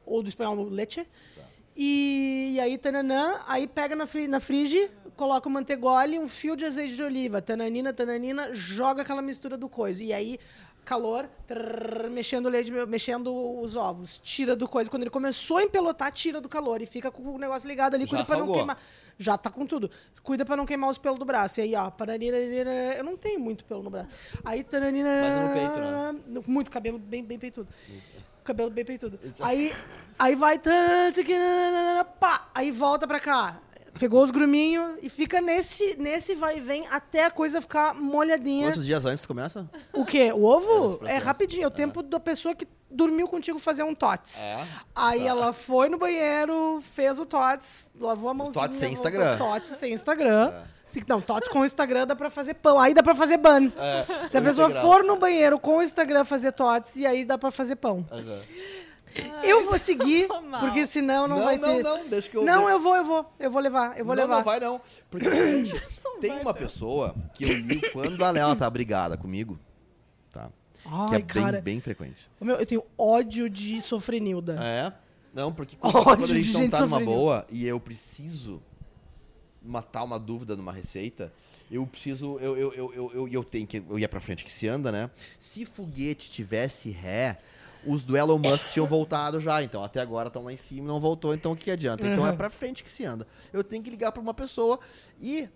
Ou 0.06 0.22
do 0.22 0.30
espanhol, 0.30 0.64
leite. 0.70 1.08
E, 1.76 2.52
e 2.54 2.60
aí, 2.60 2.78
tananã, 2.78 3.40
aí 3.48 3.66
pega 3.68 3.96
na, 3.96 4.06
fri, 4.06 4.28
na 4.28 4.40
frige, 4.40 4.92
coloca 5.16 5.48
o 5.48 5.52
mantegole, 5.52 6.20
um 6.20 6.28
fio 6.28 6.56
de 6.56 6.66
azeite 6.66 6.96
de 6.96 7.04
oliva, 7.04 7.42
tananina, 7.42 7.94
tananina, 7.94 8.54
joga 8.54 9.02
aquela 9.02 9.22
mistura 9.22 9.58
do 9.58 9.70
coisa. 9.70 10.04
E 10.04 10.12
aí, 10.14 10.40
calor, 10.84 11.30
trrr, 11.48 12.10
mexendo 12.10 12.48
o 12.48 12.50
leite, 12.50 12.72
mexendo 12.72 13.34
os 13.62 13.76
ovos, 13.76 14.20
tira 14.24 14.56
do 14.56 14.68
coisa. 14.68 14.90
Quando 14.90 15.04
ele 15.04 15.10
começou 15.10 15.58
a 15.58 15.64
empelotar, 15.64 16.12
tira 16.12 16.42
do 16.42 16.50
calor 16.50 16.82
e 16.82 16.86
fica 16.86 17.10
com 17.12 17.24
o 17.24 17.38
negócio 17.38 17.68
ligado 17.68 17.96
ali, 17.96 18.06
Já 18.06 18.10
cuida 18.10 18.26
pra 18.26 18.38
não 18.38 18.54
queimar. 18.54 18.78
Já 19.18 19.38
tá 19.38 19.50
com 19.50 19.66
tudo. 19.66 19.92
Cuida 20.24 20.44
pra 20.44 20.56
não 20.56 20.66
queimar 20.66 20.90
os 20.90 20.98
pelos 20.98 21.20
do 21.20 21.26
braço. 21.26 21.60
E 21.60 21.64
aí, 21.64 21.76
ó, 21.76 21.92
paranina, 21.92 22.36
eu 22.38 23.04
não 23.04 23.16
tenho 23.16 23.40
muito 23.40 23.64
pelo 23.64 23.84
no 23.84 23.90
braço. 23.90 24.10
Aí, 24.44 24.64
tananina, 24.64 25.10
Mas 25.22 25.42
no 25.42 25.54
peito, 25.54 25.80
né? 25.80 26.42
Muito 26.48 26.72
cabelo 26.72 26.98
bem, 26.98 27.24
bem 27.24 27.38
peitudo. 27.38 27.68
Cabelo 28.44 28.72
bem 28.72 28.84
peitudo. 28.84 29.20
Aí, 29.40 29.72
aí 30.18 30.36
vai 30.36 30.58
pá, 32.04 32.50
aí 32.54 32.72
volta 32.72 33.08
pra 33.08 33.20
cá. 33.20 33.62
Pegou 34.00 34.24
os 34.24 34.32
gruminhos 34.32 34.98
e 35.02 35.10
fica 35.10 35.40
nesse, 35.40 35.96
nesse 35.98 36.34
vai 36.36 36.58
e 36.58 36.60
vem 36.62 36.86
até 36.90 37.26
a 37.26 37.32
coisa 37.32 37.62
ficar 37.62 37.94
molhadinha. 37.94 38.68
Quantos 38.70 38.86
dias 38.86 39.06
antes 39.06 39.26
começa? 39.26 39.70
O 39.94 40.04
quê? 40.04 40.32
O 40.34 40.52
É, 40.52 40.56
ovo? 40.56 40.94
É, 40.96 40.98
processo. 40.98 41.26
rapidinho, 41.26 41.64
é 41.64 41.68
o 41.68 41.72
tempo 41.72 42.02
da 42.02 42.20
pessoa 42.20 42.56
que 42.56 42.68
dormiu 42.90 43.28
contigo 43.28 43.60
fazer 43.60 43.84
um 43.84 43.94
tots. 43.96 44.42
É. 44.42 44.66
Aí 44.96 45.26
ela 45.26 45.54
foi 45.54 45.90
no 45.90 45.98
banheiro, 45.98 46.82
fez 46.94 47.18
o 47.20 47.26
tots, 47.26 47.68
lavou 48.00 48.30
a 48.30 48.34
mãozinha. 48.34 48.64
tots 48.64 48.76
sem 48.78 48.94
Instagram. 48.94 49.38
Tots 49.38 49.70
sem 49.70 49.94
Instagram. 49.94 50.52
Se- 50.88 51.04
Não, 51.08 51.20
tots 51.22 51.48
com 51.48 51.64
Instagram 51.66 52.06
dá 52.06 52.16
pra 52.16 52.30
fazer 52.30 52.54
pão. 52.56 52.80
Aí 52.80 52.94
dá 52.94 53.02
pra 53.02 53.16
fazer 53.16 53.38
ban. 53.38 53.72
É, 53.78 54.28
Se 54.30 54.38
a 54.38 54.42
o 54.42 54.44
pessoa 54.44 54.68
integral. 54.70 54.92
for 54.92 55.04
no 55.04 55.16
banheiro 55.18 55.58
com 55.60 55.78
o 55.78 55.82
Instagram 55.82 56.24
fazer 56.24 56.52
tots, 56.52 56.96
e 56.96 57.06
aí 57.06 57.26
dá 57.26 57.36
pra 57.38 57.50
fazer 57.52 57.76
pão. 57.78 58.06
Aham. 58.12 58.40
Eu 59.44 59.66
vou 59.66 59.78
seguir, 59.78 60.28
porque 60.60 60.86
senão 60.88 61.28
não, 61.28 61.38
Não, 61.38 61.44
vai 61.46 61.58
não, 61.58 61.76
ter. 61.76 61.84
não, 61.84 62.08
deixa 62.08 62.30
que 62.30 62.38
eu- 62.38 62.44
Não, 62.44 62.70
eu 62.70 62.80
vou, 62.80 62.96
eu 62.96 63.04
vou. 63.06 63.34
Eu 63.40 63.52
vou 63.52 63.62
levar, 63.62 63.98
eu 63.98 64.06
vou 64.06 64.16
não, 64.16 64.24
levar. 64.24 64.38
não 64.38 64.44
vai 64.44 64.60
não. 64.60 64.82
Porque, 65.10 65.30
gente, 65.32 65.82
tem 66.22 66.40
uma 66.40 66.54
pessoa 66.54 67.16
que 67.34 67.44
eu 67.44 67.54
li 67.54 67.82
quando 67.92 68.24
a 68.24 68.32
Lela 68.32 68.56
tá 68.56 68.70
brigada 68.70 69.18
comigo, 69.18 69.60
tá? 70.32 70.50
Ai, 70.86 71.10
que 71.10 71.16
é 71.16 71.22
cara. 71.22 71.52
bem, 71.62 71.76
bem 71.76 71.82
frequente. 71.82 72.30
Meu, 72.42 72.56
eu 72.58 72.66
tenho 72.66 72.84
ódio 72.98 73.50
de 73.50 73.82
sofrenilda. 73.82 74.58
É? 74.62 74.92
Não, 75.34 75.52
porque 75.52 75.76
quando, 75.76 75.96
Ódio 75.96 76.04
quando 76.06 76.24
a 76.26 76.28
gente 76.28 76.46
de 76.48 76.54
não 76.54 76.62
gente 76.62 76.72
tá 76.72 76.80
numa 76.82 76.90
sofrendo. 76.90 77.12
boa 77.12 77.46
e 77.50 77.66
eu 77.66 77.80
preciso 77.80 78.62
matar 79.62 80.04
uma 80.04 80.20
dúvida 80.20 80.56
numa 80.56 80.72
receita, 80.72 81.32
eu 81.72 81.86
preciso. 81.88 82.38
Eu, 82.40 82.58
eu, 82.58 82.74
eu, 82.74 82.94
eu, 82.94 83.12
eu, 83.14 83.28
eu 83.30 83.44
tenho 83.44 83.66
que. 83.66 83.78
Eu 83.90 83.98
ia 83.98 84.08
pra 84.10 84.20
frente 84.20 84.44
que 84.44 84.52
se 84.52 84.68
anda, 84.68 84.92
né? 84.92 85.10
Se 85.40 85.66
foguete 85.66 86.30
tivesse 86.30 86.90
ré. 86.90 87.40
Os 87.86 88.04
do 88.04 88.16
Elon 88.16 88.38
Musk 88.38 88.68
tinham 88.72 88.88
voltado 88.88 89.40
já, 89.42 89.62
então 89.64 89.84
até 89.84 90.00
agora 90.00 90.28
estão 90.28 90.44
lá 90.44 90.54
em 90.54 90.58
cima 90.58 90.82
e 90.86 90.88
não 90.88 91.00
voltou, 91.00 91.34
então 91.34 91.52
o 91.52 91.56
que 91.56 91.70
adianta? 91.72 92.06
Então 92.08 92.26
é 92.26 92.32
Uhum. 92.32 92.38
pra 92.38 92.50
frente 92.50 92.84
que 92.84 92.90
se 92.92 93.04
anda. 93.06 93.28
Eu 93.52 93.64
tenho 93.64 93.84
que 93.84 93.90
ligar 93.90 94.12
pra 94.12 94.22
uma 94.22 94.34
pessoa 94.34 94.80
e 95.20 95.50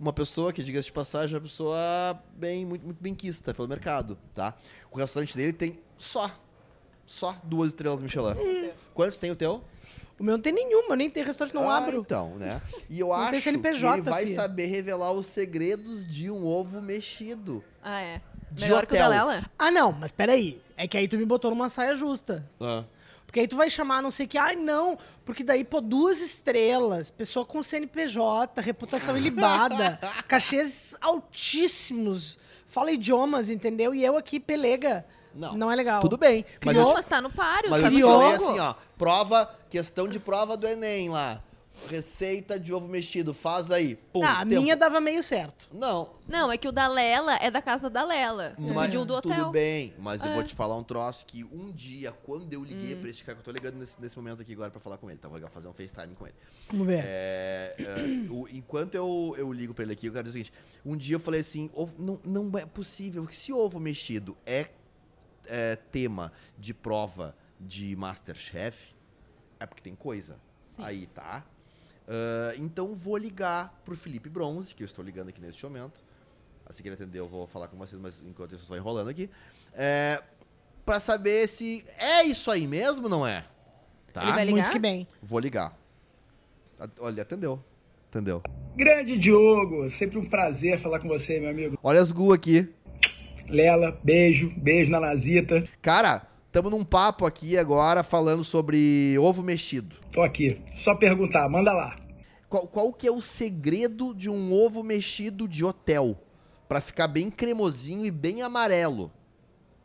uma 0.00 0.12
pessoa 0.12 0.52
que, 0.52 0.62
diga-se 0.62 0.86
de 0.86 0.92
passagem, 0.92 1.34
é 1.34 1.38
uma 1.38 1.42
pessoa 1.44 1.76
bem, 2.36 2.64
muito, 2.64 2.84
muito 2.84 3.02
bem 3.02 3.14
quista 3.14 3.52
pelo 3.52 3.66
mercado, 3.68 4.16
tá? 4.32 4.54
O 4.90 4.96
restaurante 4.96 5.36
dele 5.36 5.52
tem 5.52 5.78
só, 5.98 6.30
só 7.04 7.36
duas 7.44 7.68
estrelas 7.68 8.00
Michelin. 8.00 8.70
Quantos 8.94 9.18
tem 9.18 9.30
o 9.30 9.36
teu? 9.36 9.62
O 10.18 10.24
meu 10.24 10.36
não 10.36 10.42
tem 10.42 10.52
nenhuma, 10.52 10.96
nem 10.96 11.08
tem 11.10 11.22
restaurante, 11.22 11.54
não 11.54 11.68
Ah, 11.70 11.78
abro. 11.78 12.00
Então, 12.00 12.36
né? 12.36 12.60
E 12.90 12.98
eu 12.98 13.12
acho 13.14 13.40
CNPJ, 13.40 13.92
que 13.92 14.00
ele 14.00 14.10
vai 14.10 14.24
filha. 14.24 14.34
saber 14.36 14.66
revelar 14.66 15.12
os 15.12 15.26
segredos 15.26 16.04
de 16.06 16.30
um 16.30 16.44
ovo 16.44 16.80
mexido. 16.80 17.62
Ah, 17.82 18.00
é. 18.00 18.20
De 18.50 18.62
Melhor 18.64 18.86
que 18.86 18.94
o 18.94 18.98
da 18.98 19.06
hotel. 19.08 19.26
Lela? 19.26 19.50
Ah, 19.58 19.70
não, 19.70 19.92
mas 19.92 20.10
peraí. 20.10 20.60
É 20.80 20.86
que 20.86 20.96
aí 20.96 21.08
tu 21.08 21.16
me 21.18 21.24
botou 21.26 21.50
numa 21.50 21.68
saia 21.68 21.92
justa. 21.94 22.48
Ah. 22.60 22.84
Porque 23.26 23.40
aí 23.40 23.48
tu 23.48 23.56
vai 23.56 23.68
chamar 23.68 24.00
não 24.00 24.10
sei 24.12 24.24
o 24.24 24.28
que, 24.28 24.38
ai 24.38 24.56
não, 24.56 24.96
porque 25.22 25.44
daí, 25.44 25.62
pô, 25.62 25.82
duas 25.82 26.18
estrelas, 26.22 27.10
pessoa 27.10 27.44
com 27.44 27.62
CNPJ, 27.62 28.58
reputação 28.62 29.18
ilibada, 29.18 29.98
cachês 30.26 30.96
altíssimos, 30.98 32.38
fala 32.66 32.90
idiomas, 32.92 33.50
entendeu? 33.50 33.94
E 33.94 34.02
eu 34.04 34.16
aqui, 34.16 34.40
pelega. 34.40 35.04
Não. 35.34 35.54
Não 35.54 35.70
é 35.70 35.74
legal. 35.76 36.00
Tudo 36.00 36.16
bem. 36.16 36.44
Mas 36.64 36.74
Criou- 36.74 36.88
eu, 36.90 36.94
Mas 36.94 37.04
tá 37.04 37.20
no 37.20 37.30
páreo. 37.30 37.70
mas 37.70 37.82
tá 37.82 37.90
eu 37.92 38.08
falei 38.08 38.32
assim, 38.32 38.58
ó. 38.60 38.74
Prova, 38.96 39.50
questão 39.68 40.08
de 40.08 40.18
prova 40.18 40.56
do 40.56 40.66
Enem 40.66 41.10
lá. 41.10 41.42
Receita 41.88 42.58
de 42.58 42.72
ovo 42.74 42.88
mexido, 42.88 43.32
faz 43.32 43.70
aí. 43.70 43.96
Pum, 44.12 44.22
Ah, 44.22 44.40
a 44.40 44.46
tempo. 44.46 44.60
minha 44.62 44.76
dava 44.76 45.00
meio 45.00 45.22
certo. 45.22 45.68
Não, 45.72 46.10
Não, 46.28 46.52
é 46.52 46.58
que 46.58 46.68
o 46.68 46.72
da 46.72 46.86
Lela 46.86 47.36
é 47.36 47.50
da 47.50 47.62
casa 47.62 47.88
da 47.88 48.04
Lela. 48.04 48.52
Tu 48.56 48.74
Mas 48.74 48.86
pediu 48.86 49.00
o 49.02 49.04
do 49.06 49.14
hotel. 49.14 49.36
Tudo 49.36 49.50
bem, 49.52 49.94
mas 49.98 50.22
eu 50.22 50.30
É. 50.30 50.34
vou 50.34 50.42
te 50.44 50.54
falar 50.54 50.76
um 50.76 50.82
troço 50.82 51.24
que 51.24 51.44
um 51.44 51.70
dia, 51.72 52.12
quando 52.12 52.52
eu 52.52 52.62
liguei 52.62 52.94
Hum. 52.94 53.00
pra 53.00 53.08
esse 53.10 53.24
cara, 53.24 53.36
que 53.36 53.40
eu 53.40 53.44
tô 53.44 53.50
ligando 53.52 53.76
nesse, 53.78 53.98
nesse 54.00 54.16
momento 54.16 54.42
aqui 54.42 54.52
agora 54.52 54.70
pra 54.70 54.80
falar 54.80 54.98
com 54.98 55.08
ele, 55.08 55.18
tá? 55.18 55.28
Vou 55.28 55.38
ligar 55.38 55.48
fazer 55.50 55.68
um 55.68 55.72
FaceTime 55.72 56.14
com 56.14 56.26
ele. 56.26 56.36
Vamos 56.70 56.86
ver. 56.86 57.02
É, 57.04 57.74
é, 57.78 58.30
o- 58.30 58.46
enquanto 58.48 58.94
eu, 58.94 59.34
eu 59.38 59.50
ligo 59.52 59.72
pra 59.72 59.84
ele 59.84 59.92
aqui, 59.94 60.06
eu 60.06 60.12
quero 60.12 60.24
dizer 60.28 60.40
o 60.40 60.44
seguinte: 60.44 60.52
um 60.84 60.96
dia 60.96 61.16
eu 61.16 61.20
falei 61.20 61.40
assim, 61.40 61.70
ovo- 61.72 61.94
não, 61.98 62.20
não 62.24 62.58
é 62.58 62.66
possível 62.66 63.26
que 63.26 63.34
se 63.34 63.52
ovo 63.52 63.80
mexido 63.80 64.36
é, 64.44 64.66
é 65.46 65.76
tema 65.76 66.32
de 66.58 66.74
prova 66.74 67.34
de 67.58 67.96
Masterchef, 67.96 68.94
é 69.58 69.64
porque 69.64 69.82
tem 69.82 69.94
coisa. 69.94 70.36
Sim. 70.62 70.82
Aí, 70.84 71.06
tá? 71.06 71.44
Ah, 72.08 72.54
então 72.56 72.94
vou 72.96 73.16
ligar 73.18 73.80
pro 73.84 73.94
Felipe 73.94 74.30
Bronze, 74.30 74.74
que 74.74 74.82
eu 74.82 74.86
estou 74.86 75.04
ligando 75.04 75.28
aqui 75.28 75.40
neste 75.40 75.62
momento. 75.64 76.02
Assim 76.64 76.82
que 76.82 76.88
ele 76.88 76.94
atender, 76.94 77.18
eu 77.18 77.28
vou 77.28 77.46
falar 77.46 77.68
com 77.68 77.76
vocês, 77.76 78.00
mas 78.00 78.22
enquanto 78.26 78.52
eu 78.52 78.58
estou 78.58 78.76
enrolando 78.76 79.08
aqui. 79.08 79.30
É, 79.74 80.22
pra 80.84 80.98
saber 81.00 81.46
se 81.48 81.84
é 81.98 82.24
isso 82.24 82.50
aí 82.50 82.66
mesmo, 82.66 83.08
não 83.08 83.26
é? 83.26 83.44
Tá? 84.12 84.22
Ele 84.22 84.32
vai 84.32 84.44
Muito 84.44 84.56
ligar? 84.56 84.70
que 84.70 84.78
bem. 84.78 85.06
Vou 85.22 85.38
ligar. 85.38 85.78
Olha, 86.98 87.22
atendeu. 87.22 87.62
Atendeu. 88.10 88.42
Grande 88.74 89.18
Diogo, 89.18 89.88
sempre 89.90 90.18
um 90.18 90.24
prazer 90.24 90.78
falar 90.78 91.00
com 91.00 91.08
você, 91.08 91.38
meu 91.40 91.50
amigo. 91.50 91.78
Olha 91.82 92.00
as 92.00 92.12
gu 92.12 92.32
aqui. 92.32 92.68
Lela, 93.48 93.98
beijo, 94.04 94.50
beijo 94.56 94.90
na 94.90 95.00
Nazita. 95.00 95.64
Cara, 95.80 96.26
estamos 96.48 96.70
num 96.70 96.82
papo 96.82 97.26
aqui 97.26 97.56
agora 97.56 98.02
falando 98.02 98.42
sobre 98.42 99.16
ovo 99.18 99.42
mexido. 99.42 99.96
Tô 100.10 100.22
aqui. 100.22 100.60
Só 100.74 100.94
perguntar, 100.94 101.48
manda 101.48 101.72
lá. 101.72 101.96
Qual, 102.48 102.66
qual 102.66 102.92
que 102.92 103.06
é 103.06 103.12
o 103.12 103.20
segredo 103.20 104.14
de 104.14 104.30
um 104.30 104.52
ovo 104.52 104.82
mexido 104.82 105.46
de 105.46 105.64
hotel? 105.64 106.18
Pra 106.66 106.80
ficar 106.80 107.06
bem 107.06 107.30
cremosinho 107.30 108.06
e 108.06 108.10
bem 108.10 108.42
amarelo. 108.42 109.12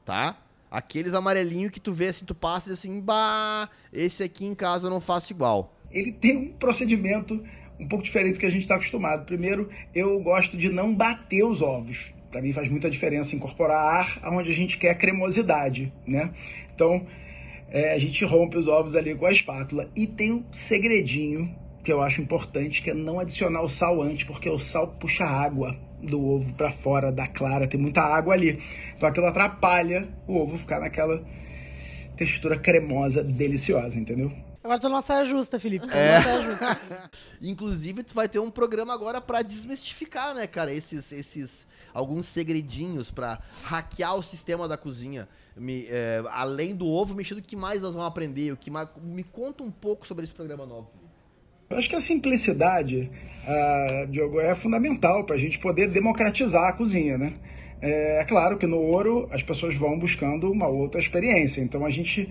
Tá? 0.05 0.37
Aqueles 0.71 1.13
amarelinhos 1.13 1.71
que 1.71 1.79
tu 1.79 1.93
vê 1.93 2.07
assim, 2.07 2.25
tu 2.25 2.33
passa 2.33 2.67
e 2.67 2.71
diz 2.71 2.79
assim, 2.79 2.99
bah, 2.99 3.69
esse 3.91 4.23
aqui 4.23 4.45
em 4.45 4.55
casa 4.55 4.87
eu 4.87 4.89
não 4.89 5.01
faço 5.01 5.31
igual. 5.31 5.77
Ele 5.91 6.11
tem 6.11 6.37
um 6.37 6.53
procedimento 6.53 7.43
um 7.79 7.87
pouco 7.87 8.03
diferente 8.03 8.35
do 8.35 8.39
que 8.39 8.45
a 8.45 8.49
gente 8.49 8.61
está 8.61 8.75
acostumado. 8.75 9.25
Primeiro, 9.25 9.69
eu 9.93 10.19
gosto 10.21 10.57
de 10.57 10.69
não 10.69 10.95
bater 10.95 11.43
os 11.43 11.61
ovos. 11.61 12.13
Para 12.33 12.41
mim 12.41 12.51
faz 12.51 12.67
muita 12.67 12.89
diferença 12.89 13.35
incorporar 13.35 13.77
ar 13.77 14.33
onde 14.33 14.49
a 14.49 14.53
gente 14.55 14.79
quer 14.79 14.97
cremosidade, 14.97 15.93
né? 16.03 16.31
Então, 16.73 17.05
é, 17.69 17.93
a 17.93 17.99
gente 17.99 18.25
rompe 18.25 18.57
os 18.57 18.67
ovos 18.67 18.95
ali 18.95 19.13
com 19.13 19.27
a 19.27 19.31
espátula. 19.31 19.87
E 19.95 20.07
tem 20.07 20.31
um 20.31 20.43
segredinho 20.51 21.53
que 21.83 21.93
eu 21.93 22.01
acho 22.01 22.23
importante, 22.23 22.81
que 22.81 22.89
é 22.89 22.93
não 22.95 23.19
adicionar 23.19 23.61
o 23.61 23.69
sal 23.69 24.01
antes, 24.01 24.23
porque 24.23 24.49
o 24.49 24.57
sal 24.57 24.87
puxa 24.99 25.23
água 25.23 25.77
do 26.01 26.27
ovo 26.27 26.51
para 26.55 26.71
fora 26.71 27.11
da 27.11 27.27
clara, 27.27 27.67
tem 27.67 27.79
muita 27.79 28.01
água 28.01 28.33
ali. 28.33 28.59
Então 28.97 29.07
aquilo 29.07 29.27
atrapalha 29.27 30.09
o 30.27 30.35
ovo 30.35 30.57
ficar 30.57 30.79
naquela 30.79 31.23
textura 32.17 32.57
cremosa 32.57 33.23
deliciosa, 33.23 33.99
entendeu? 33.99 34.31
Agora 34.63 34.79
tô 34.79 34.87
numa 34.87 35.01
saia 35.01 35.25
justa, 35.25 35.59
Felipe. 35.59 35.87
Tô 35.87 35.93
É. 35.93 36.13
numa 36.19 36.23
saia 36.23 36.41
justa. 36.41 36.79
Inclusive, 37.41 38.03
tu 38.03 38.13
vai 38.13 38.29
ter 38.29 38.39
um 38.39 38.49
programa 38.49 38.93
agora 38.93 39.19
pra 39.19 39.41
desmistificar, 39.41 40.33
né, 40.33 40.47
cara, 40.47 40.71
esses, 40.73 41.11
esses 41.11 41.67
alguns 41.93 42.25
segredinhos 42.27 43.11
pra 43.11 43.39
hackear 43.63 44.15
o 44.15 44.23
sistema 44.23 44.67
da 44.67 44.77
cozinha. 44.77 45.27
Me, 45.55 45.85
é, 45.89 46.23
além 46.31 46.73
do 46.75 46.87
ovo 46.87 47.13
mexido, 47.13 47.39
o 47.39 47.43
que 47.43 47.55
mais 47.55 47.81
nós 47.81 47.93
vamos 47.93 48.07
aprender? 48.07 48.51
O 48.53 48.57
que 48.57 48.71
mais... 48.71 48.87
Me 49.03 49.23
conta 49.23 49.63
um 49.63 49.69
pouco 49.69 50.07
sobre 50.07 50.23
esse 50.23 50.33
programa 50.33 50.65
novo. 50.65 50.89
Eu 51.69 51.77
acho 51.77 51.89
que 51.89 51.95
a 51.95 51.99
simplicidade, 51.99 53.11
ah, 53.47 54.05
Diogo, 54.09 54.39
é 54.39 54.53
fundamental 54.55 55.23
para 55.25 55.35
a 55.35 55.39
gente 55.39 55.59
poder 55.59 55.89
democratizar 55.89 56.69
a 56.69 56.73
cozinha, 56.73 57.17
né? 57.17 57.33
É, 57.81 58.21
é 58.21 58.25
claro 58.25 58.57
que 58.57 58.65
no 58.65 58.77
ouro 58.77 59.27
as 59.31 59.43
pessoas 59.43 59.75
vão 59.75 59.99
buscando 59.99 60.49
uma 60.51 60.67
outra 60.67 60.99
experiência. 61.01 61.61
Então 61.61 61.85
a 61.85 61.89
gente 61.89 62.29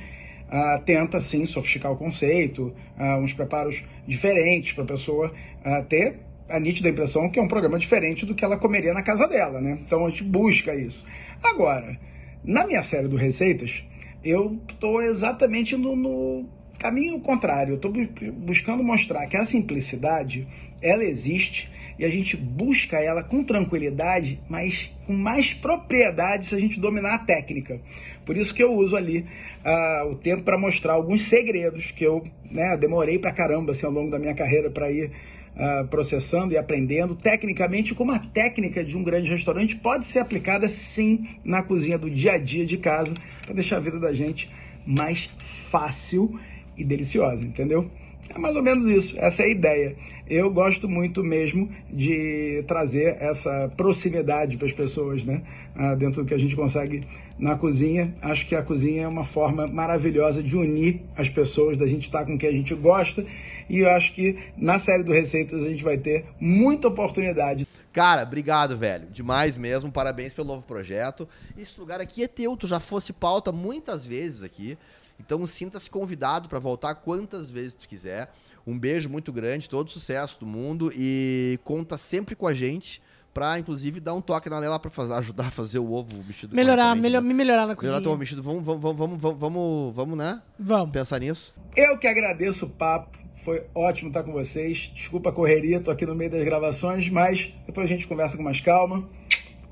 ah, 0.53 0.79
tenta 0.85 1.19
sim 1.19 1.47
sofisticar 1.47 1.91
o 1.91 1.97
conceito, 1.97 2.75
ah, 2.99 3.17
uns 3.17 3.33
preparos 3.33 3.83
diferentes 4.07 4.73
para 4.73 4.85
a 4.85 4.87
pessoa 4.87 5.33
ah, 5.65 5.83
ter 5.83 6.21
a 6.47 6.61
nítida 6.61 6.91
impressão 6.91 7.31
que 7.31 7.39
é 7.39 7.43
um 7.43 7.49
programa 7.49 7.79
diferente 7.79 8.27
do 8.27 8.35
que 8.35 8.45
ela 8.45 8.59
comeria 8.59 8.93
na 8.93 9.03
casa 9.03 9.27
dela, 9.27 9.63
né? 9.63 9.79
Então 9.83 10.05
a 10.05 10.11
gente 10.11 10.23
busca 10.23 10.75
isso. 10.75 11.07
Agora, 11.43 11.99
na 12.45 12.67
minha 12.67 12.83
série 12.83 13.09
do 13.09 13.17
Receitas, 13.17 13.83
eu 14.23 14.61
estou 14.69 15.01
exatamente 15.01 15.75
no, 15.75 15.97
no, 15.97 16.47
caminho 16.79 17.19
contrário. 17.21 17.73
Eu 17.73 17.77
estou 17.77 17.93
buscando 18.35 18.85
mostrar 18.85 19.27
que 19.29 19.37
a 19.37 19.45
simplicidade 19.45 20.47
ela 20.83 21.05
existe 21.05 21.71
e 21.99 22.05
a 22.05 22.09
gente 22.09 22.37
busca 22.37 22.99
ela 22.99 23.23
com 23.23 23.45
tranquilidade, 23.45 24.41
mas 24.49 24.91
com 25.07 25.13
mais 25.13 25.53
propriedade 25.53 26.47
se 26.47 26.55
a 26.55 26.61
gente 26.61 26.81
dominar 26.81 27.15
a 27.15 27.19
técnica. 27.19 27.81
Por 28.25 28.37
isso 28.37 28.55
que 28.55 28.63
eu 28.63 28.73
uso 28.73 28.97
ali 28.97 29.27
uh, 29.65 30.09
o 30.11 30.15
tempo 30.15 30.43
para 30.43 30.59
mostrar 30.59 30.95
alguns 30.95 31.23
segredos 31.23 31.91
que 31.91 32.05
eu 32.05 32.27
né, 32.51 32.77
demorei 32.77 33.19
para 33.19 33.33
caramba 33.33 33.73
assim, 33.73 33.87
ao 33.87 33.93
longo 33.93 34.11
da 34.11 34.19
minha 34.19 34.35
carreira 34.35 34.71
para 34.71 34.91
ir 34.91 35.11
uh, 35.57 35.87
processando 35.89 36.53
e 36.55 36.59
aprendendo 36.59 37.15
tecnicamente 37.15 37.95
como 37.95 38.13
a 38.13 38.19
técnica 38.19 38.85
de 38.85 38.97
um 38.97 39.03
grande 39.03 39.29
restaurante 39.31 39.77
pode 39.77 40.07
ser 40.07 40.21
aplicada 40.21 40.69
sim 40.69 41.27
na 41.45 41.63
cozinha 41.63 41.99
do 41.99 42.11
dia 42.11 42.33
a 42.33 42.39
dia 42.39 42.65
de 42.65 42.77
casa 42.77 43.15
para 43.45 43.55
deixar 43.55 43.77
a 43.77 43.81
vida 43.81 43.99
da 43.99 44.13
gente 44.13 44.51
mais 44.87 45.31
fácil 45.39 46.39
e 46.77 46.85
deliciosa, 46.85 47.45
entendeu? 47.45 47.91
É 48.35 48.39
mais 48.39 48.57
ou 48.57 48.63
menos 48.63 48.87
isso, 48.87 49.15
essa 49.19 49.43
é 49.43 49.47
a 49.47 49.49
ideia. 49.49 49.97
Eu 50.29 50.51
gosto 50.51 50.89
muito 50.89 51.23
mesmo 51.23 51.71
de 51.91 52.65
trazer 52.67 53.17
essa 53.21 53.71
proximidade 53.77 54.57
para 54.57 54.67
as 54.67 54.73
pessoas, 54.73 55.23
né? 55.23 55.43
Ah, 55.75 55.95
dentro 55.95 56.23
do 56.23 56.27
que 56.27 56.33
a 56.33 56.39
gente 56.39 56.57
consegue 56.57 57.07
na 57.39 57.57
cozinha. 57.57 58.15
Acho 58.23 58.47
que 58.47 58.55
a 58.55 58.63
cozinha 58.63 59.03
é 59.03 59.09
uma 59.09 59.25
forma 59.25 59.67
maravilhosa 59.67 60.43
de 60.43 60.57
unir 60.57 61.03
as 61.15 61.29
pessoas, 61.29 61.77
da 61.77 61.87
gente 61.87 62.05
estar 62.05 62.25
com 62.25 62.39
quem 62.39 62.49
a 62.49 62.53
gente 62.53 62.75
gosta. 62.75 63.27
E 63.69 63.81
eu 63.81 63.91
acho 63.91 64.15
que 64.15 64.39
na 64.57 64.79
série 64.79 65.03
do 65.03 65.13
Receitas 65.13 65.63
a 65.65 65.69
gente 65.69 65.85
vai 65.85 65.99
ter 65.99 66.25
muita 66.41 66.89
oportunidade. 66.89 67.67
Cara, 67.93 68.23
obrigado, 68.23 68.77
velho. 68.77 69.09
Demais 69.11 69.59
mesmo. 69.59 69.93
Parabéns 69.93 70.33
pelo 70.33 70.49
novo 70.49 70.65
projeto. 70.65 71.29
Esse 71.59 71.79
lugar 71.79 72.01
aqui 72.01 72.23
é 72.23 72.29
teu. 72.29 72.57
Tu 72.57 72.67
já 72.67 72.81
fosse 72.81 73.13
pauta 73.13 73.53
muitas 73.53 74.07
vezes 74.07 74.43
aqui. 74.43 74.79
Então 75.25 75.45
sinta-se 75.47 75.91
convidado 75.91 76.49
para 76.49 76.59
voltar 76.59 76.95
quantas 76.97 77.51
vezes 77.51 77.75
tu 77.75 77.89
quiser. 77.89 78.33
Um 78.67 78.79
beijo 78.79 79.09
muito 79.09 79.33
grande, 79.33 79.69
todo 79.69 79.91
sucesso 79.91 80.39
do 80.39 80.47
mundo 80.47 80.93
e 80.95 81.59
conta 81.65 81.99
sempre 81.99 82.35
com 82.35 82.47
a 82.47 82.55
gente 82.55 83.03
para 83.33 83.59
inclusive 83.59 83.99
dar 83.99 84.15
um 84.15 84.21
toque 84.21 84.51
na 84.51 84.59
Lela 84.59 84.79
para 84.79 84.91
fazer 84.91 85.15
ajudar 85.15 85.47
a 85.47 85.51
fazer 85.51 85.79
o 85.79 85.93
ovo 85.93 86.23
mexido. 86.25 86.55
Melhorar, 86.55 86.95
melhor, 86.95 87.23
me 87.23 87.33
melhorar 87.33 87.67
na 87.67 87.75
cozinha. 87.75 87.93
Melhorar 87.93 88.03
teu 88.03 88.11
ovo 88.11 88.21
mexido. 88.21 88.43
Vamos, 88.43 88.65
vamos, 88.65 88.83
vamos, 88.83 89.21
vamos, 89.21 89.39
vamos, 89.39 89.95
vamos, 89.95 90.19
né? 90.19 90.43
Vamos. 90.59 90.93
Pensar 90.93 91.19
nisso. 91.19 91.55
Eu 91.75 91.99
que 91.99 92.07
agradeço 92.07 92.67
o 92.67 92.69
papo. 92.69 93.19
Foi 93.43 93.65
ótimo 93.75 94.09
estar 94.09 94.23
com 94.23 94.33
vocês. 94.33 94.93
Desculpa 94.95 95.31
a 95.31 95.33
correria, 95.33 95.81
tô 95.81 95.91
aqui 95.91 96.07
no 96.07 96.15
meio 96.15 96.31
das 96.31 96.45
gravações, 96.45 97.09
mas 97.09 97.53
depois 97.67 97.91
a 97.91 97.93
gente 97.93 98.07
conversa 98.07 98.37
com 98.37 98.43
mais 98.43 98.61
calma. 98.61 99.09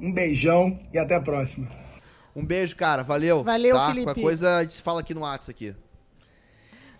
Um 0.00 0.12
beijão 0.12 0.78
e 0.92 0.98
até 0.98 1.14
a 1.14 1.20
próxima. 1.20 1.68
Um 2.34 2.44
beijo, 2.44 2.76
cara. 2.76 3.02
Valeu. 3.02 3.42
Valeu, 3.42 3.74
tá? 3.74 3.88
Felipe. 3.88 4.04
Qualquer 4.06 4.22
coisa 4.22 4.56
a 4.56 4.62
gente 4.62 4.74
se 4.74 4.82
fala 4.82 5.00
aqui 5.00 5.14
no 5.14 5.20
WhatsApp 5.22 5.50
aqui. 5.50 5.76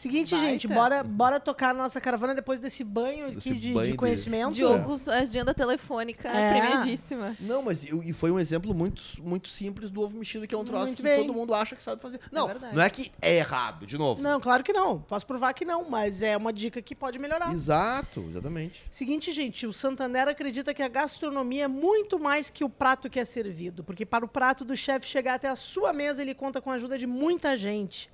Seguinte, 0.01 0.34
Baita. 0.34 0.48
gente, 0.48 0.66
bora, 0.66 1.03
bora 1.05 1.38
tocar 1.38 1.70
a 1.70 1.74
nossa 1.74 2.01
caravana 2.01 2.34
depois 2.34 2.59
desse 2.59 2.82
banho 2.82 3.26
aqui 3.26 3.53
de, 3.53 3.70
banho 3.74 3.90
de 3.92 3.98
conhecimento. 3.98 4.55
Diogo, 4.55 4.96
agenda 5.11 5.53
telefônica 5.53 6.26
É. 6.26 6.59
premiadíssima. 6.59 7.36
Não, 7.38 7.61
mas 7.61 7.84
e 7.84 7.90
e 8.09 8.14
foi 8.14 8.30
um 8.30 8.38
exemplo 8.38 8.72
muito, 8.72 9.03
muito 9.22 9.48
simples 9.48 9.90
do 9.90 10.01
ovo 10.01 10.16
mexido, 10.16 10.46
que 10.48 10.55
é 10.55 10.59
um 10.59 10.64
troço 10.64 10.86
Muito 10.86 10.96
que 10.96 11.03
bem. 11.03 11.18
todo 11.18 11.34
mundo 11.34 11.53
acha 11.53 11.76
que 11.76 11.82
sabe 11.82 12.01
fazer. 12.01 12.18
Não, 12.32 12.46
verdade. 12.46 12.74
não 12.74 12.82
é 12.82 12.88
que 12.88 13.12
é 13.20 13.36
errado, 13.36 13.84
de 13.84 13.98
novo. 13.98 14.22
Não, 14.22 14.40
claro 14.40 14.64
que 14.64 14.72
não. 14.72 15.01
Posso 15.03 15.26
provar 15.26 15.53
que 15.53 15.66
não, 15.66 15.84
mas 15.90 16.22
é 16.22 16.34
uma 16.34 16.51
dica 16.51 16.80
que 16.80 16.94
pode 16.94 17.18
melhorar. 17.18 17.53
Exato, 17.53 18.24
exatamente. 18.30 18.82
Seguinte, 18.88 19.30
gente, 19.32 19.66
o 19.66 19.72
Santander 19.72 20.28
acredita 20.28 20.72
que 20.72 20.82
a 20.82 20.88
gastronomia 20.88 21.64
é 21.64 21.68
muito 21.68 22.18
mais 22.18 22.48
que 22.48 22.64
o 22.64 22.70
prato 22.70 23.11
que 23.11 23.20
é 23.20 23.24
servido, 23.26 23.84
porque 23.84 24.07
para 24.07 24.24
o 24.24 24.28
prato 24.28 24.64
do 24.64 24.74
chefe 24.74 25.07
chegar 25.07 25.34
até 25.34 25.48
a 25.48 25.57
sua 25.57 25.92
mesa, 25.92 26.22
ele 26.22 26.32
conta 26.34 26.59
com 26.59 26.70
a 26.70 26.74
ajuda 26.76 26.96
de 26.96 27.07
muita 27.07 27.55
gente. 27.55 28.09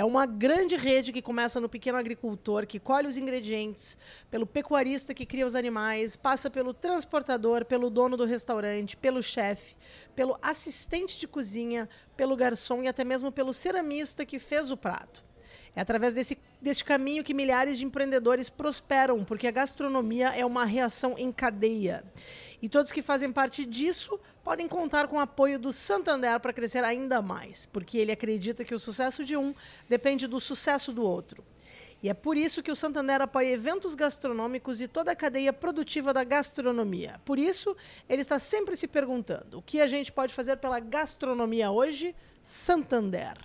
É 0.00 0.04
uma 0.04 0.24
grande 0.24 0.76
rede 0.76 1.12
que 1.12 1.20
começa 1.20 1.60
no 1.60 1.68
pequeno 1.68 1.98
agricultor, 1.98 2.66
que 2.66 2.80
colhe 2.80 3.06
os 3.06 3.18
ingredientes, 3.18 3.98
pelo 4.30 4.46
pecuarista 4.46 5.12
que 5.12 5.26
cria 5.26 5.46
os 5.46 5.54
animais, 5.54 6.16
passa 6.16 6.48
pelo 6.48 6.72
transportador, 6.72 7.66
pelo 7.66 7.90
dono 7.90 8.16
do 8.16 8.24
restaurante, 8.24 8.96
pelo 8.96 9.22
chefe, 9.22 9.76
pelo 10.16 10.38
assistente 10.40 11.20
de 11.20 11.28
cozinha, 11.28 11.86
pelo 12.16 12.34
garçom 12.34 12.82
e 12.82 12.88
até 12.88 13.04
mesmo 13.04 13.30
pelo 13.30 13.52
ceramista 13.52 14.24
que 14.24 14.38
fez 14.38 14.70
o 14.70 14.76
prato. 14.76 15.22
É 15.76 15.82
através 15.82 16.14
desse, 16.14 16.38
deste 16.62 16.82
caminho 16.82 17.22
que 17.22 17.34
milhares 17.34 17.76
de 17.76 17.84
empreendedores 17.84 18.48
prosperam, 18.48 19.22
porque 19.22 19.46
a 19.46 19.50
gastronomia 19.52 20.28
é 20.30 20.46
uma 20.46 20.64
reação 20.64 21.14
em 21.18 21.30
cadeia. 21.30 22.02
E 22.62 22.68
todos 22.68 22.92
que 22.92 23.02
fazem 23.02 23.32
parte 23.32 23.64
disso 23.64 24.20
podem 24.44 24.68
contar 24.68 25.08
com 25.08 25.16
o 25.16 25.20
apoio 25.20 25.58
do 25.58 25.72
Santander 25.72 26.38
para 26.40 26.52
crescer 26.52 26.84
ainda 26.84 27.22
mais, 27.22 27.66
porque 27.66 27.98
ele 27.98 28.12
acredita 28.12 28.64
que 28.64 28.74
o 28.74 28.78
sucesso 28.78 29.24
de 29.24 29.36
um 29.36 29.54
depende 29.88 30.26
do 30.26 30.38
sucesso 30.38 30.92
do 30.92 31.02
outro. 31.02 31.44
E 32.02 32.08
é 32.08 32.14
por 32.14 32.36
isso 32.36 32.62
que 32.62 32.70
o 32.70 32.76
Santander 32.76 33.20
apoia 33.20 33.52
eventos 33.52 33.94
gastronômicos 33.94 34.80
e 34.80 34.88
toda 34.88 35.12
a 35.12 35.16
cadeia 35.16 35.52
produtiva 35.52 36.14
da 36.14 36.24
gastronomia. 36.24 37.20
Por 37.24 37.38
isso, 37.38 37.76
ele 38.08 38.22
está 38.22 38.38
sempre 38.38 38.74
se 38.74 38.88
perguntando: 38.88 39.58
o 39.58 39.62
que 39.62 39.80
a 39.80 39.86
gente 39.86 40.10
pode 40.10 40.32
fazer 40.32 40.56
pela 40.56 40.80
gastronomia 40.80 41.70
hoje? 41.70 42.14
Santander. 42.42 43.36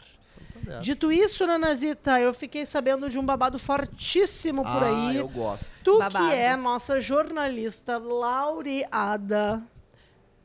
Dito 0.81 1.11
isso, 1.11 1.45
Nanazita, 1.45 2.19
eu 2.19 2.33
fiquei 2.33 2.65
sabendo 2.65 3.09
de 3.09 3.19
um 3.19 3.25
babado 3.25 3.57
fortíssimo 3.59 4.63
por 4.63 4.83
ah, 4.83 5.09
aí. 5.09 5.17
eu 5.17 5.27
gosto. 5.27 5.65
Tu 5.83 5.97
Babado. 5.99 6.27
que 6.27 6.33
é 6.33 6.55
nossa 6.55 6.99
jornalista 6.99 7.97
laureada, 7.97 9.61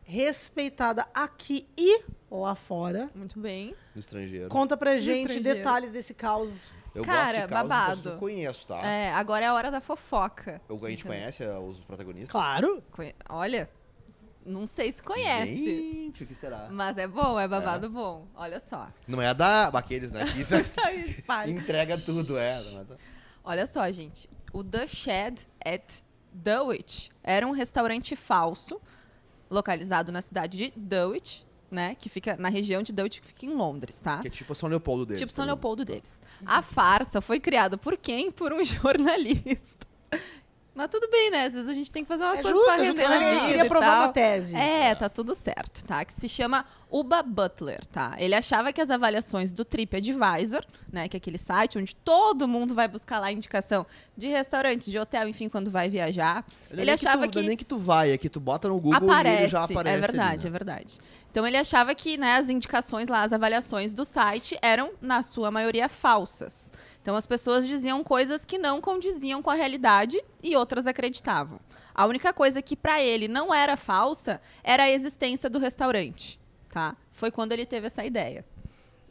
respeitada 0.03 1.07
aqui 1.15 1.67
e 1.77 2.03
lá 2.31 2.55
fora. 2.55 3.09
Muito 3.15 3.39
bem. 3.39 3.75
No 3.95 4.01
estrangeiro. 4.01 4.49
Conta 4.49 4.77
pra 4.77 4.99
gente 4.99 5.31
estrangeiro. 5.33 5.59
detalhes 5.59 5.91
desse 5.93 6.15
caos. 6.15 6.53
Eu 6.95 7.05
Cara, 7.05 7.33
gosto 7.33 7.41
de 7.47 7.55
babado. 7.55 8.03
que 8.03 8.09
eu 8.09 8.17
conheço, 8.17 8.67
tá? 8.67 8.85
É, 8.85 9.13
agora 9.13 9.45
é 9.45 9.49
a 9.49 9.55
hora 9.55 9.71
da 9.71 9.81
fofoca. 9.81 10.61
Eu, 10.69 10.79
a 10.85 10.91
gente 10.91 11.01
Então, 11.05 11.13
conhece 11.13 11.45
uh, 11.45 11.61
os 11.61 11.79
protagonistas? 11.81 12.31
Claro. 12.31 12.83
conhe- 12.91 13.15
Olha, 13.29 13.71
não 14.45 14.67
sei 14.67 14.93
se 14.93 15.03
conhece. 15.03 15.57
Gente, 15.57 16.25
o 16.25 16.27
que 16.27 16.35
será? 16.35 16.69
Mas 16.71 16.97
é 16.99 17.07
bom, 17.07 17.39
é 17.39 17.47
babado 17.47 17.89
bom. 17.91 18.27
Olha 18.35 18.61
só. 18.61 18.89
Não 19.07 19.21
é 19.21 19.29
a 19.29 19.33
da... 19.33 19.69
Aqueles, 19.69 20.11
né? 20.13 20.25
Que 20.25 20.41
isso 20.41 20.55
é- 20.55 20.63
entrega 21.49 21.97
tudo, 21.99 22.39
é. 22.39 22.61
é 22.61 22.85
Olha 23.45 23.67
só, 23.67 23.91
gente. 23.91 24.29
O 24.53 24.65
The 24.65 24.87
Shed 24.87 25.47
at 25.65 26.01
Dulwich 26.33 27.11
era 27.23 27.47
um 27.47 27.53
restaurante 27.53 28.17
falso, 28.17 28.81
localizado 29.51 30.11
na 30.13 30.23
cidade 30.23 30.59
de 30.59 30.73
Dulwich, 30.77 31.47
né? 31.71 31.95
Que 31.95 32.09
fica 32.09 32.37
na 32.37 32.49
região 32.49 32.83
de 32.83 32.93
Dulwich, 32.93 33.21
que 33.21 33.27
fica 33.29 33.47
em 33.47 33.55
Londres, 33.55 34.01
tá? 34.01 34.19
Que 34.19 34.29
é 34.29 34.31
tipo 34.31 34.55
São 34.55 34.69
Leopoldo 34.69 35.07
deles. 35.07 35.21
tipo 35.21 35.33
São. 35.33 35.45
Leopoldo 35.45 35.85
deles. 35.85 36.21
A 36.45 36.63
farsa 36.63 37.21
foi 37.21 37.39
criada 37.39 37.77
por 37.77 37.97
quem? 37.97 38.31
Por 38.31 38.53
um 38.53 38.63
jornalista. 38.65 39.87
Mas 40.75 40.89
tudo 40.89 41.09
bem, 41.11 41.31
né? 41.31 41.47
Às 41.47 41.53
vezes 41.53 41.69
a 41.69 41.75
gente 41.75 41.91
tem 41.91 42.05
que 42.05 42.09
fazer 42.09 42.23
umas 42.23 42.39
É 42.39 42.43
coisas 42.43 42.61
justo, 42.61 42.75
pra 42.75 42.85
render 42.85 43.09
na 43.09 43.47
vida 43.47 43.65
provar 43.67 43.99
uma 44.05 44.13
tese. 44.13 44.57
É, 44.57 44.95
tá 44.95 45.09
tudo 45.09 45.35
certo, 45.35 45.85
tá? 45.85 46.05
Que 46.05 46.13
se 46.13 46.29
chama 46.29 46.65
Uba 46.91 47.23
Butler, 47.23 47.85
tá? 47.87 48.15
Ele 48.19 48.35
achava 48.35 48.73
que 48.73 48.81
as 48.81 48.89
avaliações 48.89 49.53
do 49.53 49.65
TripAdvisor, 49.65 50.65
né, 50.93 51.09
que 51.09 51.17
é 51.17 51.19
aquele 51.19 51.39
site 51.39 51.79
onde 51.79 51.95
todo 51.95 52.49
mundo 52.49 52.75
vai 52.75 52.89
buscar 52.89 53.19
lá 53.19 53.31
indicação 53.31 53.87
de 54.17 54.29
restaurante, 54.29 54.91
de 54.91 54.99
hotel, 54.99 55.29
enfim, 55.29 55.49
quando 55.49 55.71
vai 55.71 55.89
viajar. 55.89 56.45
Ele 56.71 56.85
nem 56.85 56.95
achava 56.95 57.27
tu, 57.27 57.31
que 57.31 57.39
Não 57.39 57.45
é 57.45 57.49
nem 57.49 57.57
que 57.57 57.65
tu 57.65 57.79
vai, 57.79 58.13
é 58.13 58.19
que 58.19 58.29
tu 58.29 58.41
bota 58.41 58.69
no 58.69 58.81
Google 58.81 59.11
aparece, 59.11 59.37
e 59.37 59.39
ele 59.41 59.49
já 59.49 59.65
aparece. 59.65 59.97
é 59.97 60.01
verdade, 60.01 60.29
ali, 60.29 60.43
né? 60.43 60.49
é 60.49 60.51
verdade. 60.51 60.99
Então 61.31 61.47
ele 61.47 61.57
achava 61.57 61.95
que, 61.95 62.17
né, 62.17 62.37
as 62.37 62.49
indicações 62.49 63.09
lá, 63.09 63.23
as 63.23 63.33
avaliações 63.33 63.93
do 63.95 64.05
site 64.05 64.59
eram 64.63 64.93
na 65.01 65.23
sua 65.23 65.51
maioria 65.51 65.89
falsas. 65.89 66.71
Então 67.03 67.17
as 67.17 67.27
pessoas 67.27 67.67
diziam 67.67 68.05
coisas 68.05 68.45
que 68.45 68.59
não 68.59 68.81
condiziam 68.81 69.43
com 69.43 69.51
a 69.51 69.55
realidade 69.55 70.23
e 70.43 70.55
outras 70.57 70.87
acreditavam. 70.87 71.59
A 71.95 72.07
única 72.07 72.33
coisa 72.33 72.63
que 72.63 72.77
para 72.77 73.03
ele 73.03 73.27
não 73.27 73.53
era 73.53 73.77
falsa 73.77 74.41
era 74.63 74.85
a 74.85 74.91
existência 74.91 75.49
do 75.51 75.59
restaurante, 75.59 76.39
tá? 76.69 76.97
Foi 77.11 77.31
quando 77.31 77.53
ele 77.53 77.67
teve 77.67 77.87
essa 77.87 78.05
ideia. 78.05 78.45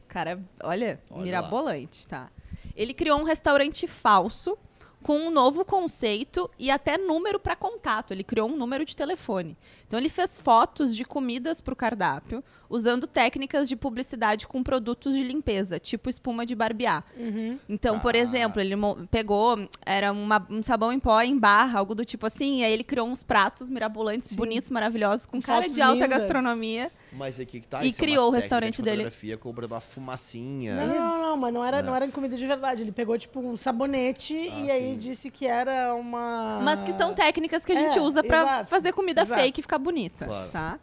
Cara, 0.08 0.40
olha, 0.64 1.00
Olha 1.10 1.24
mirabolante, 1.24 2.08
tá? 2.08 2.32
Ele 2.76 2.94
criou 2.94 3.20
um 3.20 3.24
restaurante 3.24 3.86
falso 3.88 4.58
com 5.02 5.18
um 5.18 5.32
novo 5.32 5.64
conceito 5.64 6.50
e 6.60 6.70
até 6.70 6.98
número 6.98 7.40
para 7.40 7.56
contato. 7.56 8.12
Ele 8.12 8.24
criou 8.24 8.50
um 8.50 8.56
número 8.58 8.84
de 8.84 8.96
telefone. 8.96 9.58
Então 9.88 9.98
ele 10.00 10.10
fez 10.10 10.38
fotos 10.38 10.96
de 10.96 11.04
comidas 11.06 11.62
para 11.62 11.74
o 11.74 11.76
cardápio, 11.76 12.44
usando 12.70 13.08
técnicas 13.08 13.68
de 13.68 13.76
publicidade 13.76 14.46
com 14.48 14.62
produtos 14.62 15.16
de 15.16 15.24
limpeza, 15.24 15.80
tipo 15.80 16.10
espuma 16.10 16.46
de 16.46 16.54
barbear. 16.54 17.04
Uhum. 17.18 17.58
Então, 17.68 18.00
por 18.00 18.14
Ah. 18.14 18.20
exemplo, 18.20 18.62
ele 18.62 18.76
pegou, 19.10 19.68
era 19.86 20.12
uma- 20.12 20.46
um 20.50 20.62
sabão 20.62 20.92
em 20.92 21.00
pó 21.00 21.22
em 21.22 21.38
barra, 21.38 21.80
algo 21.80 21.96
do 21.96 22.06
tipo 22.06 22.28
assim, 22.28 22.60
e 22.60 22.64
aí 22.66 22.72
ele 22.74 22.84
criou 22.84 23.08
uns 23.08 23.24
pratos 23.24 23.70
mirabolantes, 23.70 24.30
Sim. 24.30 24.36
bonitos, 24.36 24.70
maravilhosos, 24.70 25.26
com 25.26 25.42
cara 25.42 25.62
Fotos 25.62 25.76
de 25.76 25.82
alta 25.82 26.04
lindas. 26.06 26.10
gastronomia. 26.20 26.92
Mas 27.12 27.40
aqui 27.40 27.60
que 27.60 27.68
tá. 27.68 27.84
E 27.84 27.90
isso 27.90 27.98
é 27.98 28.02
uma 28.02 28.08
criou 28.08 28.28
o 28.28 28.32
restaurante 28.32 28.76
de 28.78 28.82
dele. 28.84 28.98
fotografia 29.06 29.38
com 29.38 29.50
uma 29.50 29.82
fumacinha. 29.82 30.76
Não, 30.76 30.88
não, 30.88 31.22
não, 31.22 31.38
mas 31.38 31.54
não 31.54 31.66
era, 31.66 31.82
Não. 31.82 31.90
não 31.90 31.96
era 31.96 32.06
em 32.06 32.12
comida 32.12 32.38
de 32.38 32.46
verdade. 32.46 32.84
Ele 32.84 32.92
pegou, 32.92 33.18
tipo, 33.18 33.40
um 33.40 33.58
sabonete 33.58 34.36
Ah, 34.36 34.60
e 34.60 34.72
aí 34.72 34.92
sim. 34.94 34.98
disse 35.00 35.32
que 35.32 35.46
era 35.48 35.94
uma. 35.96 36.60
Mas 36.64 36.84
que 36.84 36.94
são 36.94 37.14
técnicas 37.14 37.66
que 37.66 37.72
a 37.72 37.76
gente 37.76 37.98
É, 37.98 38.02
usa 38.02 38.24
pra 38.24 38.42
exato, 38.42 38.70
fazer 38.70 38.92
comida 38.94 39.22
exato. 39.24 39.42
fake 39.42 39.60
e 39.60 39.64
ficar 39.64 39.80
bonita, 39.80 40.26
Claro. 40.26 40.52
tá? 40.52 40.80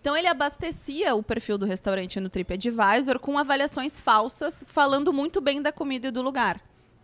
Então 0.00 0.16
ele 0.16 0.26
abastecia 0.28 1.14
o 1.14 1.22
perfil 1.22 1.58
do 1.58 1.66
restaurante 1.66 2.18
no 2.20 2.28
TripAdvisor 2.30 3.18
com 3.18 3.36
avaliações 3.36 4.00
falsas, 4.00 4.64
falando 4.66 5.12
muito 5.12 5.40
bem 5.40 5.60
da 5.60 5.70
comida 5.72 6.08
e 6.08 6.10
do 6.10 6.22
lugar. 6.22 6.60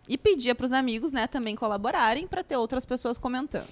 E 0.07 0.17
pedia 0.17 0.55
pros 0.55 0.71
amigos, 0.71 1.11
né, 1.11 1.27
também 1.27 1.55
colaborarem 1.55 2.25
para 2.27 2.43
ter 2.43 2.55
outras 2.57 2.85
pessoas 2.85 3.17
comentando. 3.17 3.67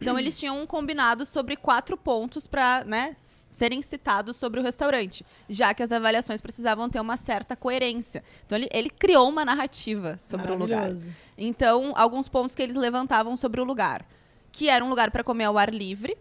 Então 0.00 0.18
eles 0.18 0.36
tinham 0.36 0.60
um 0.60 0.66
combinado 0.66 1.24
sobre 1.24 1.54
quatro 1.54 1.96
pontos 1.96 2.46
para, 2.48 2.82
né, 2.84 3.14
s- 3.16 3.45
serem 3.56 3.80
citados 3.80 4.36
sobre 4.36 4.60
o 4.60 4.62
restaurante, 4.62 5.24
já 5.48 5.72
que 5.72 5.82
as 5.82 5.90
avaliações 5.90 6.42
precisavam 6.42 6.90
ter 6.90 7.00
uma 7.00 7.16
certa 7.16 7.56
coerência. 7.56 8.22
Então 8.44 8.58
ele, 8.58 8.68
ele 8.70 8.90
criou 8.90 9.28
uma 9.30 9.46
narrativa 9.46 10.18
sobre 10.18 10.52
o 10.52 10.54
lugar. 10.54 10.92
Então, 11.38 11.94
alguns 11.96 12.28
pontos 12.28 12.54
que 12.54 12.62
eles 12.62 12.76
levantavam 12.76 13.34
sobre 13.34 13.58
o 13.60 13.64
lugar. 13.64 14.06
Que 14.52 14.68
era 14.68 14.84
um 14.84 14.90
lugar 14.90 15.10
para 15.10 15.24
comer 15.24 15.44
ao 15.44 15.56
ar 15.56 15.72
livre. 15.72 16.18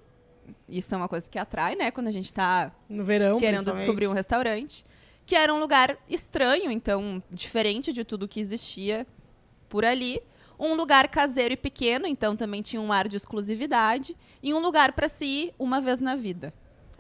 Isso 0.70 0.94
é 0.94 0.98
uma 0.98 1.10
coisa 1.10 1.30
que 1.30 1.38
atrai, 1.38 1.76
né? 1.76 1.92
Quando 1.92 2.08
a 2.08 2.12
gente 2.12 2.32
tá 2.32 2.72
No 2.88 3.04
verão. 3.04 3.38
querendo 3.38 3.74
descobrir 3.74 4.08
um 4.08 4.14
restaurante. 4.14 4.86
Que 5.26 5.36
era 5.36 5.54
um 5.54 5.60
lugar 5.60 5.98
estranho, 6.08 6.72
então, 6.72 7.22
diferente 7.30 7.92
de 7.92 8.06
tudo 8.06 8.28
que 8.30 8.40
existia 8.40 9.06
por 9.68 9.84
ali. 9.84 10.22
Um 10.58 10.74
lugar 10.74 11.10
caseiro 11.10 11.54
e 11.54 11.58
pequeno, 11.58 12.08
então 12.08 12.34
também 12.36 12.62
tinha 12.62 12.82
um 12.82 12.94
ar 12.94 13.10
de 13.10 13.18
exclusividade. 13.18 14.16
E 14.42 14.54
um 14.54 14.60
lugar 14.60 14.94
para 14.94 15.10
se 15.10 15.26
ir 15.26 15.54
uma 15.60 15.82
vez 15.82 16.00
na 16.00 16.16
vida. 16.16 16.54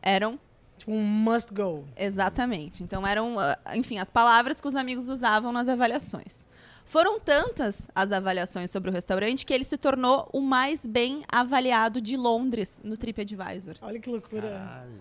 Eram 0.05 0.39
Tipo, 0.77 0.91
um 0.91 1.01
must 1.01 1.53
go. 1.53 1.85
Exatamente. 1.97 2.83
Então 2.83 3.05
eram, 3.07 3.39
ah, 3.39 3.57
enfim, 3.75 3.97
as 3.97 4.09
palavras 4.09 4.59
que 4.61 4.67
os 4.67 4.75
amigos 4.75 5.07
usavam 5.09 5.51
nas 5.51 5.67
avaliações. 5.67 6.45
Foram 6.85 7.19
tantas 7.19 7.89
as 7.95 8.11
avaliações 8.11 8.69
sobre 8.69 8.89
o 8.91 8.93
restaurante 8.93 9.45
que 9.45 9.53
ele 9.53 9.63
se 9.63 9.77
tornou 9.77 10.29
o 10.31 10.39
mais 10.39 10.85
bem 10.85 11.23
avaliado 11.31 11.99
de 11.99 12.15
Londres 12.15 12.79
no 12.83 12.95
TripAdvisor. 12.95 13.75
Olha 13.81 13.99
que 13.99 14.09
loucura. 14.09 14.41
Caralho. 14.49 14.91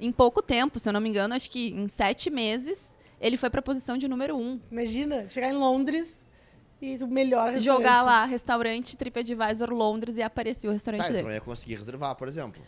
Em 0.00 0.12
pouco 0.12 0.40
tempo, 0.42 0.78
se 0.78 0.88
eu 0.88 0.92
não 0.92 1.00
me 1.00 1.08
engano, 1.08 1.34
acho 1.34 1.50
que 1.50 1.70
em 1.70 1.88
sete 1.88 2.30
meses, 2.30 2.98
ele 3.20 3.36
foi 3.36 3.48
para 3.50 3.60
a 3.60 3.62
posição 3.62 3.96
de 3.96 4.06
número 4.06 4.36
um. 4.36 4.60
Imagina, 4.70 5.24
chegar 5.28 5.48
em 5.48 5.54
Londres 5.56 6.24
e 6.80 6.96
o 7.02 7.08
melhor 7.08 7.50
restaurante. 7.50 7.64
Jogar 7.64 8.02
lá, 8.02 8.24
restaurante 8.26 8.96
TripAdvisor 8.96 9.70
Londres 9.70 10.16
e 10.16 10.22
aparecia 10.22 10.68
o 10.68 10.72
restaurante 10.72 11.00
Tá, 11.02 11.06
dele. 11.08 11.18
então 11.20 11.30
eu 11.30 11.34
ia 11.36 11.40
conseguir 11.40 11.76
reservar, 11.76 12.14
por 12.14 12.28
exemplo. 12.28 12.62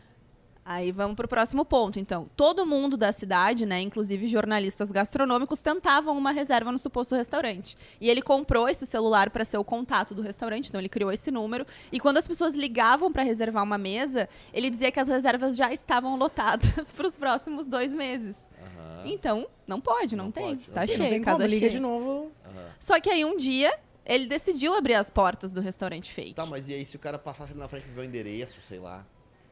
Aí 0.69 0.91
vamos 0.91 1.15
pro 1.15 1.29
próximo 1.29 1.65
ponto, 1.65 1.97
então. 2.01 2.29
Todo 2.37 2.67
mundo 2.67 2.97
da 2.97 3.13
cidade, 3.13 3.65
né, 3.65 3.81
inclusive 3.81 4.27
jornalistas 4.27 4.91
gastronômicos, 4.91 5.61
tentavam 5.61 6.19
uma 6.19 6.33
reserva 6.33 6.73
no 6.73 6.79
suposto 6.79 7.15
restaurante. 7.15 7.79
E 8.01 8.11
ele 8.11 8.21
comprou 8.21 8.69
esse 8.69 8.85
celular 8.85 9.31
para 9.31 9.45
ser 9.45 9.59
o 9.59 9.65
contato 9.65 10.13
do 10.13 10.23
restaurante, 10.23 10.69
então 10.69 10.81
ele 10.81 10.89
criou 10.89 11.13
esse 11.13 11.31
número. 11.31 11.65
E 11.93 12.01
quando 12.01 12.17
as 12.19 12.27
pessoas 12.27 12.57
ligavam 12.57 13.13
para 13.13 13.23
reservar 13.23 13.63
uma 13.63 13.79
mesa, 13.79 14.29
ele 14.53 14.69
dizia 14.69 14.91
que 14.91 14.99
as 14.99 15.07
reservas 15.07 15.57
já 15.57 15.73
estavam 15.73 16.17
lotadas 16.17 16.91
para 16.97 17.07
os 17.07 17.17
próximos 17.17 17.65
dois 17.67 17.95
meses. 17.95 18.35
Aham. 18.61 19.03
Então, 19.07 19.47
não 19.69 19.81
pode, 19.81 20.17
não, 20.17 20.25
Não 20.25 20.33
tem. 20.33 20.57
pode, 20.57 20.67
não 20.67 20.75
Tá. 20.75 20.81
Sim, 20.85 20.95
não 20.95 20.97
cheio, 20.97 21.11
tem 21.11 21.23
casa 21.23 21.37
como, 21.37 21.49
liga 21.49 21.61
cheia. 21.61 21.71
de 21.71 21.79
novo. 21.81 22.33
aham. 22.45 22.67
Só 22.81 22.99
que 23.01 23.09
aí 23.09 23.25
um 23.25 23.37
dia 23.37 23.73
ele 24.05 24.27
decidiu 24.27 24.75
abrir 24.75 24.95
as 24.95 25.11
portas 25.11 25.53
do 25.53 25.61
restaurante 25.61 26.13
fake. 26.13 26.35
Tá, 26.35 26.45
mas 26.45 26.69
e 26.69 26.75
aí 26.75 26.85
se 26.85 26.97
o 26.97 26.99
cara 26.99 27.21
passasse 27.21 27.55
na 27.55 27.69
frente 27.69 27.87
e 27.87 27.91
ver 27.93 28.01
o 28.01 28.05
endereço, 28.05 28.61
sei 28.61 28.81
lá. 28.81 29.07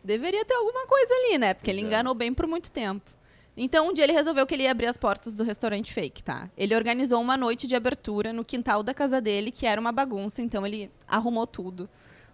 Deveria 0.04 0.44
ter 0.44 0.54
alguma 0.54 0.86
coisa 0.86 1.14
ali, 1.14 1.38
né? 1.38 1.54
Porque 1.54 1.70
ele 1.70 1.80
enganou 1.80 2.14
bem 2.14 2.34
por 2.34 2.46
muito 2.46 2.70
tempo. 2.70 3.10
Então, 3.56 3.88
um 3.88 3.92
dia 3.92 4.04
ele 4.04 4.12
resolveu 4.12 4.46
que 4.46 4.54
ele 4.54 4.64
ia 4.64 4.70
abrir 4.72 4.86
as 4.86 4.96
portas 4.96 5.34
do 5.34 5.44
restaurante 5.44 5.94
fake, 5.94 6.22
tá? 6.22 6.50
Ele 6.56 6.74
organizou 6.74 7.20
uma 7.20 7.36
noite 7.36 7.66
de 7.66 7.76
abertura 7.76 8.32
no 8.32 8.44
quintal 8.44 8.82
da 8.82 8.92
casa 8.92 9.20
dele, 9.20 9.50
que 9.50 9.64
era 9.64 9.80
uma 9.80 9.92
bagunça, 9.92 10.42
então 10.42 10.66
ele 10.66 10.90
arrumou 11.06 11.46
tudo. 11.46 11.88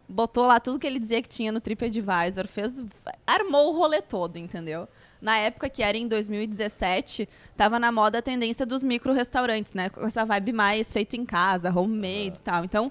Botou 0.09 0.47
lá 0.47 0.59
tudo 0.59 0.79
que 0.79 0.87
ele 0.87 0.99
dizia 0.99 1.23
que 1.23 1.29
tinha 1.29 1.53
no 1.53 1.61
TripAdvisor, 1.61 2.49
fez, 2.49 2.83
armou 3.27 3.73
o 3.73 3.77
rolê 3.77 4.01
todo, 4.03 4.39
entendeu? 4.39 4.89
Na 5.21 5.37
época 5.37 5.69
que 5.69 5.83
era 5.83 5.97
em 5.97 6.09
2017, 6.09 7.29
tava 7.55 7.79
na 7.79 7.93
moda 7.93 8.19
a 8.19 8.23
tendência 8.23 8.65
dos 8.65 8.83
micro-restaurantes, 8.83 9.75
né? 9.75 9.91
Com 9.91 10.05
essa 10.05 10.25
vibe 10.25 10.53
mais 10.53 10.91
feito 10.91 11.15
em 11.15 11.25
casa, 11.27 11.71
homemade 11.79 12.39
e 12.39 12.43
tal. 12.43 12.65
Então, 12.65 12.91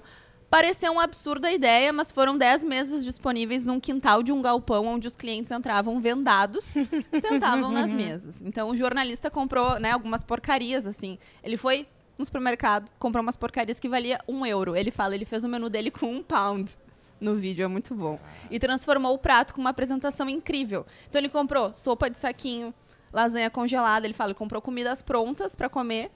pareceu 0.50 0.92
um 0.92 0.98
absurdo 0.98 1.46
a 1.46 1.52
ideia, 1.52 1.92
mas 1.92 2.10
foram 2.10 2.36
10 2.36 2.64
mesas 2.64 3.04
disponíveis 3.04 3.64
num 3.64 3.78
quintal 3.78 4.22
de 4.22 4.32
um 4.32 4.42
galpão 4.42 4.84
onde 4.86 5.06
os 5.06 5.14
clientes 5.14 5.52
entravam 5.52 6.00
vendados, 6.00 6.74
sentavam 7.22 7.70
nas 7.70 7.90
mesas. 7.90 8.42
Então, 8.42 8.68
o 8.68 8.76
jornalista 8.76 9.30
comprou 9.30 9.78
né, 9.78 9.92
algumas 9.92 10.24
porcarias, 10.24 10.86
assim. 10.86 11.16
Ele 11.42 11.56
foi 11.56 11.86
no 12.18 12.24
supermercado, 12.24 12.90
comprou 12.98 13.22
umas 13.22 13.36
porcarias 13.36 13.78
que 13.78 13.88
valia 13.88 14.20
um 14.26 14.44
euro. 14.44 14.76
Ele 14.76 14.90
fala, 14.90 15.14
ele 15.14 15.24
fez 15.24 15.44
o 15.44 15.48
menu 15.48 15.70
dele 15.70 15.90
com 15.90 16.12
um 16.12 16.22
pound. 16.22 16.76
No 17.20 17.34
vídeo, 17.36 17.64
é 17.64 17.68
muito 17.68 17.94
bom. 17.94 18.18
E 18.50 18.58
transformou 18.58 19.14
o 19.14 19.18
prato 19.18 19.54
com 19.54 19.60
uma 19.60 19.70
apresentação 19.70 20.28
incrível. 20.28 20.84
Então 21.08 21.20
ele 21.20 21.28
comprou 21.28 21.72
sopa 21.74 22.10
de 22.10 22.18
saquinho, 22.18 22.74
lasanha 23.12 23.50
congelada, 23.50 24.06
ele 24.06 24.14
fala, 24.14 24.30
ele 24.30 24.38
comprou 24.38 24.60
comidas 24.60 25.02
prontas 25.02 25.54
para 25.54 25.68
comer 25.68 26.10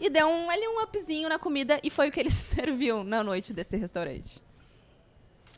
e 0.00 0.08
deu 0.10 0.26
um, 0.28 0.48
ali 0.50 0.66
um 0.66 0.82
upzinho 0.82 1.28
na 1.28 1.38
comida 1.38 1.78
e 1.82 1.90
foi 1.90 2.08
o 2.08 2.12
que 2.12 2.18
ele 2.20 2.30
serviu 2.32 3.04
na 3.04 3.22
noite 3.22 3.52
desse 3.52 3.76
restaurante. 3.76 4.40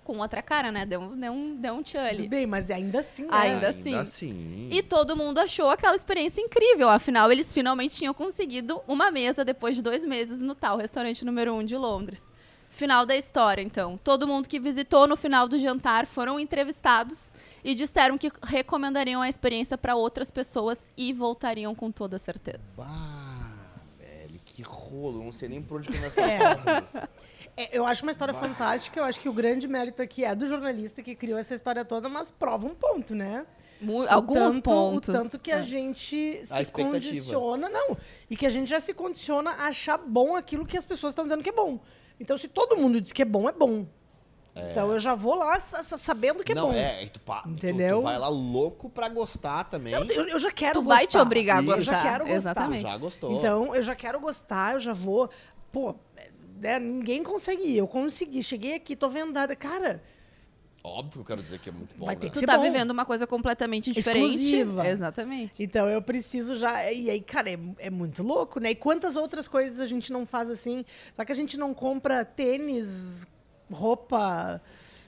Com 0.04 0.18
outra 0.18 0.42
cara, 0.42 0.72
né? 0.72 0.84
Deu, 0.84 1.00
um- 1.00 1.16
deu 1.18 1.32
um, 1.32 1.54
deu 1.56 1.74
um 1.74 1.82
tchan 1.82 2.04
Tudo 2.16 2.28
bem, 2.28 2.44
mas 2.44 2.72
ainda 2.72 2.98
assim, 3.00 3.22
né? 3.22 3.28
Ainda 3.30 3.68
Ainda 3.68 3.70
assim. 3.70 3.94
assim. 3.94 4.68
E 4.72 4.82
todo 4.82 5.16
mundo 5.16 5.38
achou 5.38 5.70
aquela 5.70 5.94
experiência 5.94 6.40
incrível. 6.40 6.88
Afinal, 6.88 7.30
eles 7.30 7.52
finalmente 7.54 7.94
tinham 7.96 8.12
conseguido 8.12 8.80
uma 8.88 9.12
mesa 9.12 9.44
depois 9.44 9.76
de 9.76 9.82
dois 9.82 10.04
meses 10.04 10.40
no 10.40 10.56
tal 10.56 10.76
restaurante 10.76 11.24
número 11.24 11.54
um 11.54 11.62
de 11.64 11.76
Londres. 11.76 12.24
Final 12.68 13.06
da 13.06 13.14
história, 13.14 13.62
então. 13.62 13.96
Todo 14.02 14.26
mundo 14.26 14.48
que 14.48 14.58
visitou 14.58 15.06
no 15.06 15.14
final 15.16 15.46
do 15.46 15.56
jantar 15.58 16.04
foram 16.06 16.40
entrevistados 16.40 17.30
e 17.62 17.72
disseram 17.74 18.18
que 18.18 18.32
recomendariam 18.42 19.20
a 19.22 19.28
experiência 19.28 19.78
para 19.78 19.94
outras 19.94 20.30
pessoas 20.32 20.80
e 20.96 21.12
voltariam 21.12 21.74
com 21.76 21.92
toda 21.92 22.18
certeza. 22.18 22.58
Velho, 22.76 22.88
que 24.62 24.68
rolo. 24.68 25.22
Não 25.24 25.32
sei 25.32 25.48
nem 25.48 25.60
por 25.62 25.78
onde 25.78 25.88
começar 25.88 26.22
É. 26.22 26.36
a 26.36 26.58
falar 26.58 26.58
sobre 26.82 26.86
isso. 26.86 27.08
É, 27.56 27.76
eu 27.76 27.84
acho 27.84 28.02
uma 28.02 28.10
história 28.10 28.32
fantástica. 28.32 28.98
Eu 29.00 29.04
acho 29.04 29.20
que 29.20 29.28
o 29.28 29.32
grande 29.32 29.68
mérito 29.68 30.00
aqui 30.00 30.24
é 30.24 30.34
do 30.34 30.46
jornalista 30.46 31.02
que 31.02 31.14
criou 31.14 31.38
essa 31.38 31.54
história 31.54 31.84
toda, 31.84 32.08
mas 32.08 32.30
prova 32.30 32.66
um 32.66 32.74
ponto, 32.74 33.14
né? 33.14 33.44
Mu- 33.80 34.04
O 34.04 34.08
Alguns 34.08 34.54
tanto- 34.54 34.62
pontos. 34.62 35.08
O 35.08 35.12
tanto 35.12 35.38
que 35.38 35.52
a 35.52 35.58
É. 35.58 35.62
gente 35.62 36.16
se 36.46 36.62
expectativa. 36.62 36.88
condiciona, 36.92 37.68
não. 37.68 37.96
E 38.30 38.36
que 38.36 38.46
a 38.46 38.50
gente 38.50 38.68
já 38.70 38.80
se 38.80 38.94
condiciona 38.94 39.50
a 39.50 39.66
achar 39.66 39.98
bom 39.98 40.34
aquilo 40.36 40.64
que 40.64 40.78
as 40.78 40.84
pessoas 40.84 41.10
estão 41.12 41.24
dizendo 41.24 41.42
que 41.42 41.50
é 41.50 41.52
bom. 41.52 41.78
Então, 42.18 42.38
se 42.38 42.46
todo 42.48 42.76
mundo 42.76 43.00
diz 43.00 43.10
que 43.12 43.20
é 43.22 43.24
bom, 43.24 43.48
é 43.48 43.52
bom. 43.52 43.84
Então 44.54 44.92
eu 44.92 45.00
já 45.00 45.14
vou 45.14 45.34
lá 45.34 45.58
sa- 45.58 45.82
sa- 45.82 45.96
sabendo 45.96 46.44
que 46.44 46.52
é 46.52 46.54
não, 46.54 46.68
bom. 46.68 46.74
é, 46.74 47.06
tu, 47.06 47.18
pá, 47.20 47.40
tu- 47.40 47.48
Entendeu? 47.50 48.00
Tu, 48.00 48.02
vai 48.02 48.18
lá 48.18 48.28
louco 48.28 48.90
pra 48.90 49.08
gostar 49.08 49.64
também. 49.64 49.94
Eu, 49.94 50.04
eu- 50.04 50.28
eu 50.28 50.38
já 50.38 50.50
quero 50.50 50.74
Tu 50.74 50.82
gostar. 50.82 50.94
vai 50.94 51.06
te 51.06 51.16
obrigar 51.18 51.58
a 51.58 51.62
gostar. 51.62 51.78
Eu 51.80 51.84
já 51.84 52.02
quero 52.02 52.24
gostar. 52.24 52.32
tu 52.32 52.36
Exatamente. 52.36 52.82
já 52.82 52.96
gostou. 52.98 53.38
Então, 53.38 53.74
eu 53.74 53.82
já 53.82 53.94
quero 53.94 54.20
gostar, 54.20 54.74
eu 54.74 54.80
já 54.80 54.92
vou. 54.92 55.30
Pô, 55.72 55.94
né, 56.60 56.78
ninguém 56.78 57.22
consegue 57.22 57.62
ir. 57.62 57.78
Eu 57.78 57.88
consegui. 57.88 58.42
Cheguei 58.42 58.74
aqui, 58.74 58.94
tô 58.94 59.08
vendada. 59.08 59.56
Cara, 59.56 60.02
Óbvio 60.84 61.12
que 61.12 61.18
eu 61.20 61.24
quero 61.24 61.40
dizer 61.42 61.60
que 61.60 61.68
é 61.68 61.72
muito 61.72 61.94
bom, 61.96 62.06
Vai 62.06 62.16
ter 62.16 62.26
né? 62.26 62.32
que 62.32 62.40
Tu 62.40 62.44
tá 62.44 62.56
bom. 62.56 62.62
vivendo 62.64 62.90
uma 62.90 63.04
coisa 63.04 63.24
completamente 63.24 63.92
diferente. 63.92 64.30
Exclusiva. 64.34 64.84
Exatamente. 64.88 65.62
então 65.62 65.88
eu 65.88 66.02
preciso 66.02 66.56
já. 66.56 66.92
E 66.92 67.08
aí, 67.08 67.20
cara, 67.20 67.50
é, 67.52 67.58
é 67.78 67.88
muito 67.88 68.20
louco, 68.24 68.58
né? 68.58 68.72
E 68.72 68.74
quantas 68.74 69.14
outras 69.14 69.46
coisas 69.46 69.78
a 69.78 69.86
gente 69.86 70.12
não 70.12 70.26
faz 70.26 70.50
assim? 70.50 70.84
Será 71.14 71.24
que 71.24 71.30
a 71.30 71.36
gente 71.36 71.56
não 71.56 71.72
compra 71.72 72.24
tênis, 72.24 73.24
roupa? 73.70 74.60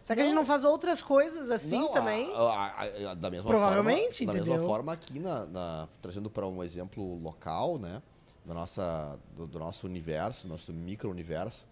Será 0.02 0.16
que 0.16 0.20
a 0.22 0.24
gente 0.26 0.34
não 0.34 0.44
faz 0.44 0.64
outras 0.64 1.00
coisas 1.02 1.50
assim 1.50 1.78
Não, 1.78 1.92
também? 1.92 2.30
a- 2.34 2.38
a- 2.38 3.10
a- 3.12 3.14
da 3.14 3.30
mesma 3.30 3.46
Provavelmente, 3.46 4.18
forma, 4.18 4.32
Da 4.32 4.38
entendeu? 4.38 4.52
mesma 4.54 4.66
forma 4.68 4.92
aqui, 4.92 5.18
na, 5.18 5.46
na- 5.46 5.88
trazendo 6.02 6.28
para 6.28 6.46
um 6.46 6.62
exemplo 6.62 7.18
local, 7.22 7.78
né? 7.78 8.02
Da 8.44 8.52
nossa, 8.52 9.18
do, 9.34 9.46
do 9.46 9.58
nosso 9.58 9.86
universo, 9.86 10.46
nosso 10.46 10.72
micro-universo, 10.74 11.66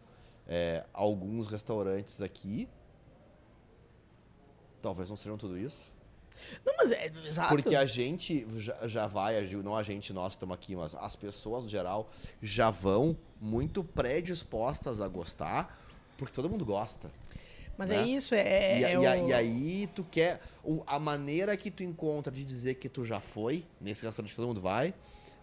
é, 0.49 0.83
alguns 0.95 1.47
restaurantes 1.49 2.23
aqui 2.23 2.67
talvez 4.81 5.09
não 5.09 5.17
sejam 5.17 5.37
tudo 5.39 5.57
isso. 5.57 5.93
Não, 6.67 6.75
mas 6.77 6.91
é 6.91 7.07
exato. 7.25 7.51
Porque 7.51 7.77
a 7.77 7.87
gente 7.87 8.45
já, 8.59 8.89
já 8.89 9.07
vai, 9.07 9.41
não 9.63 9.77
a 9.77 9.83
gente, 9.85 10.13
nós 10.13 10.33
estamos 10.33 10.55
aqui, 10.55 10.75
mas 10.75 10.95
as 10.97 11.15
pessoas 11.15 11.63
no 11.63 11.69
geral 11.69 12.11
já 12.41 12.69
vão 12.71 13.17
muito 13.41 13.85
predispostas 13.85 15.01
a 15.01 15.07
gostar, 15.07 15.79
porque 16.27 16.35
todo 16.35 16.51
mundo 16.51 16.65
gosta. 16.65 17.11
Mas 17.77 17.89
né? 17.89 17.97
é 18.03 18.07
isso, 18.07 18.35
é. 18.35 18.79
e, 18.81 18.85
é 18.85 18.93
e 18.93 19.07
a- 19.07 19.15
o- 19.23 19.29
e 19.29 19.33
aí 19.33 19.89
tu 19.95 20.05
quer. 20.11 20.41
a 20.87 20.99
maneira 20.99 21.57
que 21.57 21.71
tu 21.71 21.83
encontra 21.83 22.33
de 22.33 22.45
dizer 22.45 22.75
que 22.75 22.89
tu 22.89 23.05
já 23.05 23.19
foi, 23.21 23.65
nesse 23.81 24.05
restaurante 24.05 24.31
que 24.31 24.37
todo 24.37 24.47
mundo 24.49 24.61
vai, 24.61 24.95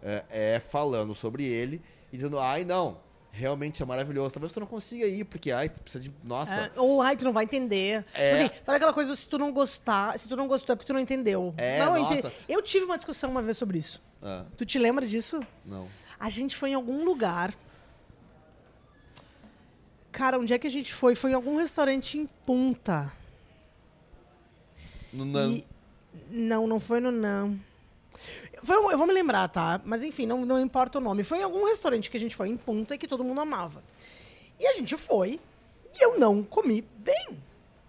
é, 0.02 0.24
é 0.56 0.60
falando 0.60 1.14
sobre 1.16 1.44
ele 1.44 1.82
e 2.14 2.18
dizendo, 2.18 2.40
ai 2.40 2.64
não, 2.64 2.98
realmente 3.32 3.82
é 3.84 3.86
maravilhoso. 3.86 4.34
Talvez 4.34 4.54
tu 4.54 4.60
não 4.60 4.68
consiga 4.68 5.06
ir, 5.06 5.26
porque, 5.26 5.52
ai, 5.52 5.70
tu 5.70 5.80
precisa 5.82 6.04
de. 6.04 6.14
Nossa. 6.24 6.54
É, 6.76 6.80
ou, 6.80 7.02
ai, 7.02 7.18
tu 7.18 7.26
não 7.26 7.34
vai 7.34 7.44
entender. 7.44 8.06
É. 8.14 8.34
Assim, 8.34 8.50
sabe 8.64 8.78
aquela 8.78 8.94
coisa, 8.94 9.16
se 9.16 9.28
tu 9.28 9.38
não 9.38 9.52
gostar, 9.52 10.18
se 10.20 10.28
tu 10.30 10.36
não 10.36 10.48
gostou 10.48 10.74
é 10.74 10.76
porque 10.76 10.88
tu 10.88 10.94
não 10.94 11.00
entendeu. 11.02 11.54
É, 11.58 11.80
não, 11.80 11.98
eu 11.98 12.04
nossa. 12.04 12.28
ente- 12.28 12.36
Eu 12.48 12.62
tive 12.62 12.86
uma 12.86 12.98
discussão 12.98 13.30
uma 13.32 13.42
vez 13.42 13.58
sobre 13.58 13.80
isso. 13.80 14.02
Ah, 14.22 14.46
Tu 14.58 14.66
te 14.66 14.78
lembra 14.80 15.06
disso? 15.06 15.42
não. 15.66 15.88
A 16.20 16.30
gente 16.30 16.56
foi 16.56 16.72
em 16.72 16.74
algum 16.74 17.04
lugar. 17.06 17.54
Cara, 20.12 20.40
onde 20.40 20.54
é 20.54 20.60
que 20.60 20.68
a 20.68 20.72
gente 20.72 20.94
foi? 20.94 21.16
Foi 21.16 21.32
em 21.32 21.34
algum 21.34 21.58
restaurante 21.58 22.18
em 22.18 22.26
Punta. 22.46 23.12
No, 25.14 25.26
não. 25.26 25.52
E- 25.54 25.66
Não, 26.32 26.68
não 26.68 26.80
foi 26.80 27.00
no 27.00 27.12
não. 27.12 27.60
Foi 28.64 28.78
um- 28.78 28.92
eu 28.92 28.98
vou 28.98 29.08
me 29.08 29.14
lembrar, 29.14 29.48
tá? 29.48 29.80
Mas 29.86 30.04
enfim, 30.04 30.26
não, 30.26 30.46
não 30.46 30.60
importa 30.60 30.98
o 30.98 31.02
nome. 31.02 31.24
Foi 31.24 31.40
em 31.40 31.44
algum 31.44 31.66
restaurante 31.66 32.10
que 32.10 32.18
a 32.18 32.20
gente 32.20 32.36
foi 32.36 32.50
em 32.50 32.58
Punta 32.58 32.96
e 32.96 32.98
que 32.98 33.08
todo 33.08 33.24
mundo 33.24 33.40
amava. 33.42 33.84
E 34.60 34.68
a 34.68 34.74
gente 34.74 34.96
foi 34.98 35.40
e 35.98 36.04
eu 36.04 36.20
não 36.20 36.44
comi 36.44 36.84
bem. 36.98 37.40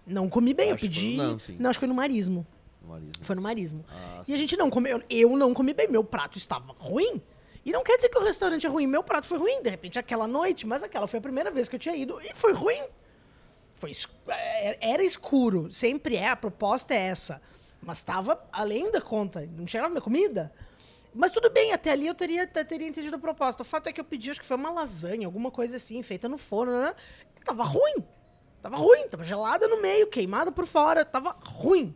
Não 0.07 0.29
comi 0.29 0.53
bem, 0.53 0.69
eu 0.69 0.77
foi 0.77 0.87
pedi. 0.87 1.15
Não, 1.17 1.37
sim. 1.37 1.57
acho 1.59 1.73
que 1.73 1.79
foi 1.79 1.87
no 1.87 1.93
Marismo. 1.93 2.45
Marismo. 2.87 3.11
Foi 3.21 3.35
no 3.35 3.41
Marismo. 3.41 3.85
Ah, 3.89 4.23
e 4.27 4.33
a 4.33 4.37
gente 4.37 4.55
não 4.57 4.69
comeu. 4.69 5.01
Eu 5.09 5.35
não 5.37 5.53
comi 5.53 5.73
bem. 5.73 5.87
Meu 5.87 6.03
prato 6.03 6.37
estava 6.37 6.73
ruim. 6.79 7.21
E 7.65 7.71
não 7.71 7.83
quer 7.83 7.95
dizer 7.97 8.09
que 8.09 8.17
o 8.17 8.23
restaurante 8.23 8.65
é 8.65 8.69
ruim. 8.69 8.87
Meu 8.87 9.03
prato 9.03 9.27
foi 9.27 9.37
ruim, 9.37 9.61
de 9.61 9.69
repente, 9.69 9.99
aquela 9.99 10.27
noite. 10.27 10.65
Mas 10.65 10.81
aquela 10.83 11.07
foi 11.07 11.19
a 11.19 11.21
primeira 11.21 11.51
vez 11.51 11.67
que 11.69 11.75
eu 11.75 11.79
tinha 11.79 11.95
ido 11.95 12.19
e 12.21 12.33
foi 12.35 12.53
ruim. 12.53 12.81
Foi 13.75 13.91
es- 13.91 14.07
é- 14.27 14.91
Era 14.93 15.03
escuro. 15.03 15.71
Sempre 15.71 16.15
é. 16.15 16.29
A 16.29 16.35
proposta 16.35 16.93
é 16.93 16.97
essa. 16.97 17.41
Mas 17.81 17.97
estava 17.99 18.43
além 18.51 18.91
da 18.91 19.01
conta. 19.01 19.47
Não 19.57 19.67
chegava 19.67 19.89
minha 19.89 20.01
comida. 20.01 20.51
Mas 21.13 21.31
tudo 21.31 21.49
bem, 21.49 21.73
até 21.73 21.91
ali 21.91 22.07
eu 22.07 22.15
teria, 22.15 22.47
teria 22.47 22.87
entendido 22.87 23.15
a 23.15 23.19
proposta. 23.19 23.63
O 23.63 23.65
fato 23.65 23.87
é 23.87 23.91
que 23.93 23.99
eu 23.99 24.05
pedi, 24.05 24.31
acho 24.31 24.39
que 24.39 24.45
foi 24.45 24.55
uma 24.55 24.71
lasanha, 24.71 25.27
alguma 25.27 25.51
coisa 25.51 25.75
assim, 25.75 26.01
feita 26.01 26.29
no 26.29 26.37
forno, 26.37 26.81
né? 26.81 26.95
E 27.35 27.43
tava 27.43 27.63
ruim. 27.63 27.95
Tava 28.61 28.77
ruim, 28.77 29.07
tava 29.09 29.23
gelada 29.23 29.67
no 29.67 29.81
meio, 29.81 30.07
queimada 30.07 30.51
por 30.51 30.65
fora, 30.65 31.03
tava 31.03 31.35
ruim. 31.43 31.93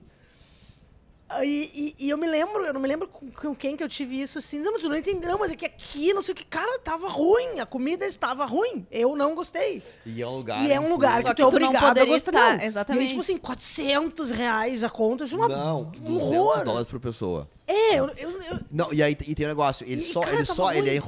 Aí, 1.28 1.72
e, 1.74 2.06
e 2.06 2.10
eu 2.12 2.18
me 2.20 2.28
lembro, 2.28 2.64
eu 2.64 2.72
não 2.74 2.80
me 2.80 2.88
lembro 2.88 3.08
com, 3.08 3.32
com 3.32 3.56
quem 3.56 3.76
que 3.76 3.84
eu 3.84 3.90
tive 3.90 4.22
isso 4.22 4.38
assim. 4.38 4.60
Não, 4.60 4.74
mas 4.74 4.82
tu 4.82 4.90
não 4.90 4.96
entendeu, 4.96 5.28
não, 5.32 5.40
mas 5.40 5.52
é 5.52 5.56
que 5.56 5.66
aqui, 5.66 6.14
não 6.14 6.22
sei 6.22 6.34
o 6.34 6.36
que, 6.36 6.46
cara, 6.46 6.78
tava 6.80 7.08
ruim. 7.10 7.60
A 7.60 7.66
comida 7.66 8.06
estava 8.06 8.46
ruim. 8.46 8.86
Eu 8.92 9.16
não 9.16 9.34
gostei. 9.34 9.82
E 10.06 10.22
é 10.22 10.28
um 10.28 10.38
lugar. 10.38 10.64
e 10.64 10.72
é 10.72 10.80
um 10.80 10.88
lugar 10.88 11.24
que, 11.24 11.30
que 11.30 11.36
tu 11.36 11.48
é 11.48 11.50
tu 11.50 11.60
não 11.60 11.70
obrigado 11.70 11.98
a 11.98 12.06
gostar. 12.06 12.32
estar, 12.32 12.58
não. 12.58 12.64
E 12.64 12.68
exatamente. 12.68 13.02
aí, 13.02 13.08
tipo 13.10 13.22
assim, 13.22 13.38
400 13.38 14.30
reais 14.32 14.84
a 14.84 14.90
conta, 14.90 15.24
isso 15.24 15.34
é 15.34 15.38
uma 15.38 15.48
Não, 15.48 15.82
um 15.82 15.90
200 16.18 16.30
horror. 16.38 16.64
dólares 16.64 16.90
por 16.90 17.00
pessoa. 17.00 17.50
É, 17.68 17.96
eu, 17.96 18.08
eu, 18.18 18.42
eu- 18.44 18.60
Não, 18.72 18.94
e 18.94 19.02
aí 19.02 19.18
e 19.26 19.34
tem 19.34 19.46
um 19.48 19.50
negócio, 19.50 19.84
ele 19.90 20.02
E, 20.04 20.14
só, 20.14 20.20
cara, 20.22 20.36
ele 20.36 20.46
só, 20.46 20.70
ele 20.72 20.82
ruim. 20.82 20.90
é 20.92 20.96
em 20.96 21.00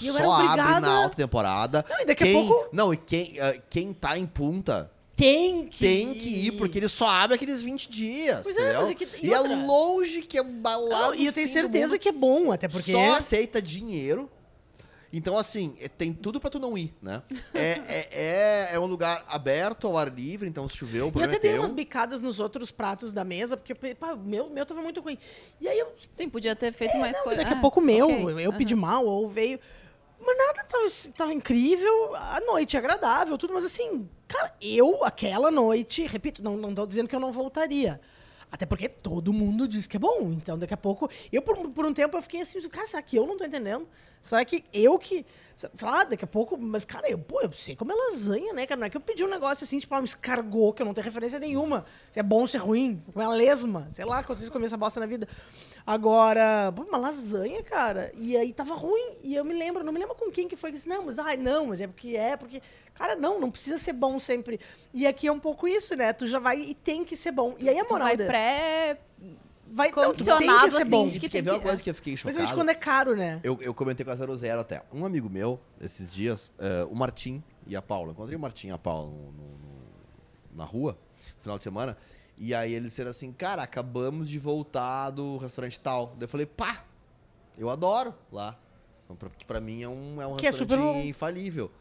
E 0.00 0.06
eu 0.06 0.14
só 0.14 0.32
abre 0.34 0.80
na 0.80 1.02
alta 1.02 1.16
temporada. 1.16 1.84
Não, 1.90 2.00
e 2.00 2.04
daqui 2.04 2.22
a 2.22 2.26
quem, 2.26 2.46
pouco- 2.46 2.68
Não, 2.72 2.94
e 2.94 2.96
quem, 2.96 3.40
ah, 3.40 3.56
quem 3.68 3.92
tá 3.92 4.16
em 4.16 4.24
punta 4.24 4.91
tem 5.14 5.66
que 5.66 5.78
tem 5.78 6.14
que 6.14 6.28
ir, 6.46 6.52
porque 6.52 6.78
ele 6.78 6.88
só 6.88 7.08
abre 7.08 7.36
aqueles 7.36 7.62
20 7.62 7.90
dias, 7.90 8.40
Pois 8.42 8.56
é, 8.56 8.72
mas 8.74 8.90
é 8.90 8.94
que- 8.94 9.08
e 9.22 9.26
e 9.28 9.34
é 9.34 9.38
longe 9.40 10.22
que 10.22 10.38
é 10.38 10.42
balado 10.42 10.88
Não, 10.90 11.14
e 11.14 11.26
eu 11.26 11.32
tenho 11.32 11.48
certeza 11.48 11.98
que 11.98 12.08
é 12.08 12.12
bom, 12.12 12.50
até 12.52 12.66
porque... 12.68 12.92
Só 12.92 13.12
aceita 13.12 13.60
dinheiro. 13.60 14.30
Então, 15.14 15.36
assim, 15.36 15.76
é- 15.78 15.88
tem 15.88 16.10
tudo 16.10 16.40
pra 16.40 16.48
tu 16.48 16.58
não 16.58 16.76
ir, 16.76 16.94
né? 17.02 17.22
É, 17.54 17.60
é, 17.86 18.08
é, 18.10 18.68
é 18.76 18.80
um 18.80 18.86
lugar 18.86 19.22
aberto 19.28 19.86
ao 19.86 19.98
ar 19.98 20.08
livre, 20.10 20.48
então 20.48 20.66
se 20.66 20.74
chover, 20.78 21.02
o 21.02 21.04
E 21.04 21.06
eu 21.08 21.10
problema 21.10 21.34
até 21.34 21.36
é 21.36 21.40
dei 21.40 21.52
teu. 21.52 21.60
umas 21.62 21.72
bicadas 21.72 22.22
nos 22.22 22.40
outros 22.40 22.70
pratos 22.70 23.12
da 23.12 23.22
mesa, 23.22 23.54
porque 23.54 23.74
pá, 23.94 24.14
o 24.14 24.18
meu, 24.18 24.48
meu 24.48 24.64
tava 24.64 24.80
muito 24.80 25.02
ruim. 25.02 25.18
E 25.60 25.68
aí 25.68 25.78
eu 25.78 25.92
Sim, 26.14 26.30
podia 26.30 26.56
ter 26.56 26.72
feito 26.72 26.96
mais 26.96 27.14
Não, 27.18 27.24
coisa. 27.24 27.42
daqui 27.42 27.52
a 27.52 27.58
Ah, 27.58 27.60
pouco 27.60 27.80
o 27.80 27.82
meu, 27.82 28.06
ok, 28.06 28.22
eu, 28.22 28.40
eu 28.40 28.50
aham. 28.50 28.58
pedi 28.58 28.74
mal, 28.74 29.04
ou 29.04 29.28
veio. 29.28 29.60
Mas 30.24 30.38
nada 30.38 30.64
tava, 30.64 30.88
tava 31.16 31.34
incrível, 31.34 32.14
a 32.14 32.40
noite 32.46 32.76
agradável, 32.76 33.36
tudo, 33.36 33.52
mas 33.52 33.64
assim, 33.64 34.08
cara, 34.28 34.54
eu, 34.60 35.04
aquela 35.04 35.50
noite, 35.50 36.06
repito, 36.06 36.42
não, 36.42 36.56
não 36.56 36.72
tô 36.72 36.86
dizendo 36.86 37.08
que 37.08 37.16
eu 37.16 37.20
não 37.20 37.32
voltaria. 37.32 38.00
Até 38.52 38.66
porque 38.66 38.86
todo 38.86 39.32
mundo 39.32 39.66
diz 39.66 39.86
que 39.86 39.96
é 39.96 40.00
bom. 40.00 40.30
Então, 40.30 40.58
daqui 40.58 40.74
a 40.74 40.76
pouco. 40.76 41.10
Eu, 41.32 41.40
por, 41.40 41.56
por 41.70 41.86
um 41.86 41.94
tempo, 41.94 42.18
eu 42.18 42.22
fiquei 42.22 42.42
assim, 42.42 42.60
cara, 42.68 42.86
será 42.86 43.02
que 43.02 43.16
eu 43.16 43.26
não 43.26 43.38
tô 43.38 43.44
entendendo? 43.46 43.88
Será 44.22 44.44
que 44.44 44.62
eu 44.74 44.98
que. 44.98 45.24
Sei 45.56 45.70
lá, 45.80 46.04
daqui 46.04 46.22
a 46.22 46.28
pouco. 46.28 46.58
Mas, 46.58 46.84
cara, 46.84 47.08
eu, 47.08 47.16
pô, 47.16 47.40
eu 47.40 47.50
sei 47.52 47.74
como 47.74 47.92
é 47.92 47.94
lasanha, 47.94 48.52
né, 48.52 48.66
cara? 48.66 48.78
Não 48.78 48.86
é 48.86 48.90
que 48.90 48.96
eu 48.96 49.00
pedi 49.00 49.24
um 49.24 49.28
negócio 49.28 49.64
assim, 49.64 49.78
tipo, 49.78 49.94
ah, 49.94 50.00
um 50.00 50.04
escargot, 50.04 50.74
que 50.74 50.82
eu 50.82 50.86
não 50.86 50.92
tenho 50.92 51.04
referência 51.04 51.38
nenhuma. 51.38 51.86
Se 52.10 52.20
é 52.20 52.22
bom, 52.22 52.46
se 52.46 52.58
é 52.58 52.60
ruim. 52.60 53.02
Uma 53.14 53.28
lesma. 53.28 53.88
Sei 53.94 54.04
lá, 54.04 54.22
quando 54.22 54.38
vocês 54.38 54.50
comer 54.50 54.66
essa 54.66 54.76
bosta 54.76 55.00
na 55.00 55.06
vida. 55.06 55.26
Agora, 55.86 56.70
pô, 56.76 56.82
uma 56.82 56.98
lasanha, 56.98 57.62
cara. 57.62 58.12
E 58.16 58.36
aí 58.36 58.52
tava 58.52 58.74
ruim. 58.74 59.14
E 59.22 59.34
eu 59.34 59.46
me 59.46 59.54
lembro, 59.54 59.82
não 59.82 59.94
me 59.94 59.98
lembro 59.98 60.14
com 60.14 60.30
quem 60.30 60.46
que 60.46 60.56
foi 60.56 60.72
que 60.72 60.76
disse, 60.76 60.88
não, 60.88 61.06
mas 61.06 61.18
ai, 61.18 61.38
não, 61.38 61.68
mas 61.68 61.80
é 61.80 61.86
porque 61.86 62.16
é, 62.16 62.36
porque. 62.36 62.60
Cara, 63.02 63.16
não, 63.16 63.40
não 63.40 63.50
precisa 63.50 63.78
ser 63.78 63.92
bom 63.94 64.20
sempre. 64.20 64.60
E 64.94 65.08
aqui 65.08 65.26
é 65.26 65.32
um 65.32 65.40
pouco 65.40 65.66
isso, 65.66 65.96
né? 65.96 66.12
Tu 66.12 66.24
já 66.26 66.38
vai 66.38 66.60
e 66.60 66.72
tem 66.72 67.04
que 67.04 67.16
ser 67.16 67.32
bom. 67.32 67.56
E 67.58 67.68
aí 67.68 67.76
a 67.80 67.84
Tu 67.84 67.90
moral 67.92 68.06
vai 68.06 68.16
da- 68.16 68.26
pré. 68.26 69.00
vai 69.66 69.88
não, 69.88 69.94
tu 70.12 70.24
tem 70.24 70.26
condicionado, 70.36 70.64
que 70.66 70.70
ser 70.70 70.82
assim, 70.82 70.90
bom. 70.90 71.08
Tu 71.08 71.12
que 71.14 71.20
quer 71.20 71.28
tem 71.30 71.42
ver 71.42 71.50
uma 71.50 71.58
que- 71.58 71.64
coisa 71.64 71.82
que 71.82 71.90
eu 71.90 71.94
fiquei 71.96 72.16
chocado? 72.16 72.36
Principalmente 72.36 72.54
quando 72.60 72.68
é 72.68 72.74
caro, 72.78 73.16
né? 73.16 73.40
Eu, 73.42 73.58
eu 73.60 73.74
comentei 73.74 74.04
com 74.06 74.12
a 74.12 74.14
Zero 74.14 74.36
Zero 74.36 74.60
até. 74.60 74.84
Um 74.92 75.04
amigo 75.04 75.28
meu, 75.28 75.58
esses 75.80 76.12
dias, 76.14 76.48
eh, 76.60 76.86
o 76.88 76.94
Martim 76.94 77.42
e 77.66 77.74
a 77.74 77.82
Paula. 77.82 78.10
Eu 78.10 78.12
encontrei 78.12 78.36
o 78.36 78.40
Martim 78.40 78.68
e 78.68 78.70
a 78.70 78.78
Paula 78.78 79.08
no- 79.08 79.32
no- 79.32 79.58
no- 79.58 79.82
na 80.54 80.64
rua, 80.64 80.96
no 81.36 81.42
final 81.42 81.58
de 81.58 81.64
semana. 81.64 81.96
E 82.38 82.54
aí 82.54 82.72
eles 82.72 82.90
disseram 82.90 83.10
assim, 83.10 83.32
cara, 83.32 83.62
acabamos 83.64 84.28
de 84.28 84.38
voltar 84.38 85.10
do 85.10 85.38
restaurante 85.38 85.80
tal. 85.80 86.08
Daí 86.16 86.24
eu 86.24 86.28
falei, 86.28 86.46
pá, 86.46 86.84
eu 87.58 87.68
adoro 87.68 88.14
lá. 88.30 88.56
Então, 89.04 89.16
pra- 89.16 89.28
Porque 89.28 89.44
pra 89.44 89.60
mim 89.60 89.82
é 89.82 89.88
um, 89.88 90.22
é 90.22 90.26
um 90.28 90.36
Que 90.36 90.46
é 90.46 90.52
super 90.52 90.76
restaurante 90.76 91.02
bom. 91.02 91.08
infalível. 91.08 91.72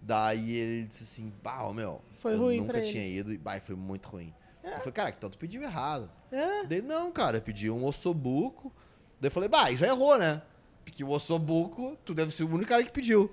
Daí 0.00 0.52
ele 0.54 0.84
disse 0.84 1.02
assim, 1.04 1.32
bah, 1.42 1.70
meu, 1.72 2.00
Foi 2.14 2.34
eu 2.34 2.38
ruim 2.38 2.60
nunca 2.60 2.80
tinha 2.80 3.02
eles." 3.02 3.18
ido. 3.20 3.32
E, 3.32 3.38
bah, 3.38 3.60
foi 3.60 3.74
muito 3.74 4.08
ruim. 4.08 4.32
Eu 4.64 4.78
falei, 4.78 4.92
cara, 4.92 5.14
então 5.16 5.30
tu 5.30 5.38
pediu 5.38 5.62
errado. 5.62 6.10
É. 6.30 6.64
Daí, 6.64 6.82
não, 6.82 7.10
cara, 7.10 7.38
eu 7.38 7.42
pedi 7.42 7.70
um 7.70 7.84
ossobuco. 7.86 8.72
Daí 9.20 9.28
eu 9.28 9.32
falei, 9.32 9.48
bah, 9.48 9.72
já 9.74 9.86
errou, 9.86 10.18
né? 10.18 10.42
Porque 10.84 11.02
o 11.02 11.10
ossobuco, 11.10 11.96
tu 12.04 12.12
deve 12.14 12.30
ser 12.32 12.44
o 12.44 12.50
único 12.50 12.68
cara 12.68 12.82
que 12.84 12.92
pediu. 12.92 13.30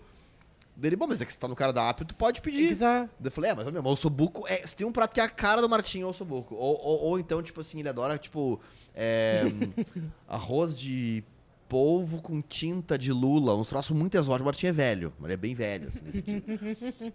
Daí 0.78 0.89
ele, 0.89 0.95
bom, 0.95 1.07
mas 1.07 1.22
é 1.22 1.26
que 1.26 1.32
você 1.34 1.39
tá 1.39 1.47
no 1.47 1.55
cardápio, 1.55 2.05
tu 2.05 2.16
pode 2.16 2.41
pedir. 2.41 2.78
tá- 2.78 3.03
Daí 3.20 3.28
eu 3.28 3.32
falei, 3.32 3.51
é, 3.51 3.53
mas 3.53 3.70
meu, 3.72 3.82
o 3.84 3.88
ossobuco, 3.88 4.45
é, 4.47 4.66
se 4.66 4.76
tem 4.76 4.86
um 4.88 4.91
prato 4.91 5.13
que 5.13 5.20
é 5.22 5.24
a 5.24 5.30
cara 5.30 5.61
do 5.61 5.70
Martinho, 5.70 6.03
é 6.03 6.07
o 6.07 6.09
ossobuco. 6.09 6.55
Ou, 6.55 6.78
ou, 6.82 6.99
ou 7.01 7.20
então, 7.20 7.41
tipo 7.43 7.61
assim, 7.61 7.80
ele 7.80 7.88
adora, 7.89 8.18
tipo, 8.18 8.59
é, 8.93 9.43
arroz 10.28 10.76
de 10.76 11.24
polvo 11.68 12.22
com 12.22 12.41
tinta 12.41 12.97
de 12.97 13.11
lula, 13.11 13.55
uns 13.55 13.70
troços 13.70 13.95
muito 13.95 14.16
exóticos. 14.16 14.41
O 14.41 14.45
Martinho 14.45 14.70
é 14.70 14.74
velho, 14.74 15.13
mas 15.18 15.26
ele 15.26 15.34
é 15.34 15.38
bem 15.38 15.55
velho, 15.55 15.88
assim, 15.89 15.99
desse 16.03 16.22
tipo. 16.22 16.51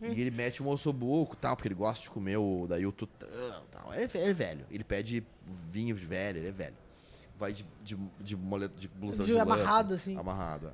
E 0.06 0.20
ele 0.20 0.30
mete 0.30 0.62
um 0.62 0.68
ossobuco, 0.68 1.36
tal, 1.36 1.54
porque 1.56 1.68
ele 1.68 1.74
gosta 1.74 2.02
de 2.04 2.10
comer 2.10 2.36
o, 2.36 2.66
daí 2.68 2.84
o 2.86 2.92
tutã, 2.92 3.26
tal. 3.70 3.92
É, 3.92 4.06
ve- 4.06 4.18
é 4.18 4.34
velho. 4.34 4.66
Ele 4.70 4.84
pede 4.84 5.24
vinho 5.70 5.94
de 5.96 6.04
velho, 6.04 6.38
ele 6.38 6.48
é 6.48 6.52
velho. 6.52 6.74
Vai 7.38 7.52
de, 7.52 7.64
de, 7.82 7.96
de, 8.20 8.36
moletom, 8.36 8.78
de 8.78 8.88
blusão 8.88 9.24
De 9.24 9.32
de, 9.32 9.38
amarrado, 9.38 9.94
assim. 9.94 10.16
Amarrado, 10.16 10.68
é. 10.68 10.72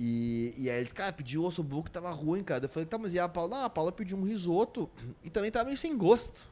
E, 0.00 0.54
e 0.56 0.70
aí 0.70 0.76
ele 0.76 0.84
disse, 0.84 0.94
cara, 0.94 1.12
pediu 1.12 1.42
o 1.42 1.46
ossobuco, 1.46 1.90
tava 1.90 2.10
ruim, 2.12 2.42
cara. 2.44 2.64
Eu 2.64 2.68
falei, 2.68 2.86
tá, 2.86 2.96
mas 2.96 3.12
e 3.12 3.18
a 3.18 3.28
Paula? 3.28 3.56
Não, 3.56 3.64
a 3.64 3.70
Paula 3.70 3.90
pediu 3.90 4.16
um 4.16 4.22
risoto 4.22 4.88
e 5.24 5.28
também 5.28 5.50
tava 5.50 5.64
meio 5.64 5.76
sem 5.76 5.96
gosto. 5.98 6.46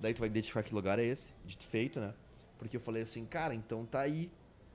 Daí 0.00 0.14
tu 0.14 0.20
vai 0.20 0.28
identificar 0.28 0.62
que 0.62 0.74
lugar 0.74 0.98
é 0.98 1.04
esse, 1.04 1.34
de 1.44 1.58
feito, 1.66 2.00
né? 2.00 2.14
Porque 2.58 2.76
eu 2.76 2.80
falei 2.80 3.02
assim, 3.02 3.24
cara, 3.26 3.54
então 3.54 3.84
tá 3.84 4.00
aí. 4.00 4.30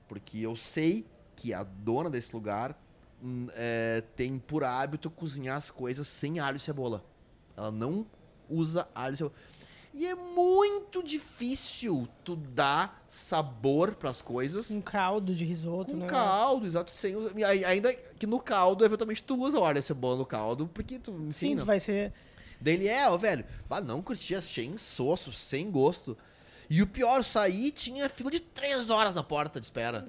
Porque 0.08 0.38
eu 0.38 0.56
sei 0.56 1.06
que 1.34 1.52
a 1.52 1.62
dona 1.62 2.08
desse 2.08 2.34
lugar 2.34 2.78
hum, 3.22 3.48
é, 3.54 4.02
tem 4.16 4.38
por 4.38 4.64
hábito 4.64 5.10
cozinhar 5.10 5.56
as 5.56 5.70
coisas 5.70 6.06
sem 6.08 6.38
alho 6.38 6.56
e 6.56 6.60
cebola. 6.60 7.04
Ela 7.56 7.70
não 7.70 8.06
usa 8.48 8.88
alho 8.94 9.14
e 9.14 9.16
cebola. 9.16 9.34
E 9.98 10.06
é 10.06 10.14
muito 10.14 11.02
difícil 11.02 12.06
tu 12.22 12.36
dar 12.36 13.02
sabor 13.08 13.94
pras 13.94 14.20
coisas 14.20 14.70
Um 14.70 14.82
caldo 14.82 15.34
de 15.34 15.42
risoto, 15.42 15.96
né? 15.96 16.06
caldo, 16.06 16.66
exato, 16.66 16.90
sem 16.90 17.16
usar. 17.16 17.32
Ainda 17.66 17.94
que 17.94 18.26
no 18.26 18.38
caldo, 18.38 18.84
eventualmente, 18.84 19.22
tu 19.22 19.40
usa 19.40 19.58
o 19.58 19.64
alho 19.64 19.78
e 19.78 19.82
cebola 19.82 20.18
no 20.18 20.26
caldo, 20.26 20.68
porque 20.68 20.98
tu, 20.98 21.12
enfim, 21.12 21.32
Sim, 21.32 21.54
não. 21.54 21.62
tu 21.62 21.66
vai 21.66 21.80
ser. 21.80 22.12
Daí 22.60 22.74
ele 22.74 22.88
é, 22.88 23.08
ó, 23.08 23.16
velho, 23.16 23.44
ah, 23.70 23.80
não 23.80 24.02
curti, 24.02 24.34
achei 24.34 24.66
insosso, 24.66 25.32
sem 25.32 25.70
gosto. 25.70 26.16
E 26.68 26.82
o 26.82 26.86
pior, 26.86 27.22
saí 27.22 27.70
tinha 27.70 28.08
fila 28.08 28.30
de 28.30 28.40
três 28.40 28.90
horas 28.90 29.14
na 29.14 29.22
porta 29.22 29.60
de 29.60 29.66
espera. 29.66 30.06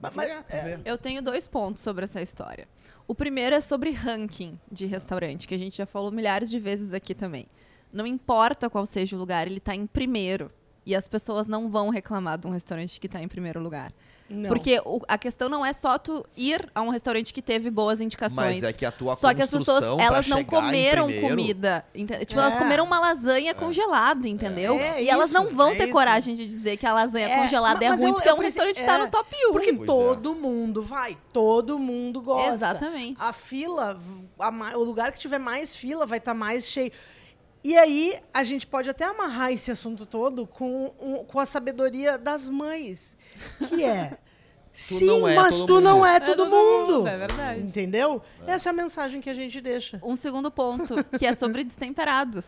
Mas, 0.00 0.14
mas- 0.14 0.44
é, 0.48 0.76
vê. 0.76 0.80
Eu 0.84 0.98
tenho 0.98 1.22
dois 1.22 1.46
pontos 1.46 1.82
sobre 1.82 2.04
essa 2.04 2.20
história. 2.20 2.66
O 3.06 3.14
primeiro 3.14 3.54
é 3.56 3.60
sobre 3.60 3.90
ranking 3.90 4.58
de 4.70 4.86
restaurante, 4.86 5.46
que 5.48 5.54
a 5.54 5.58
gente 5.58 5.76
já 5.76 5.86
falou 5.86 6.10
milhares 6.10 6.50
de 6.50 6.58
vezes 6.58 6.92
aqui 6.92 7.14
também. 7.14 7.46
Não 7.92 8.06
importa 8.06 8.70
qual 8.70 8.86
seja 8.86 9.16
o 9.16 9.18
lugar, 9.18 9.46
ele 9.46 9.58
tá 9.60 9.74
em 9.74 9.86
primeiro. 9.86 10.50
E 10.86 10.94
as 10.94 11.06
pessoas 11.08 11.46
não 11.46 11.68
vão 11.68 11.90
reclamar 11.90 12.38
de 12.38 12.46
um 12.46 12.50
restaurante 12.50 13.00
que 13.00 13.08
tá 13.08 13.20
em 13.20 13.28
primeiro 13.28 13.60
lugar. 13.60 13.92
Não. 14.30 14.48
Porque 14.48 14.80
o- 14.84 15.00
a 15.08 15.18
questão 15.18 15.48
não 15.48 15.66
é 15.66 15.72
só 15.72 15.98
tu 15.98 16.24
ir 16.36 16.70
a 16.72 16.80
um 16.82 16.88
restaurante 16.90 17.34
que 17.34 17.42
teve 17.42 17.68
boas 17.68 18.00
indicações. 18.00 18.60
Mas 18.60 18.62
é 18.62 18.72
que 18.72 18.86
a 18.86 18.92
tua 18.92 19.16
Só 19.16 19.34
que 19.34 19.42
as 19.42 19.50
pessoas, 19.50 19.66
construção 19.80 19.96
pra 19.96 20.04
elas 20.06 20.28
não 20.28 20.36
chegar 20.38 20.46
em 20.58 20.60
comeram 20.62 21.04
primeiro- 21.06 21.28
comida. 21.28 21.84
ente- 21.92 22.24
Tipo, 22.26 22.40
É. 22.40 22.44
elas 22.44 22.56
comeram 22.56 22.84
uma 22.84 23.00
lasanha 23.00 23.52
congelada, 23.54 24.28
entendeu? 24.28 24.78
É 24.78 25.02
e 25.02 25.10
elas 25.10 25.32
não 25.32 25.48
vão 25.48 25.70
é 25.72 25.74
ter 25.74 25.84
isso. 25.84 25.92
coragem 25.92 26.36
de 26.36 26.46
dizer 26.46 26.76
que 26.76 26.86
a 26.86 26.92
lasanha 26.92 27.26
É, 27.28 27.36
congelada 27.42 27.84
é 27.84 27.88
mas 27.88 27.98
ruim, 28.00 28.10
eu- 28.10 28.14
porque 28.14 28.28
eu 28.28 28.34
um 28.34 28.36
pensei- 28.38 28.62
restaurante 28.64 28.84
tá 28.86 28.94
é, 28.94 28.98
no 28.98 29.08
top 29.10 29.36
1. 29.48 29.52
Porque 29.52 29.72
Pois 29.72 29.82
é. 29.82 29.86
todo 29.86 30.34
mundo 30.36 30.82
vai, 30.82 31.18
todo 31.32 31.76
mundo 31.78 32.22
gosta. 32.22 32.52
Exatamente. 32.54 33.20
A 33.20 33.32
fila, 33.32 34.00
a 34.38 34.50
ma- 34.52 34.76
o 34.76 34.84
lugar 34.84 35.10
que 35.10 35.18
tiver 35.18 35.38
mais 35.40 35.74
fila 35.74 36.06
vai 36.06 36.18
estar 36.18 36.34
mais 36.34 36.66
cheio. 36.66 36.92
E 37.62 37.76
aí, 37.76 38.18
a 38.32 38.42
gente 38.42 38.66
pode 38.66 38.88
até 38.88 39.04
amarrar 39.04 39.52
esse 39.52 39.70
assunto 39.70 40.06
todo 40.06 40.46
com, 40.46 40.92
um- 41.00 41.24
com 41.24 41.38
a 41.38 41.44
sabedoria 41.46 42.16
das 42.16 42.48
mães. 42.48 43.16
Que 43.68 43.84
é. 43.84 44.16
Sim, 44.72 45.04
não 45.06 45.28
é 45.28 45.34
mas 45.34 45.54
tu 45.56 45.60
mundo. 45.60 45.80
não 45.80 46.06
é 46.06 46.16
É 46.16 46.20
todo, 46.20 46.36
todo 46.44 46.50
mundo. 46.50 46.94
mundo, 46.98 47.06
é 47.08 47.18
verdade. 47.18 47.60
Entendeu? 47.60 48.22
Essa 48.46 48.68
é 48.68 48.70
a 48.70 48.72
mensagem 48.72 49.20
que 49.20 49.28
a 49.28 49.34
gente 49.34 49.60
deixa. 49.60 50.00
Um 50.02 50.16
segundo 50.16 50.50
ponto, 50.50 50.94
que 51.18 51.26
é 51.26 51.34
sobre 51.36 51.64
destemperados. 51.64 52.46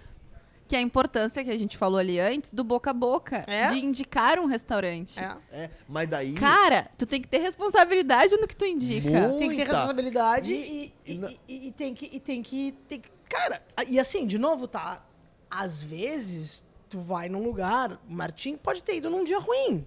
Que 0.69 0.77
é 0.77 0.79
a 0.79 0.83
importância 0.83 1.45
que 1.45 1.51
a 1.51 1.59
gente 1.59 1.77
falou 1.77 1.99
ali 1.99 2.19
antes 2.19 2.55
do 2.55 2.65
boca 2.65 2.91
a 2.91 2.95
boca. 2.95 3.45
É? 3.47 3.67
De 3.67 3.85
indicar 3.85 4.39
um 4.39 4.47
restaurante. 4.47 5.19
É. 5.21 5.37
É, 5.65 5.71
mas 5.87 6.09
daí. 6.09 6.33
Cara, 6.35 6.89
tu 6.97 7.05
tem 7.05 7.21
que 7.21 7.29
ter 7.29 7.39
responsabilidade 7.39 8.35
no 8.39 8.47
que 8.49 8.57
tu 8.57 8.65
indica. 8.65 9.11
Muito. 9.11 9.39
Tem 9.39 9.51
que 9.51 9.57
ter 9.57 9.65
Muita. 9.65 9.73
responsabilidade 9.73 10.53
E- 10.53 10.95
e, 11.05 11.13
e 11.13 11.13
e, 11.19 11.39
e- 11.49 11.69
e 11.69 11.73
tem 11.73 11.93
que, 11.93 12.09
e 12.11 12.21
tem 12.21 12.43
que. 12.43 12.73
Tem 12.89 13.01
que. 13.01 13.11
Cara, 13.33 13.62
e 13.89 13.99
assim, 13.99 14.26
de 14.26 14.39
novo, 14.39 14.68
tá? 14.68 15.03
Às 15.51 15.80
vezes, 15.83 16.62
tu 16.89 17.01
vai 17.01 17.28
num 17.28 17.43
lugar, 17.43 17.99
o 18.09 18.12
Martim 18.12 18.57
pode 18.57 18.83
ter 18.83 18.97
ido 18.97 19.09
num 19.09 19.24
dia 19.24 19.39
ruim. 19.39 19.87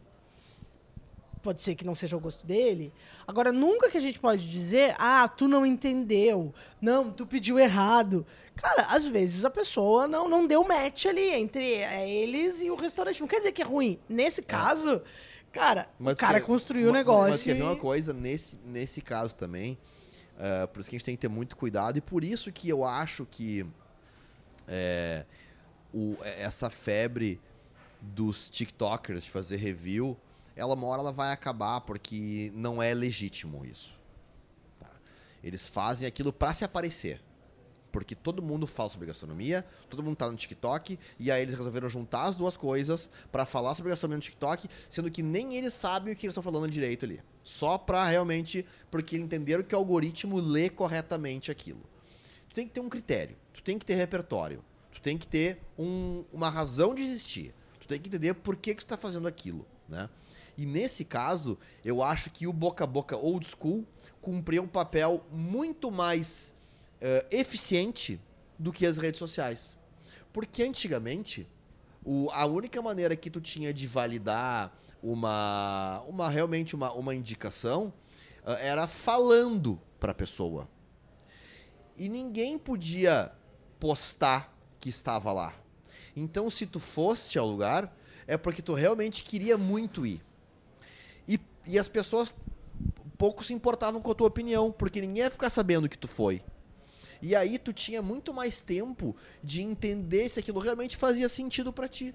Pode 1.43 1.61
ser 1.61 1.75
que 1.75 1.85
não 1.85 1.93
seja 1.93 2.17
o 2.17 2.19
gosto 2.19 2.45
dele. 2.45 2.91
Agora, 3.27 3.51
nunca 3.51 3.87
que 3.91 3.97
a 3.97 4.01
gente 4.01 4.19
pode 4.19 4.49
dizer, 4.49 4.95
ah, 4.97 5.27
tu 5.27 5.47
não 5.47 5.63
entendeu. 5.63 6.51
Não, 6.81 7.11
tu 7.11 7.23
pediu 7.27 7.59
errado. 7.59 8.25
Cara, 8.55 8.87
às 8.89 9.05
vezes 9.05 9.45
a 9.45 9.49
pessoa 9.51 10.07
não, 10.07 10.27
não 10.27 10.47
deu 10.47 10.63
match 10.67 11.05
ali 11.05 11.29
entre 11.29 11.75
é, 11.75 12.09
eles 12.09 12.63
e 12.63 12.71
o 12.71 12.75
restaurante. 12.75 13.21
Não 13.21 13.27
quer 13.27 13.37
dizer 13.37 13.51
que 13.51 13.61
é 13.61 13.65
ruim. 13.65 13.99
Nesse 14.09 14.41
caso, 14.41 15.03
cara, 15.51 15.87
Mas 15.99 16.13
o 16.13 16.17
cara 16.17 16.39
quer- 16.39 16.45
construiu 16.47 16.89
o 16.89 16.91
ma- 16.91 16.97
negócio. 16.97 17.29
Mas 17.31 17.43
quer 17.43 17.53
ver 17.53 17.59
e- 17.59 17.63
uma 17.63 17.75
coisa, 17.75 18.11
nesse, 18.11 18.57
nesse 18.65 18.99
caso 19.01 19.35
também, 19.35 19.77
eh, 20.39 20.67
por 20.67 20.79
isso 20.79 20.89
que 20.89 20.95
a 20.95 20.99
gente 20.99 21.05
tem 21.05 21.15
que 21.15 21.21
ter 21.21 21.29
muito 21.29 21.55
cuidado, 21.55 21.97
e 21.97 22.01
por 22.01 22.23
isso 22.23 22.51
que 22.51 22.67
eu 22.69 22.83
acho 22.83 23.25
que 23.25 23.65
eh, 24.67 25.25
o- 25.93 26.17
eh, 26.21 26.41
essa 26.43 26.69
febre 26.69 27.39
dos 28.01 28.49
TikTokers 28.49 29.23
de 29.23 29.31
fazer 29.31 29.57
review, 29.57 30.17
ela 30.55 30.73
uma 30.73 30.87
hora 30.87 31.01
ela 31.01 31.11
vai 31.11 31.31
acabar, 31.31 31.81
porque 31.81 32.51
não 32.55 32.81
é 32.81 32.93
legítimo 32.93 33.65
isso. 33.65 33.93
tá? 34.79 34.89
Eles 35.43 35.67
fazem 35.67 36.07
aquilo 36.07 36.31
pra 36.33 36.53
se 36.53 36.63
aparecer. 36.63 37.21
Porque 37.95 38.13
todo 38.13 38.43
mundo 38.43 38.67
fala 38.67 38.89
sobre 38.89 39.07
gastronomia, 39.07 39.65
todo 39.89 40.03
mundo 40.03 40.17
tá 40.17 40.29
no 40.29 40.35
TikTok, 40.35 40.99
e 41.17 41.31
aí 41.31 41.41
eles 41.41 41.55
resolveram 41.55 41.87
juntar 41.87 42.23
as 42.23 42.35
duas 42.35 42.57
coisas 42.57 43.09
pra 43.31 43.45
falar 43.45 43.73
sobre 43.73 43.89
gastronomia 43.89 44.17
no 44.17 44.21
TikTok, 44.21 44.67
sendo 44.89 45.09
que 45.09 45.23
nem 45.23 45.55
eles 45.55 45.73
sabem 45.73 46.11
o 46.13 46.15
que 46.17 46.25
eles 46.25 46.33
estão 46.33 46.43
falando 46.43 46.69
direito 46.69 47.05
ali. 47.05 47.21
Só 47.41 47.77
pra 47.77 48.05
realmente, 48.05 48.65
porque 48.91 49.15
entenderam 49.15 49.63
que 49.63 49.73
o 49.73 49.77
algoritmo 49.77 50.35
lê 50.41 50.69
corretamente 50.69 51.49
aquilo. 51.49 51.79
Tu 52.49 52.55
tem 52.55 52.67
que 52.67 52.73
ter 52.73 52.81
um 52.81 52.89
critério, 52.89 53.37
tu 53.53 53.63
tem 53.63 53.79
que 53.79 53.85
ter 53.85 53.95
repertório, 53.95 54.61
tu 54.91 55.01
tem 55.01 55.17
que 55.17 55.25
ter 55.25 55.61
um- 55.79 56.25
uma 56.33 56.49
razão 56.49 56.93
de 56.93 57.01
existir, 57.01 57.55
tu 57.79 57.87
tem 57.87 57.97
que 57.97 58.09
entender 58.09 58.33
por 58.33 58.57
que, 58.57 58.75
que 58.75 58.83
tu 58.83 58.87
tá 58.89 58.97
fazendo 58.97 59.25
aquilo, 59.25 59.65
né? 59.87 60.09
E 60.57 60.65
nesse 60.65 61.05
caso, 61.05 61.57
eu 61.81 62.03
acho 62.03 62.29
que 62.29 62.45
o 62.45 62.51
boca 62.51 62.83
a 62.83 62.87
boca 62.87 63.15
old 63.15 63.47
school 63.47 63.85
cumpria 64.21 64.61
um 64.61 64.67
papel 64.67 65.23
muito 65.31 65.89
mais 65.89 66.53
eh, 67.07 67.23
eficiente 67.29 68.19
do 68.57 68.71
que 68.73 68.83
as 68.83 68.97
redes 68.97 69.19
sociais. 69.19 69.77
Porque 70.33 70.63
antigamente, 70.63 71.47
o- 72.03 72.29
a 72.31 72.47
única 72.47 72.81
maneira 72.81 73.15
que 73.15 73.29
tu 73.29 73.39
tinha 73.39 73.71
de 73.71 73.85
validar 73.85 74.75
uma, 75.03 76.01
uma 76.07 76.27
realmente 76.29 76.73
uma, 76.75 76.91
uma 76.93 77.13
indicação 77.13 77.93
eh, 78.43 78.67
era 78.69 78.87
falando 78.87 79.79
para 79.99 80.11
a 80.13 80.15
pessoa. 80.15 80.67
E 81.95 82.09
ninguém 82.09 82.57
podia 82.57 83.31
postar 83.79 84.51
que 84.79 84.89
estava 84.89 85.31
lá. 85.31 85.53
Então, 86.15 86.49
se 86.49 86.65
tu 86.65 86.79
fosse 86.79 87.37
ao 87.37 87.47
lugar, 87.47 87.95
é 88.25 88.35
porque 88.35 88.61
tu 88.63 88.73
realmente 88.73 89.21
queria 89.23 89.57
muito 89.59 90.05
ir. 90.07 90.21
E, 91.27 91.39
e 91.67 91.77
as 91.77 91.87
pessoas 91.87 92.33
pouco 93.15 93.43
se 93.43 93.53
importavam 93.53 94.01
com 94.01 94.11
a 94.11 94.15
tua 94.15 94.27
opinião, 94.27 94.71
porque 94.71 94.99
ninguém 95.01 95.23
ia 95.23 95.29
ficar 95.31 95.49
sabendo 95.51 95.87
que 95.87 95.97
tu 95.97 96.07
foi. 96.07 96.41
E 97.25 97.35
aí 97.35 97.57
tu 97.57 97.73
tinha 97.73 98.03
muito 98.03 98.31
mais 98.31 98.61
tempo 98.61 99.15
de 99.43 99.59
entender 99.63 100.29
se 100.29 100.39
aquilo 100.39 100.59
realmente 100.59 100.95
fazia 100.95 101.27
sentido 101.27 101.73
pra 101.73 101.87
ti. 101.87 102.13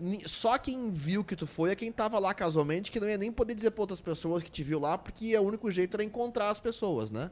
Ni- 0.00 0.28
só 0.28 0.58
quem 0.58 0.90
viu 0.90 1.22
que 1.22 1.36
tu 1.36 1.46
foi 1.46 1.70
é 1.70 1.76
quem 1.76 1.92
tava 1.92 2.18
lá 2.18 2.34
casualmente, 2.34 2.90
que 2.90 2.98
não 2.98 3.08
ia 3.08 3.16
nem 3.16 3.30
poder 3.30 3.54
dizer 3.54 3.70
pra 3.70 3.82
outras 3.82 4.00
pessoas 4.00 4.42
que 4.42 4.50
te 4.50 4.64
viu 4.64 4.80
lá, 4.80 4.98
porque 4.98 5.38
o 5.38 5.42
único 5.42 5.70
jeito 5.70 5.94
era 5.94 6.02
encontrar 6.02 6.48
as 6.48 6.58
pessoas, 6.58 7.12
né? 7.12 7.30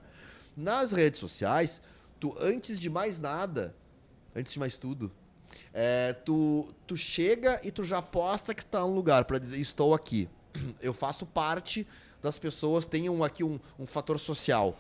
Nas 0.57 0.93
redes 0.93 1.19
sociais, 1.19 1.83
tu, 2.21 2.37
antes 2.39 2.79
de 2.79 2.89
mais 2.89 3.21
nada, 3.21 3.75
antes 4.33 4.53
de 4.53 4.61
mais 4.61 4.79
tudo, 4.79 5.11
é, 5.75 6.13
tu, 6.13 6.73
tu 6.87 6.97
chega 6.97 7.61
e 7.65 7.73
tu 7.73 7.83
já 7.83 8.01
posta 8.01 8.55
que 8.55 8.65
tá 8.65 8.83
num 8.83 8.95
lugar 8.95 9.25
pra 9.25 9.41
dizer, 9.41 9.59
estou 9.59 9.93
aqui. 9.93 10.29
Eu 10.81 10.95
faço 10.95 11.27
parte 11.27 11.85
das 12.23 12.39
pessoas, 12.39 12.87
tenham 12.87 13.25
aqui 13.25 13.43
um, 13.43 13.59
um 13.77 13.87
fator 13.87 14.21
social. 14.21 14.79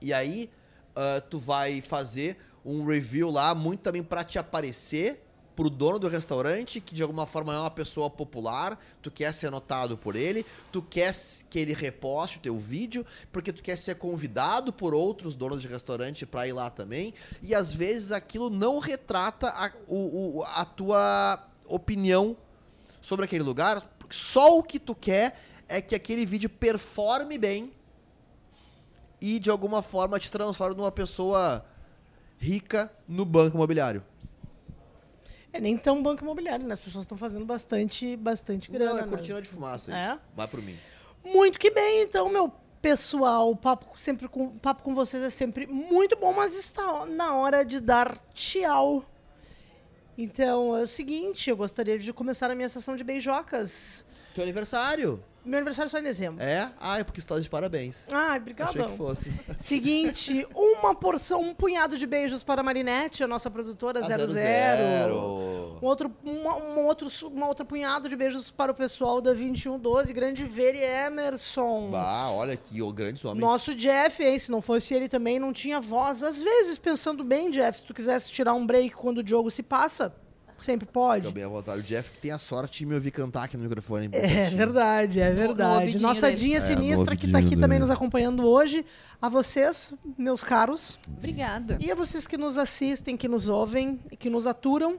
E 0.00 0.12
aí, 0.12 0.48
ah, 0.96 1.20
tu 1.28 1.38
vai 1.38 1.80
fazer 1.80 2.38
um 2.64 2.84
review 2.84 3.30
lá, 3.30 3.54
muito 3.54 3.80
também 3.80 4.02
pra 4.02 4.22
te 4.24 4.38
aparecer 4.38 5.20
pro 5.54 5.68
dono 5.68 5.98
do 5.98 6.08
restaurante, 6.08 6.80
que 6.80 6.94
de 6.94 7.02
alguma 7.02 7.26
forma 7.26 7.52
é 7.52 7.58
uma 7.58 7.70
pessoa 7.70 8.08
popular, 8.08 8.78
tu 9.02 9.10
quer 9.10 9.34
ser 9.34 9.50
notado 9.50 9.98
por 9.98 10.16
ele, 10.16 10.46
tu 10.72 10.80
quer 10.80 11.12
que 11.50 11.58
ele 11.58 11.74
reposte 11.74 12.38
o 12.38 12.40
teu 12.40 12.58
vídeo, 12.58 13.04
porque 13.30 13.52
tu 13.52 13.62
quer 13.62 13.76
ser 13.76 13.96
convidado 13.96 14.72
por 14.72 14.94
outros 14.94 15.34
donos 15.34 15.60
de 15.60 15.68
restaurante 15.68 16.24
pra 16.24 16.48
ir 16.48 16.52
lá 16.52 16.70
também, 16.70 17.12
e 17.42 17.54
às 17.54 17.70
vezes 17.70 18.12
aquilo 18.12 18.48
não 18.48 18.78
retrata 18.78 19.48
a, 19.50 19.70
o- 19.86 20.38
o- 20.38 20.42
a 20.44 20.64
tua 20.64 21.46
opinião 21.66 22.34
sobre 23.02 23.26
aquele 23.26 23.44
lugar, 23.44 23.94
só 24.08 24.56
o 24.58 24.62
que 24.62 24.78
tu 24.78 24.94
quer 24.94 25.38
é 25.68 25.82
que 25.82 25.94
aquele 25.94 26.24
vídeo 26.24 26.48
performe 26.48 27.36
bem 27.36 27.72
e 29.22 29.38
de 29.38 29.48
alguma 29.50 29.82
forma 29.82 30.18
te 30.18 30.30
transforme 30.30 30.74
numa 30.76 30.90
pessoa 30.90 31.64
rica 32.38 32.92
no 33.06 33.24
banco 33.24 33.56
imobiliário. 33.56 34.02
É 35.52 35.60
nem 35.60 35.76
tão 35.78 36.02
banco 36.02 36.22
imobiliário, 36.24 36.66
né? 36.66 36.72
As 36.72 36.80
pessoas 36.80 37.04
estão 37.04 37.16
fazendo 37.16 37.44
bastante, 37.44 38.16
bastante 38.16 38.70
grana. 38.70 38.90
Não, 38.92 38.98
é 38.98 39.00
nas- 39.02 39.10
cortina 39.10 39.40
de 39.40 39.46
fumaça 39.48 39.90
isso. 39.92 39.98
É? 39.98 40.18
Vai 40.34 40.48
por 40.48 40.60
mim. 40.60 40.76
Muito 41.24 41.58
que 41.58 41.70
bem, 41.70 42.02
então, 42.02 42.28
meu 42.28 42.50
pessoal. 42.80 43.48
O 43.50 43.56
papo, 43.56 43.96
sempre 43.96 44.26
com, 44.28 44.46
o 44.46 44.50
papo 44.58 44.82
com 44.82 44.92
vocês 44.94 45.22
é 45.22 45.30
sempre 45.30 45.66
muito 45.68 46.16
bom, 46.16 46.32
mas 46.32 46.56
está 46.58 47.06
na 47.06 47.36
hora 47.36 47.64
de 47.64 47.78
dar 47.80 48.18
tchau. 48.34 49.04
Então, 50.18 50.76
é 50.76 50.82
o 50.82 50.86
seguinte, 50.86 51.48
eu 51.48 51.56
gostaria 51.56 51.98
de 51.98 52.12
começar 52.12 52.50
a 52.50 52.54
minha 52.56 52.68
sessão 52.68 52.96
de 52.96 53.04
beijocas. 53.04 54.04
Teu 54.34 54.42
aniversário. 54.42 55.22
Meu 55.44 55.58
aniversário 55.58 55.88
é 55.88 55.90
só 55.90 55.98
em 55.98 56.02
dezembro. 56.02 56.42
É? 56.42 56.70
Ah, 56.80 56.98
é 56.98 57.04
porque 57.04 57.18
está 57.18 57.38
de 57.38 57.48
parabéns. 57.48 58.06
Ai, 58.12 58.38
obrigada. 58.38 58.70
Achei 58.70 58.84
que 58.84 58.96
fosse. 58.96 59.32
Seguinte, 59.58 60.46
uma 60.54 60.94
porção, 60.94 61.40
um 61.40 61.54
punhado 61.54 61.98
de 61.98 62.06
beijos 62.06 62.42
para 62.42 62.60
a 62.60 62.64
Marinette, 62.64 63.24
a 63.24 63.26
nossa 63.26 63.50
produtora 63.50 64.00
A 64.00 64.02
00. 64.04 64.32
zero. 64.32 65.78
Um 65.82 65.86
outro, 65.86 66.14
uma, 66.22 66.56
um 66.56 66.86
outro, 66.86 67.08
uma 67.24 67.48
outra 67.48 67.64
punhado 67.64 68.08
de 68.08 68.14
beijos 68.14 68.50
para 68.50 68.70
o 68.70 68.74
pessoal 68.74 69.20
da 69.20 69.32
2112, 69.32 70.12
Grande 70.12 70.44
Ver 70.44 70.74
e 70.76 70.84
Emerson. 70.84 71.90
Bah, 71.90 72.30
olha 72.30 72.54
aqui, 72.54 72.80
o 72.80 72.92
grandes 72.92 73.24
homens. 73.24 73.40
Nosso 73.40 73.74
Jeff, 73.74 74.22
hein? 74.22 74.38
Se 74.38 74.50
não 74.50 74.62
fosse 74.62 74.94
ele 74.94 75.08
também, 75.08 75.38
não 75.40 75.52
tinha 75.52 75.80
voz. 75.80 76.22
Às 76.22 76.40
vezes, 76.40 76.78
pensando 76.78 77.24
bem, 77.24 77.50
Jeff, 77.50 77.78
se 77.78 77.84
tu 77.84 77.92
quisesse 77.92 78.30
tirar 78.30 78.54
um 78.54 78.64
break 78.66 78.90
quando 78.94 79.18
o 79.18 79.22
Diogo 79.22 79.50
se 79.50 79.62
passa, 79.62 80.14
sempre 80.62 80.86
pode. 80.86 81.22
Fica 81.26 81.34
bem 81.34 81.44
à 81.44 81.48
vontade. 81.48 81.80
O 81.80 81.82
Jeff 81.82 82.10
que 82.10 82.18
tem 82.18 82.30
a 82.30 82.38
sorte 82.38 82.80
de 82.80 82.86
me 82.86 82.94
ouvir 82.94 83.10
cantar 83.10 83.44
aqui 83.44 83.56
no 83.56 83.62
microfone. 83.64 84.08
É 84.12 84.48
verdade, 84.50 85.20
é 85.20 85.30
no 85.30 85.36
verdade. 85.36 85.74
ouvidinho 85.80 86.02
Nossa 86.02 86.26
dele. 86.26 86.36
Dinha 86.36 86.58
É, 86.58 86.60
no 86.60 86.66
Sinistra, 86.66 87.16
que 87.16 87.26
tá 87.26 87.38
aqui 87.38 87.44
ouvidinho 87.46 87.60
também 87.60 87.78
dele. 87.78 87.80
nos 87.80 87.90
acompanhando 87.90 88.46
hoje. 88.46 88.84
A 89.20 89.28
vocês, 89.28 89.92
meus 90.18 90.42
caros. 90.42 90.98
Obrigada. 91.08 91.78
E 91.80 91.90
a 91.90 91.94
vocês 91.94 92.26
que 92.26 92.36
nos 92.36 92.58
assistem, 92.58 93.16
que 93.16 93.28
nos 93.28 93.48
ouvem 93.48 94.00
e 94.10 94.16
que 94.16 94.28
nos 94.30 94.46
aturam. 94.46 94.98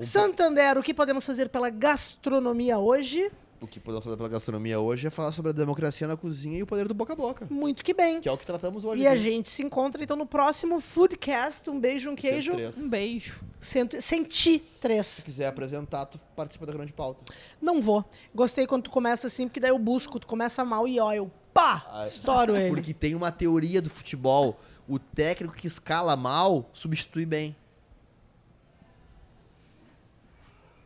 Santander, 0.00 0.78
o 0.78 0.82
que 0.82 0.94
podemos 0.94 1.26
fazer 1.26 1.48
pela 1.50 1.68
gastronomia 1.68 2.78
hoje? 2.78 3.30
O 3.60 3.66
que 3.66 3.78
podemos 3.78 4.02
fazer 4.04 4.16
pela 4.16 4.28
gastronomia 4.28 4.80
hoje 4.80 5.06
é 5.06 5.10
falar 5.10 5.32
sobre 5.32 5.50
a 5.50 5.52
democracia 5.52 6.06
na 6.06 6.16
cozinha 6.16 6.56
e 6.56 6.62
o 6.62 6.66
poder 6.66 6.88
do 6.88 6.94
boca 6.94 7.12
a 7.12 7.16
boca. 7.16 7.46
Muito 7.50 7.84
que 7.84 7.92
bem. 7.92 8.18
Que 8.18 8.28
é 8.28 8.32
o 8.32 8.38
que 8.38 8.46
tratamos 8.46 8.86
hoje. 8.86 9.02
E 9.02 9.06
a 9.06 9.10
aqui. 9.10 9.20
gente 9.20 9.50
se 9.50 9.62
encontra 9.62 10.02
então 10.02 10.16
no 10.16 10.24
próximo 10.24 10.80
Foodcast. 10.80 11.68
Um 11.68 11.78
beijo, 11.78 12.10
um 12.10 12.16
queijo. 12.16 12.52
103. 12.52 12.78
Um 12.78 12.88
beijo. 12.88 13.38
Cento, 13.60 14.00
senti 14.00 14.58
três. 14.80 15.06
Se 15.06 15.22
quiser 15.24 15.46
apresentar, 15.46 16.06
tu 16.06 16.18
participa 16.34 16.64
da 16.64 16.72
grande 16.72 16.94
pauta. 16.94 17.22
Não 17.60 17.82
vou. 17.82 18.02
Gostei 18.34 18.66
quando 18.66 18.84
tu 18.84 18.90
começa 18.90 19.26
assim, 19.26 19.46
porque 19.46 19.60
daí 19.60 19.70
eu 19.70 19.78
busco, 19.78 20.18
tu 20.18 20.26
começa 20.26 20.64
mal 20.64 20.88
e 20.88 20.98
ó, 20.98 21.12
eu 21.12 21.30
pá, 21.52 21.86
Ah, 21.90 22.06
estouro 22.06 22.56
ele. 22.56 22.70
Porque 22.74 22.94
tem 22.94 23.14
uma 23.14 23.30
teoria 23.30 23.82
do 23.82 23.90
futebol. 23.90 24.58
O 24.88 24.98
técnico 24.98 25.54
que 25.54 25.66
escala 25.66 26.16
mal, 26.16 26.70
substitui 26.72 27.26
bem. 27.26 27.54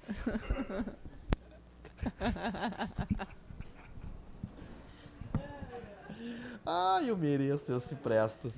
Ah, 6.67 7.01
eu 7.05 7.17
mereço, 7.17 7.71
eu 7.71 7.81
se 7.81 7.95
presto. 7.95 8.53